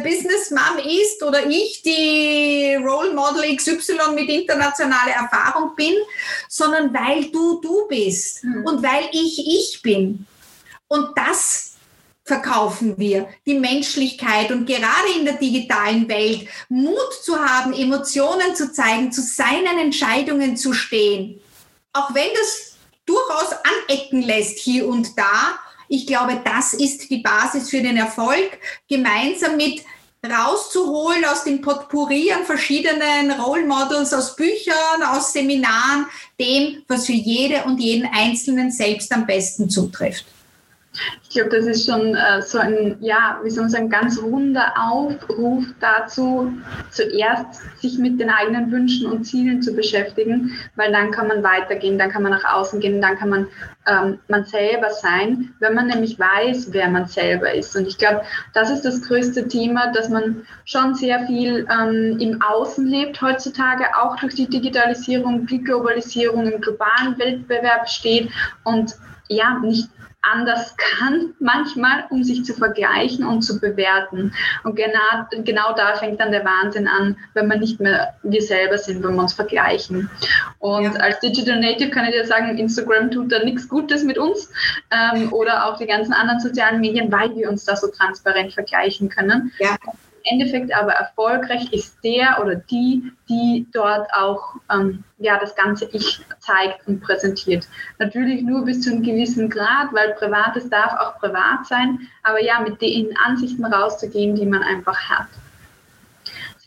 Businessmom 0.03 0.79
ist 0.85 1.21
oder 1.23 1.45
ich 1.47 1.81
die 1.83 2.75
Role 2.81 3.13
Model 3.13 3.55
XY 3.55 4.13
mit 4.15 4.29
internationaler 4.29 5.11
Erfahrung 5.11 5.75
bin, 5.75 5.93
sondern 6.47 6.93
weil 6.93 7.25
du 7.31 7.59
du 7.61 7.87
bist 7.87 8.43
mhm. 8.43 8.65
und 8.65 8.83
weil 8.83 9.09
ich 9.11 9.39
ich 9.39 9.81
bin. 9.81 10.25
Und 10.87 11.09
das 11.17 11.66
verkaufen 12.27 12.97
wir, 12.97 13.29
die 13.45 13.53
Menschlichkeit 13.53 14.51
und 14.51 14.65
gerade 14.65 15.11
in 15.17 15.25
der 15.25 15.35
digitalen 15.35 16.07
Welt 16.09 16.47
Mut 16.69 17.13
zu 17.23 17.39
haben, 17.39 17.73
Emotionen 17.73 18.55
zu 18.55 18.71
zeigen, 18.71 19.11
zu 19.11 19.21
seinen 19.21 19.79
Entscheidungen 19.79 20.57
zu 20.57 20.73
stehen. 20.73 21.39
Auch 21.93 22.13
wenn 22.13 22.29
das 22.33 22.77
durchaus 23.05 23.55
anecken 23.63 24.21
lässt 24.21 24.59
hier 24.59 24.87
und 24.87 25.17
da, 25.17 25.57
ich 25.87 26.05
glaube, 26.05 26.41
das 26.43 26.73
ist 26.73 27.09
die 27.09 27.19
Basis 27.19 27.69
für 27.69 27.81
den 27.81 27.95
Erfolg, 27.95 28.59
gemeinsam 28.89 29.55
mit 29.55 29.83
rauszuholen 30.25 31.23
aus 31.23 31.45
dem 31.45 31.61
Potpourri 31.61 32.31
an 32.33 32.43
verschiedenen 32.43 33.31
Role 33.39 33.65
Models, 33.65 34.13
aus 34.13 34.35
Büchern, 34.35 35.03
aus 35.05 35.31
Seminaren, 35.31 36.07
dem, 36.39 36.83
was 36.87 37.05
für 37.05 37.13
jede 37.13 37.63
und 37.63 37.79
jeden 37.79 38.07
Einzelnen 38.11 38.69
selbst 38.71 39.11
am 39.13 39.25
besten 39.25 39.69
zutrifft. 39.69 40.25
Ich 41.23 41.29
glaube, 41.29 41.49
das 41.49 41.65
ist 41.65 41.85
schon 41.85 42.15
äh, 42.15 42.41
so 42.41 42.57
ein, 42.57 42.97
ja, 42.99 43.39
wie 43.43 43.49
soll 43.49 43.63
man 43.63 43.71
sagen, 43.71 43.89
ganz 43.89 44.21
runder 44.21 44.73
Aufruf 44.77 45.65
dazu, 45.79 46.53
zuerst 46.91 47.61
sich 47.79 47.97
mit 47.97 48.19
den 48.19 48.29
eigenen 48.29 48.71
Wünschen 48.71 49.11
und 49.11 49.23
Zielen 49.23 49.61
zu 49.61 49.73
beschäftigen, 49.73 50.51
weil 50.75 50.91
dann 50.91 51.11
kann 51.11 51.27
man 51.27 51.43
weitergehen, 51.43 51.97
dann 51.97 52.11
kann 52.11 52.23
man 52.23 52.31
nach 52.31 52.45
außen 52.45 52.79
gehen, 52.79 53.01
dann 53.01 53.17
kann 53.17 53.29
man 53.29 53.47
ähm, 53.87 54.19
man 54.27 54.45
selber 54.45 54.89
sein, 54.91 55.53
wenn 55.59 55.73
man 55.73 55.87
nämlich 55.87 56.19
weiß, 56.19 56.73
wer 56.73 56.89
man 56.89 57.07
selber 57.07 57.53
ist. 57.53 57.75
Und 57.75 57.87
ich 57.87 57.97
glaube, 57.97 58.21
das 58.53 58.69
ist 58.69 58.83
das 58.83 59.01
größte 59.01 59.47
Thema, 59.47 59.91
dass 59.93 60.09
man 60.09 60.45
schon 60.65 60.93
sehr 60.95 61.25
viel 61.25 61.65
ähm, 61.71 62.17
im 62.19 62.41
Außen 62.41 62.85
lebt 62.85 63.21
heutzutage, 63.21 63.85
auch 63.95 64.17
durch 64.17 64.35
die 64.35 64.49
Digitalisierung, 64.49 65.45
die 65.47 65.63
Globalisierung 65.63 66.51
im 66.51 66.61
globalen 66.61 67.17
Wettbewerb 67.17 67.87
steht 67.87 68.29
und 68.63 68.95
ja, 69.29 69.59
nicht 69.59 69.89
anders 70.31 70.75
kann 70.77 71.33
manchmal, 71.39 72.05
um 72.09 72.23
sich 72.23 72.43
zu 72.43 72.53
vergleichen 72.53 73.25
und 73.25 73.41
zu 73.41 73.59
bewerten. 73.59 74.33
Und 74.63 74.75
genau, 74.75 75.43
genau 75.43 75.73
da 75.75 75.95
fängt 75.95 76.19
dann 76.19 76.31
der 76.31 76.45
Wahnsinn 76.45 76.87
an, 76.87 77.17
wenn 77.33 77.47
wir 77.47 77.57
nicht 77.57 77.79
mehr 77.79 78.15
wir 78.23 78.41
selber 78.41 78.77
sind, 78.77 79.03
wenn 79.03 79.15
wir 79.15 79.21
uns 79.21 79.33
vergleichen. 79.33 80.09
Und 80.59 80.83
ja. 80.83 80.91
als 80.93 81.19
Digital 81.19 81.59
Native 81.59 81.89
kann 81.89 82.05
ich 82.05 82.11
dir 82.11 82.25
sagen, 82.25 82.57
Instagram 82.57 83.11
tut 83.11 83.31
da 83.31 83.43
nichts 83.43 83.67
Gutes 83.67 84.03
mit 84.03 84.17
uns 84.17 84.51
ähm, 84.91 85.31
oder 85.31 85.65
auch 85.65 85.77
die 85.77 85.87
ganzen 85.87 86.13
anderen 86.13 86.39
sozialen 86.39 86.81
Medien, 86.81 87.11
weil 87.11 87.35
wir 87.35 87.49
uns 87.49 87.65
da 87.65 87.75
so 87.75 87.87
transparent 87.87 88.53
vergleichen 88.53 89.09
können. 89.09 89.51
Ja. 89.59 89.77
Endeffekt 90.29 90.73
aber 90.73 90.93
erfolgreich 90.93 91.71
ist 91.73 91.97
der 92.03 92.39
oder 92.41 92.55
die, 92.55 93.11
die 93.29 93.67
dort 93.73 94.07
auch 94.13 94.55
ähm, 94.71 95.03
ja, 95.17 95.39
das 95.39 95.55
ganze 95.55 95.85
Ich 95.91 96.21
zeigt 96.39 96.87
und 96.87 97.01
präsentiert. 97.01 97.67
Natürlich 97.99 98.41
nur 98.43 98.65
bis 98.65 98.81
zu 98.81 98.91
einem 98.91 99.03
gewissen 99.03 99.49
Grad, 99.49 99.93
weil 99.93 100.13
Privates 100.13 100.69
darf 100.69 100.93
auch 100.93 101.19
privat 101.19 101.65
sein, 101.65 101.99
aber 102.23 102.43
ja, 102.43 102.59
mit 102.59 102.81
den 102.81 103.15
Ansichten 103.25 103.65
rauszugehen, 103.65 104.35
die 104.35 104.45
man 104.45 104.63
einfach 104.63 104.97
hat. 105.09 105.27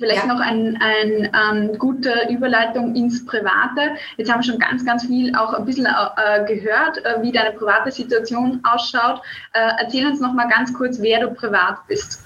Vielleicht 0.01 0.27
ja. 0.27 0.33
noch 0.33 0.41
eine 0.41 0.79
ein, 0.81 1.31
ähm, 1.35 1.79
gute 1.79 2.27
Überleitung 2.31 2.95
ins 2.95 3.27
Private. 3.27 3.97
Jetzt 4.17 4.33
haben 4.33 4.41
wir 4.41 4.51
schon 4.51 4.59
ganz, 4.59 4.83
ganz 4.85 5.05
viel 5.07 5.37
auch 5.37 5.53
ein 5.53 5.67
bisschen 5.67 5.87
äh, 5.87 6.45
gehört, 6.47 7.05
äh, 7.05 7.21
wie 7.21 7.31
deine 7.31 7.53
private 7.53 7.93
Situation 7.93 8.61
ausschaut. 8.63 9.21
Äh, 9.53 9.73
erzähl 9.79 10.07
uns 10.07 10.19
noch 10.19 10.33
mal 10.33 10.49
ganz 10.49 10.73
kurz, 10.73 11.03
wer 11.03 11.21
du 11.21 11.35
privat 11.35 11.87
bist. 11.87 12.25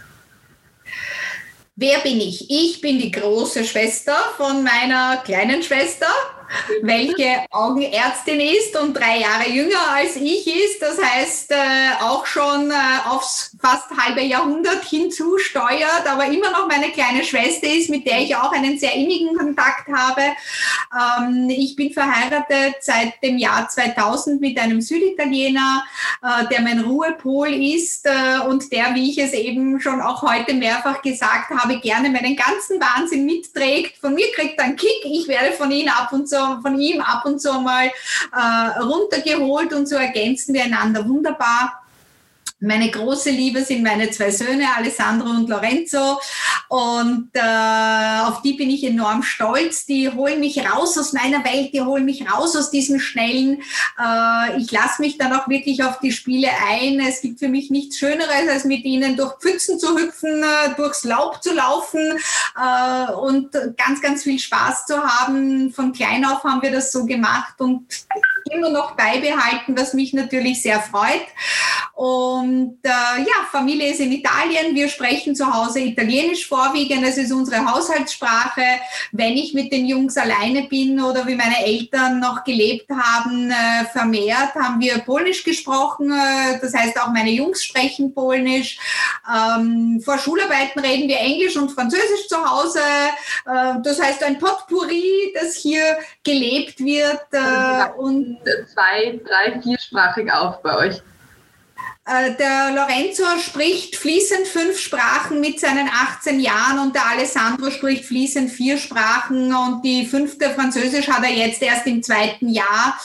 Wer 1.77 1.99
bin 1.99 2.21
ich? 2.21 2.49
Ich 2.51 2.81
bin 2.81 3.01
die 3.01 3.11
große 3.11 3.65
Schwester 3.65 4.15
von 4.37 4.63
meiner 4.63 5.17
kleinen 5.25 5.61
Schwester 5.61 6.07
welche 6.83 7.45
Augenärztin 7.51 8.41
ist 8.41 8.77
und 8.81 8.95
drei 8.95 9.21
Jahre 9.21 9.49
jünger 9.51 9.91
als 9.93 10.17
ich 10.17 10.47
ist. 10.47 10.81
Das 10.81 11.03
heißt, 11.03 11.51
äh, 11.51 11.55
auch 12.01 12.27
schon 12.27 12.71
äh, 12.71 12.75
aufs 13.09 13.57
fast 13.61 13.91
halbe 13.97 14.23
Jahrhundert 14.23 14.85
hinzusteuert, 14.85 16.07
aber 16.07 16.27
immer 16.27 16.51
noch 16.51 16.69
meine 16.69 16.91
kleine 16.91 17.25
Schwester 17.25 17.67
ist, 17.67 17.91
mit 17.91 18.07
der 18.07 18.21
ich 18.21 18.37
auch 18.37 18.53
einen 18.53 18.79
sehr 18.79 18.95
innigen 18.95 19.37
Kontakt 19.37 19.89
habe. 19.89 20.23
Ähm, 20.93 21.49
ich 21.51 21.77
bin 21.77 21.93
verheiratet 21.93 22.77
seit 22.81 23.23
dem 23.23 23.39
Jahr 23.39 23.69
2000 23.69 24.41
mit 24.41 24.59
einem 24.59 24.81
Süditaliener, 24.81 25.85
äh, 26.23 26.47
der 26.49 26.61
mein 26.63 26.81
Ruhepol 26.81 27.53
ist 27.53 28.07
äh, 28.07 28.47
und 28.47 28.71
der, 28.73 28.95
wie 28.95 29.11
ich 29.11 29.19
es 29.19 29.33
eben 29.33 29.81
schon 29.81 30.01
auch 30.01 30.23
heute 30.23 30.55
mehrfach 30.55 31.03
gesagt 31.03 31.51
habe, 31.51 31.81
gerne 31.81 32.11
meinen 32.11 32.37
ganzen 32.37 32.81
Wahnsinn 32.81 33.25
mitträgt. 33.25 33.99
Von 33.99 34.15
mir 34.15 34.31
kriegt 34.33 34.59
er 34.59 34.67
einen 34.67 34.77
Kick, 34.77 35.05
ich 35.05 35.29
werde 35.29 35.53
von 35.53 35.71
ihm 35.71 35.89
ab 35.89 36.13
und 36.13 36.29
zu 36.29 36.37
von 36.63 36.79
ihm 36.79 37.01
ab 37.01 37.25
und 37.25 37.41
zu 37.41 37.53
mal 37.61 37.87
äh, 37.87 38.81
runtergeholt 38.81 39.73
und 39.73 39.89
so 39.89 39.97
ergänzen 39.97 40.55
wir 40.55 40.65
einander 40.65 41.09
wunderbar. 41.09 41.84
Meine 42.65 42.91
große 42.91 43.31
Liebe 43.31 43.63
sind 43.63 43.83
meine 43.83 44.11
zwei 44.11 44.31
Söhne, 44.31 44.65
Alessandro 44.75 45.29
und 45.29 45.51
Lorenzo. 45.51 46.19
Und 46.69 47.29
äh, 47.35 48.21
auf 48.23 48.41
die 48.41 48.55
bin 48.55 48.71
ich 48.71 48.85
enorm 48.85 49.23
stolz. 49.23 49.85
Die 49.85 50.09
holen 50.09 50.41
mich 50.41 50.59
raus 50.59 50.97
aus 50.97 51.13
meiner 51.13 51.45
Welt, 51.45 51.75
die 51.75 51.83
holen 51.83 52.07
mich 52.07 52.29
raus 52.29 52.57
aus 52.57 52.71
diesen 52.71 53.01
Schnellen. 53.01 53.63
Äh, 53.99 54.59
ich 54.59 54.73
lasse 54.73 55.03
mich 55.03 55.19
dann 55.19 55.35
auch 55.35 55.47
wirklich 55.47 55.85
auf 55.85 56.01
die 56.01 56.11
Spiele 56.11 56.49
ein. 56.69 57.01
Es 57.01 57.21
gibt 57.21 57.39
für 57.39 57.49
mich 57.49 57.71
nichts 57.71 57.99
Schöneres, 57.99 58.49
als 58.51 58.65
mit 58.65 58.85
ihnen 58.85 59.17
durch 59.17 59.35
Pfützen 59.41 59.79
zu 59.79 59.99
hüpfen, 59.99 60.43
äh, 60.43 60.75
durchs 60.77 61.05
Laub 61.05 61.43
zu 61.43 61.53
laufen 61.53 62.19
äh, 62.57 63.13
und 63.13 63.53
ganz, 63.77 64.01
ganz 64.01 64.23
viel 64.23 64.39
Spaß 64.39 64.87
zu 64.87 65.03
haben. 65.03 65.71
Von 65.71 65.93
klein 65.93 66.25
auf 66.25 66.43
haben 66.45 66.63
wir 66.63 66.73
das 66.73 66.93
so 66.93 67.05
gemacht 67.05 67.61
und 67.61 67.87
immer 68.51 68.71
noch 68.71 68.93
beibehalten, 68.97 69.77
was 69.77 69.95
mich 69.95 70.13
natürlich 70.13 70.63
sehr 70.63 70.81
freut. 70.81 71.27
Und 71.95 72.79
äh, 72.83 72.89
ja, 72.89 73.47
Familie 73.53 73.93
ist 73.93 74.01
in 74.01 74.11
Italien. 74.11 74.75
Wir 74.75 74.89
sprechen 74.89 75.37
zu 75.37 75.47
Hause 75.53 75.79
Italienisch 75.79 76.49
vorwiegend. 76.49 77.05
Das 77.05 77.17
ist 77.17 77.33
unsere 77.33 77.65
Haushaltssprache. 77.65 78.63
Wenn 79.13 79.35
ich 79.35 79.55
mit 79.55 79.73
den 79.73 79.87
Jungs 79.87 80.17
alleine 80.17 80.65
bin 80.65 81.01
oder 81.01 81.25
wie 81.27 81.37
meine 81.37 81.65
Eltern 81.65 82.19
noch 82.19 82.43
gelebt 82.43 82.91
haben, 82.91 83.51
äh, 83.51 83.85
vermehrt 83.93 84.55
haben 84.57 84.81
wir 84.81 84.99
Polnisch 84.99 85.45
gesprochen. 85.45 86.11
Äh, 86.11 86.59
das 86.61 86.75
heißt, 86.75 87.01
auch 87.01 87.13
meine 87.13 87.31
Jungs 87.31 87.63
sprechen 87.63 88.13
Polnisch. 88.13 88.79
Ähm, 89.33 90.03
vor 90.05 90.19
Schularbeiten 90.19 90.81
reden 90.83 91.09
wir 91.09 91.21
Englisch 91.21 91.57
und 91.57 91.71
Französisch 91.71 92.27
zu 92.29 92.45
Hause. 92.45 92.81
Äh, 93.47 93.81
das 93.85 94.03
heißt, 94.03 94.25
ein 94.25 94.41
Potpourri, 94.41 95.33
das 95.41 95.55
hier 95.55 95.97
gelebt 96.25 96.81
wird. 96.81 97.23
Äh, 97.31 98.01
und 98.01 98.34
zwei, 98.73 99.21
drei, 99.25 99.61
viersprachig 99.61 100.33
auf 100.33 100.63
bei 100.63 100.77
euch. 100.77 101.03
Äh, 102.07 102.37
der 102.37 102.73
Lorenzo 102.75 103.25
spricht 103.39 103.97
fließend 103.97 104.47
fünf 104.47 104.79
Sprachen 104.79 105.41
mit 105.41 105.59
seinen 105.59 105.89
18 105.89 106.39
Jahren 106.39 106.79
und 106.81 106.95
der 106.95 107.07
Alessandro 107.07 107.71
spricht 107.71 108.05
fließend 108.05 108.51
vier 108.51 108.77
Sprachen 108.77 109.55
und 109.55 109.83
die 109.83 110.05
fünfte 110.05 110.51
Französisch 110.51 111.09
hat 111.09 111.25
er 111.25 111.33
jetzt 111.33 111.63
erst 111.63 111.87
im 111.87 112.03
zweiten 112.03 112.51
Jahr. 112.51 113.01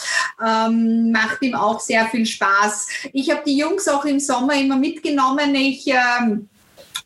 Ähm, 0.45 1.11
macht 1.11 1.41
ihm 1.41 1.55
auch 1.55 1.79
sehr 1.79 2.07
viel 2.07 2.25
Spaß. 2.25 2.87
Ich 3.13 3.31
habe 3.31 3.41
die 3.45 3.57
Jungs 3.57 3.87
auch 3.87 4.03
im 4.03 4.19
Sommer 4.19 4.55
immer 4.55 4.75
mitgenommen. 4.75 5.55
Ich 5.55 5.87
ähm, 5.87 6.49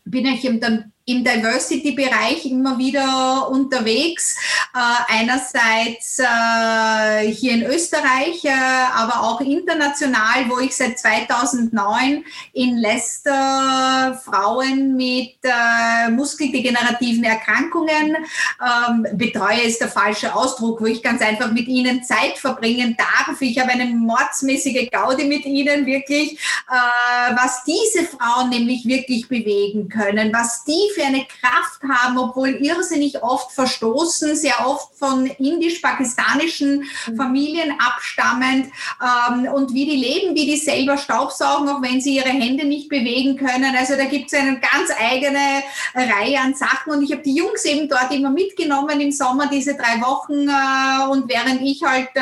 bin 0.03 0.26
euch 0.26 0.41
dann 0.59 0.92
im 1.05 1.23
Diversity-Bereich 1.23 2.45
immer 2.45 2.77
wieder 2.77 3.49
unterwegs. 3.49 4.37
Äh, 4.73 5.13
einerseits 5.19 6.19
äh, 6.19 7.29
hier 7.29 7.53
in 7.53 7.63
Österreich, 7.63 8.45
äh, 8.45 8.51
aber 8.51 9.21
auch 9.21 9.41
international, 9.41 10.49
wo 10.49 10.59
ich 10.59 10.75
seit 10.75 10.97
2009 10.97 12.23
in 12.53 12.77
Leicester 12.77 14.19
Frauen 14.23 14.95
mit 14.95 15.35
äh, 15.43 16.09
muskeldegenerativen 16.09 17.23
Erkrankungen 17.25 18.15
ähm, 18.61 19.07
betreue, 19.17 19.61
ist 19.61 19.81
der 19.81 19.89
falsche 19.89 20.33
Ausdruck, 20.33 20.81
wo 20.81 20.85
ich 20.85 21.03
ganz 21.03 21.21
einfach 21.21 21.51
mit 21.51 21.67
ihnen 21.67 22.03
Zeit 22.03 22.37
verbringen 22.37 22.95
darf. 22.97 23.41
Ich 23.41 23.59
habe 23.59 23.71
eine 23.71 23.85
mordsmäßige 23.85 24.89
Gaudi 24.89 25.25
mit 25.25 25.45
ihnen, 25.45 25.85
wirklich, 25.85 26.33
äh, 26.33 27.35
was 27.35 27.63
diese 27.65 28.05
Frauen 28.05 28.49
nämlich 28.49 28.85
wirklich 28.85 29.27
bewegen 29.27 29.89
können, 29.89 30.31
was 30.33 30.63
die 30.63 30.92
für 30.93 31.03
eine 31.03 31.25
Kraft 31.25 31.81
haben, 31.87 32.17
obwohl 32.17 32.49
irrsinnig 32.49 33.21
oft 33.21 33.51
verstoßen, 33.51 34.35
sehr 34.35 34.65
oft 34.65 34.95
von 34.97 35.25
indisch-pakistanischen 35.25 36.85
mhm. 37.07 37.15
Familien 37.15 37.75
abstammend 37.79 38.71
ähm, 39.01 39.51
und 39.51 39.73
wie 39.73 39.85
die 39.85 39.95
leben, 39.95 40.35
wie 40.35 40.45
die 40.45 40.57
selber 40.57 40.97
Staubsaugen, 40.97 41.69
auch 41.69 41.81
wenn 41.81 42.01
sie 42.01 42.15
ihre 42.15 42.29
Hände 42.29 42.65
nicht 42.65 42.89
bewegen 42.89 43.37
können. 43.37 43.75
Also 43.77 43.95
da 43.95 44.05
gibt 44.05 44.31
es 44.31 44.39
eine 44.39 44.59
ganz 44.59 44.91
eigene 44.97 45.63
Reihe 45.93 46.39
an 46.39 46.53
Sachen 46.53 46.93
und 46.93 47.03
ich 47.03 47.11
habe 47.11 47.23
die 47.23 47.35
Jungs 47.35 47.65
eben 47.65 47.89
dort 47.89 48.11
immer 48.11 48.29
mitgenommen 48.29 48.99
im 49.01 49.11
Sommer, 49.11 49.47
diese 49.47 49.75
drei 49.75 50.01
Wochen 50.01 50.47
äh, 50.47 51.11
und 51.11 51.29
während 51.29 51.61
ich 51.61 51.81
halt 51.83 52.09
äh, 52.15 52.21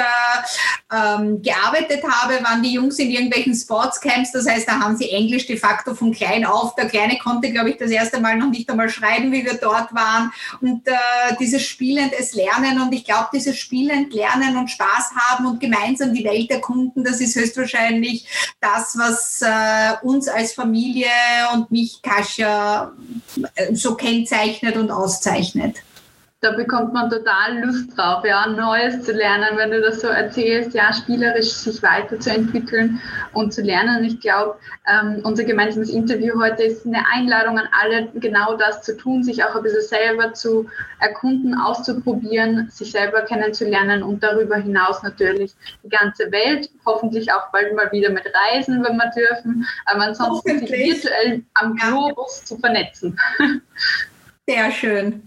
ähm, 0.94 1.42
gearbeitet 1.42 2.04
habe, 2.04 2.44
waren 2.44 2.64
die 2.64 2.74
Jungs 2.74 3.00
in 3.00 3.10
irgendwelchen 3.10 3.56
Sportscamps, 3.56 4.32
das 4.32 4.48
heißt, 4.48 4.68
da 4.68 4.80
haben 4.80 4.98
sie 4.98 5.10
Englisch 5.10 5.48
de 5.48 5.58
facto 5.58 5.94
von 5.96 6.12
klein 6.12 6.46
auf. 6.46 6.76
Der 6.76 6.88
Kleine 6.88 7.18
konnte, 7.18 7.52
glaube 7.52 7.70
ich, 7.72 7.78
das 7.78 7.92
erste 7.92 8.20
Mal 8.20 8.38
noch 8.38 8.50
nicht 8.50 8.61
einmal 8.70 8.90
schreiben, 8.90 9.32
wie 9.32 9.46
wir 9.46 9.56
dort 9.56 9.94
waren. 9.94 10.32
Und 10.62 10.88
äh, 10.88 10.94
dieses 11.40 11.64
spielendes 11.64 12.34
Lernen 12.34 12.82
und 12.82 12.94
ich 12.94 13.06
glaube, 13.06 13.30
dieses 13.34 13.58
spielend 13.58 14.14
Lernen 14.14 14.58
und 14.58 14.70
Spaß 14.70 15.12
haben 15.16 15.46
und 15.46 15.60
gemeinsam 15.60 16.14
die 16.14 16.24
Welt 16.24 16.50
erkunden, 16.52 17.04
das 17.04 17.22
ist 17.22 17.36
höchstwahrscheinlich 17.36 18.28
das, 18.60 18.98
was 18.98 19.42
äh, 19.42 20.06
uns 20.06 20.28
als 20.28 20.54
Familie 20.54 21.10
und 21.54 21.72
mich, 21.72 22.02
Kascha, 22.02 22.92
äh, 23.56 23.74
so 23.74 23.96
kennzeichnet 23.96 24.78
und 24.78 24.92
auszeichnet 24.92 25.82
da 26.42 26.54
bekommt 26.54 26.92
man 26.92 27.08
total 27.08 27.60
Lust 27.64 27.96
drauf, 27.96 28.26
ja, 28.26 28.48
Neues 28.48 29.04
zu 29.04 29.12
lernen, 29.12 29.58
wenn 29.58 29.70
du 29.70 29.80
das 29.80 30.02
so 30.02 30.08
erzählst, 30.08 30.74
ja, 30.74 30.92
spielerisch 30.92 31.52
sich 31.52 31.84
weiterzuentwickeln 31.84 33.00
und 33.34 33.54
zu 33.54 33.62
lernen. 33.62 34.04
Ich 34.04 34.20
glaube, 34.22 34.58
ähm, 34.88 35.22
unser 35.24 35.44
gemeinsames 35.44 35.92
Interview 35.92 36.42
heute 36.42 36.64
ist 36.64 36.84
eine 36.84 37.06
Einladung 37.14 37.60
an 37.60 37.70
alle, 37.80 38.08
genau 38.16 38.58
das 38.58 38.82
zu 38.82 38.98
tun, 38.98 39.24
sich 39.24 39.44
auch 39.44 39.56
ein 39.56 39.62
bisschen 39.62 39.84
selber 39.84 40.34
zu 40.34 40.68
erkunden, 41.00 41.54
auszuprobieren, 41.54 42.68
sich 42.72 42.92
selber 42.92 43.22
kennenzulernen 43.22 44.02
und 44.02 44.24
darüber 44.24 44.56
hinaus 44.56 45.04
natürlich 45.04 45.54
die 45.84 45.90
ganze 45.90 46.32
Welt, 46.32 46.72
hoffentlich 46.88 47.32
auch 47.32 47.52
bald 47.52 47.76
mal 47.76 47.92
wieder 47.92 48.10
mit 48.10 48.26
Reisen, 48.26 48.84
wenn 48.84 48.98
wir 48.98 49.12
dürfen, 49.16 49.68
aber 49.86 50.06
ansonsten 50.06 50.58
sich 50.58 50.72
virtuell 50.72 51.44
am 51.54 51.76
Globus 51.76 52.46
zu 52.46 52.58
vernetzen. 52.58 53.16
Sehr 54.48 54.72
schön 54.72 55.22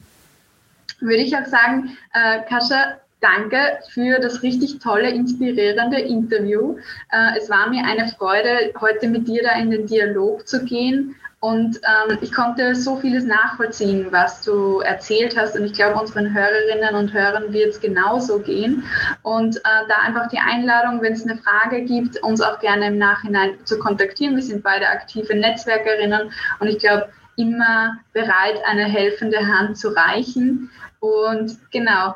würde 1.05 1.23
ich 1.23 1.37
auch 1.37 1.47
sagen, 1.47 1.97
äh, 2.13 2.41
Kascha, 2.49 2.97
danke 3.21 3.79
für 3.91 4.19
das 4.21 4.43
richtig 4.43 4.79
tolle, 4.81 5.11
inspirierende 5.11 5.99
Interview. 5.99 6.77
Äh, 7.11 7.39
es 7.39 7.49
war 7.49 7.71
mir 7.71 7.85
eine 7.85 8.09
Freude, 8.09 8.73
heute 8.81 9.09
mit 9.09 9.29
dir 9.29 9.43
da 9.43 9.59
in 9.59 9.71
den 9.71 9.87
Dialog 9.87 10.47
zu 10.47 10.65
gehen. 10.65 11.17
Und 11.41 11.77
ähm, 11.77 12.17
ich 12.23 12.33
konnte 12.33 12.75
so 12.75 12.97
vieles 12.97 13.25
nachvollziehen, 13.25 14.07
was 14.11 14.41
du 14.41 14.81
erzählt 14.81 15.37
hast. 15.37 15.55
Und 15.55 15.65
ich 15.67 15.75
glaube, 15.75 16.01
unseren 16.01 16.33
Hörerinnen 16.33 16.95
und 16.95 17.13
Hörern 17.13 17.53
wird 17.53 17.69
es 17.69 17.81
genauso 17.81 18.39
gehen. 18.39 18.83
Und 19.23 19.57
äh, 19.57 19.61
da 19.89 19.97
einfach 20.07 20.29
die 20.31 20.39
Einladung, 20.39 21.03
wenn 21.03 21.13
es 21.13 21.29
eine 21.29 21.37
Frage 21.37 21.83
gibt, 21.83 22.23
uns 22.23 22.41
auch 22.41 22.61
gerne 22.61 22.87
im 22.87 22.97
Nachhinein 22.97 23.59
zu 23.65 23.79
kontaktieren. 23.79 24.37
Wir 24.37 24.43
sind 24.43 24.63
beide 24.63 24.89
aktive 24.89 25.35
Netzwerkerinnen. 25.35 26.33
Und 26.61 26.67
ich 26.67 26.79
glaube, 26.79 27.11
immer 27.37 27.99
bereit, 28.13 28.63
eine 28.67 28.85
helfende 28.85 29.39
Hand 29.39 29.77
zu 29.77 29.89
reichen. 29.89 30.71
Und 31.05 31.59
genau, 31.71 32.15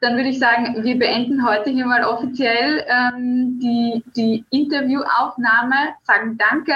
dann 0.00 0.16
würde 0.16 0.28
ich 0.28 0.38
sagen, 0.38 0.84
wir 0.84 0.98
beenden 0.98 1.46
heute 1.46 1.70
hier 1.70 1.86
mal 1.86 2.04
offiziell 2.04 2.84
ähm, 2.88 3.58
die, 3.58 4.04
die 4.14 4.44
Interviewaufnahme, 4.50 5.94
sagen 6.04 6.38
Danke 6.38 6.74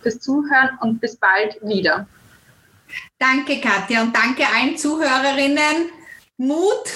fürs 0.00 0.20
Zuhören 0.20 0.78
und 0.80 1.00
bis 1.00 1.16
bald 1.16 1.56
wieder. 1.62 2.06
Danke, 3.18 3.60
Katja, 3.60 4.02
und 4.02 4.14
danke 4.14 4.44
allen 4.46 4.76
Zuhörerinnen. 4.76 5.90
Mut, 6.36 6.88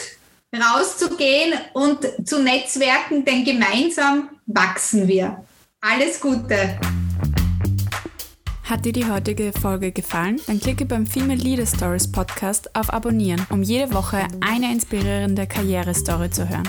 rauszugehen 0.54 1.54
und 1.72 1.98
zu 2.26 2.42
netzwerken, 2.42 3.24
denn 3.24 3.44
gemeinsam 3.44 4.30
wachsen 4.46 5.08
wir. 5.08 5.44
Alles 5.80 6.20
Gute! 6.20 6.78
Hat 8.66 8.84
dir 8.84 8.92
die 8.92 9.08
heutige 9.08 9.52
Folge 9.52 9.92
gefallen? 9.92 10.40
Dann 10.48 10.58
klicke 10.58 10.86
beim 10.86 11.06
Female 11.06 11.38
Leader 11.38 11.66
Stories 11.66 12.10
Podcast 12.10 12.74
auf 12.74 12.92
Abonnieren, 12.92 13.46
um 13.50 13.62
jede 13.62 13.94
Woche 13.94 14.26
eine 14.40 14.72
inspirierende 14.72 15.46
Karrierestory 15.46 16.30
zu 16.30 16.48
hören. 16.48 16.68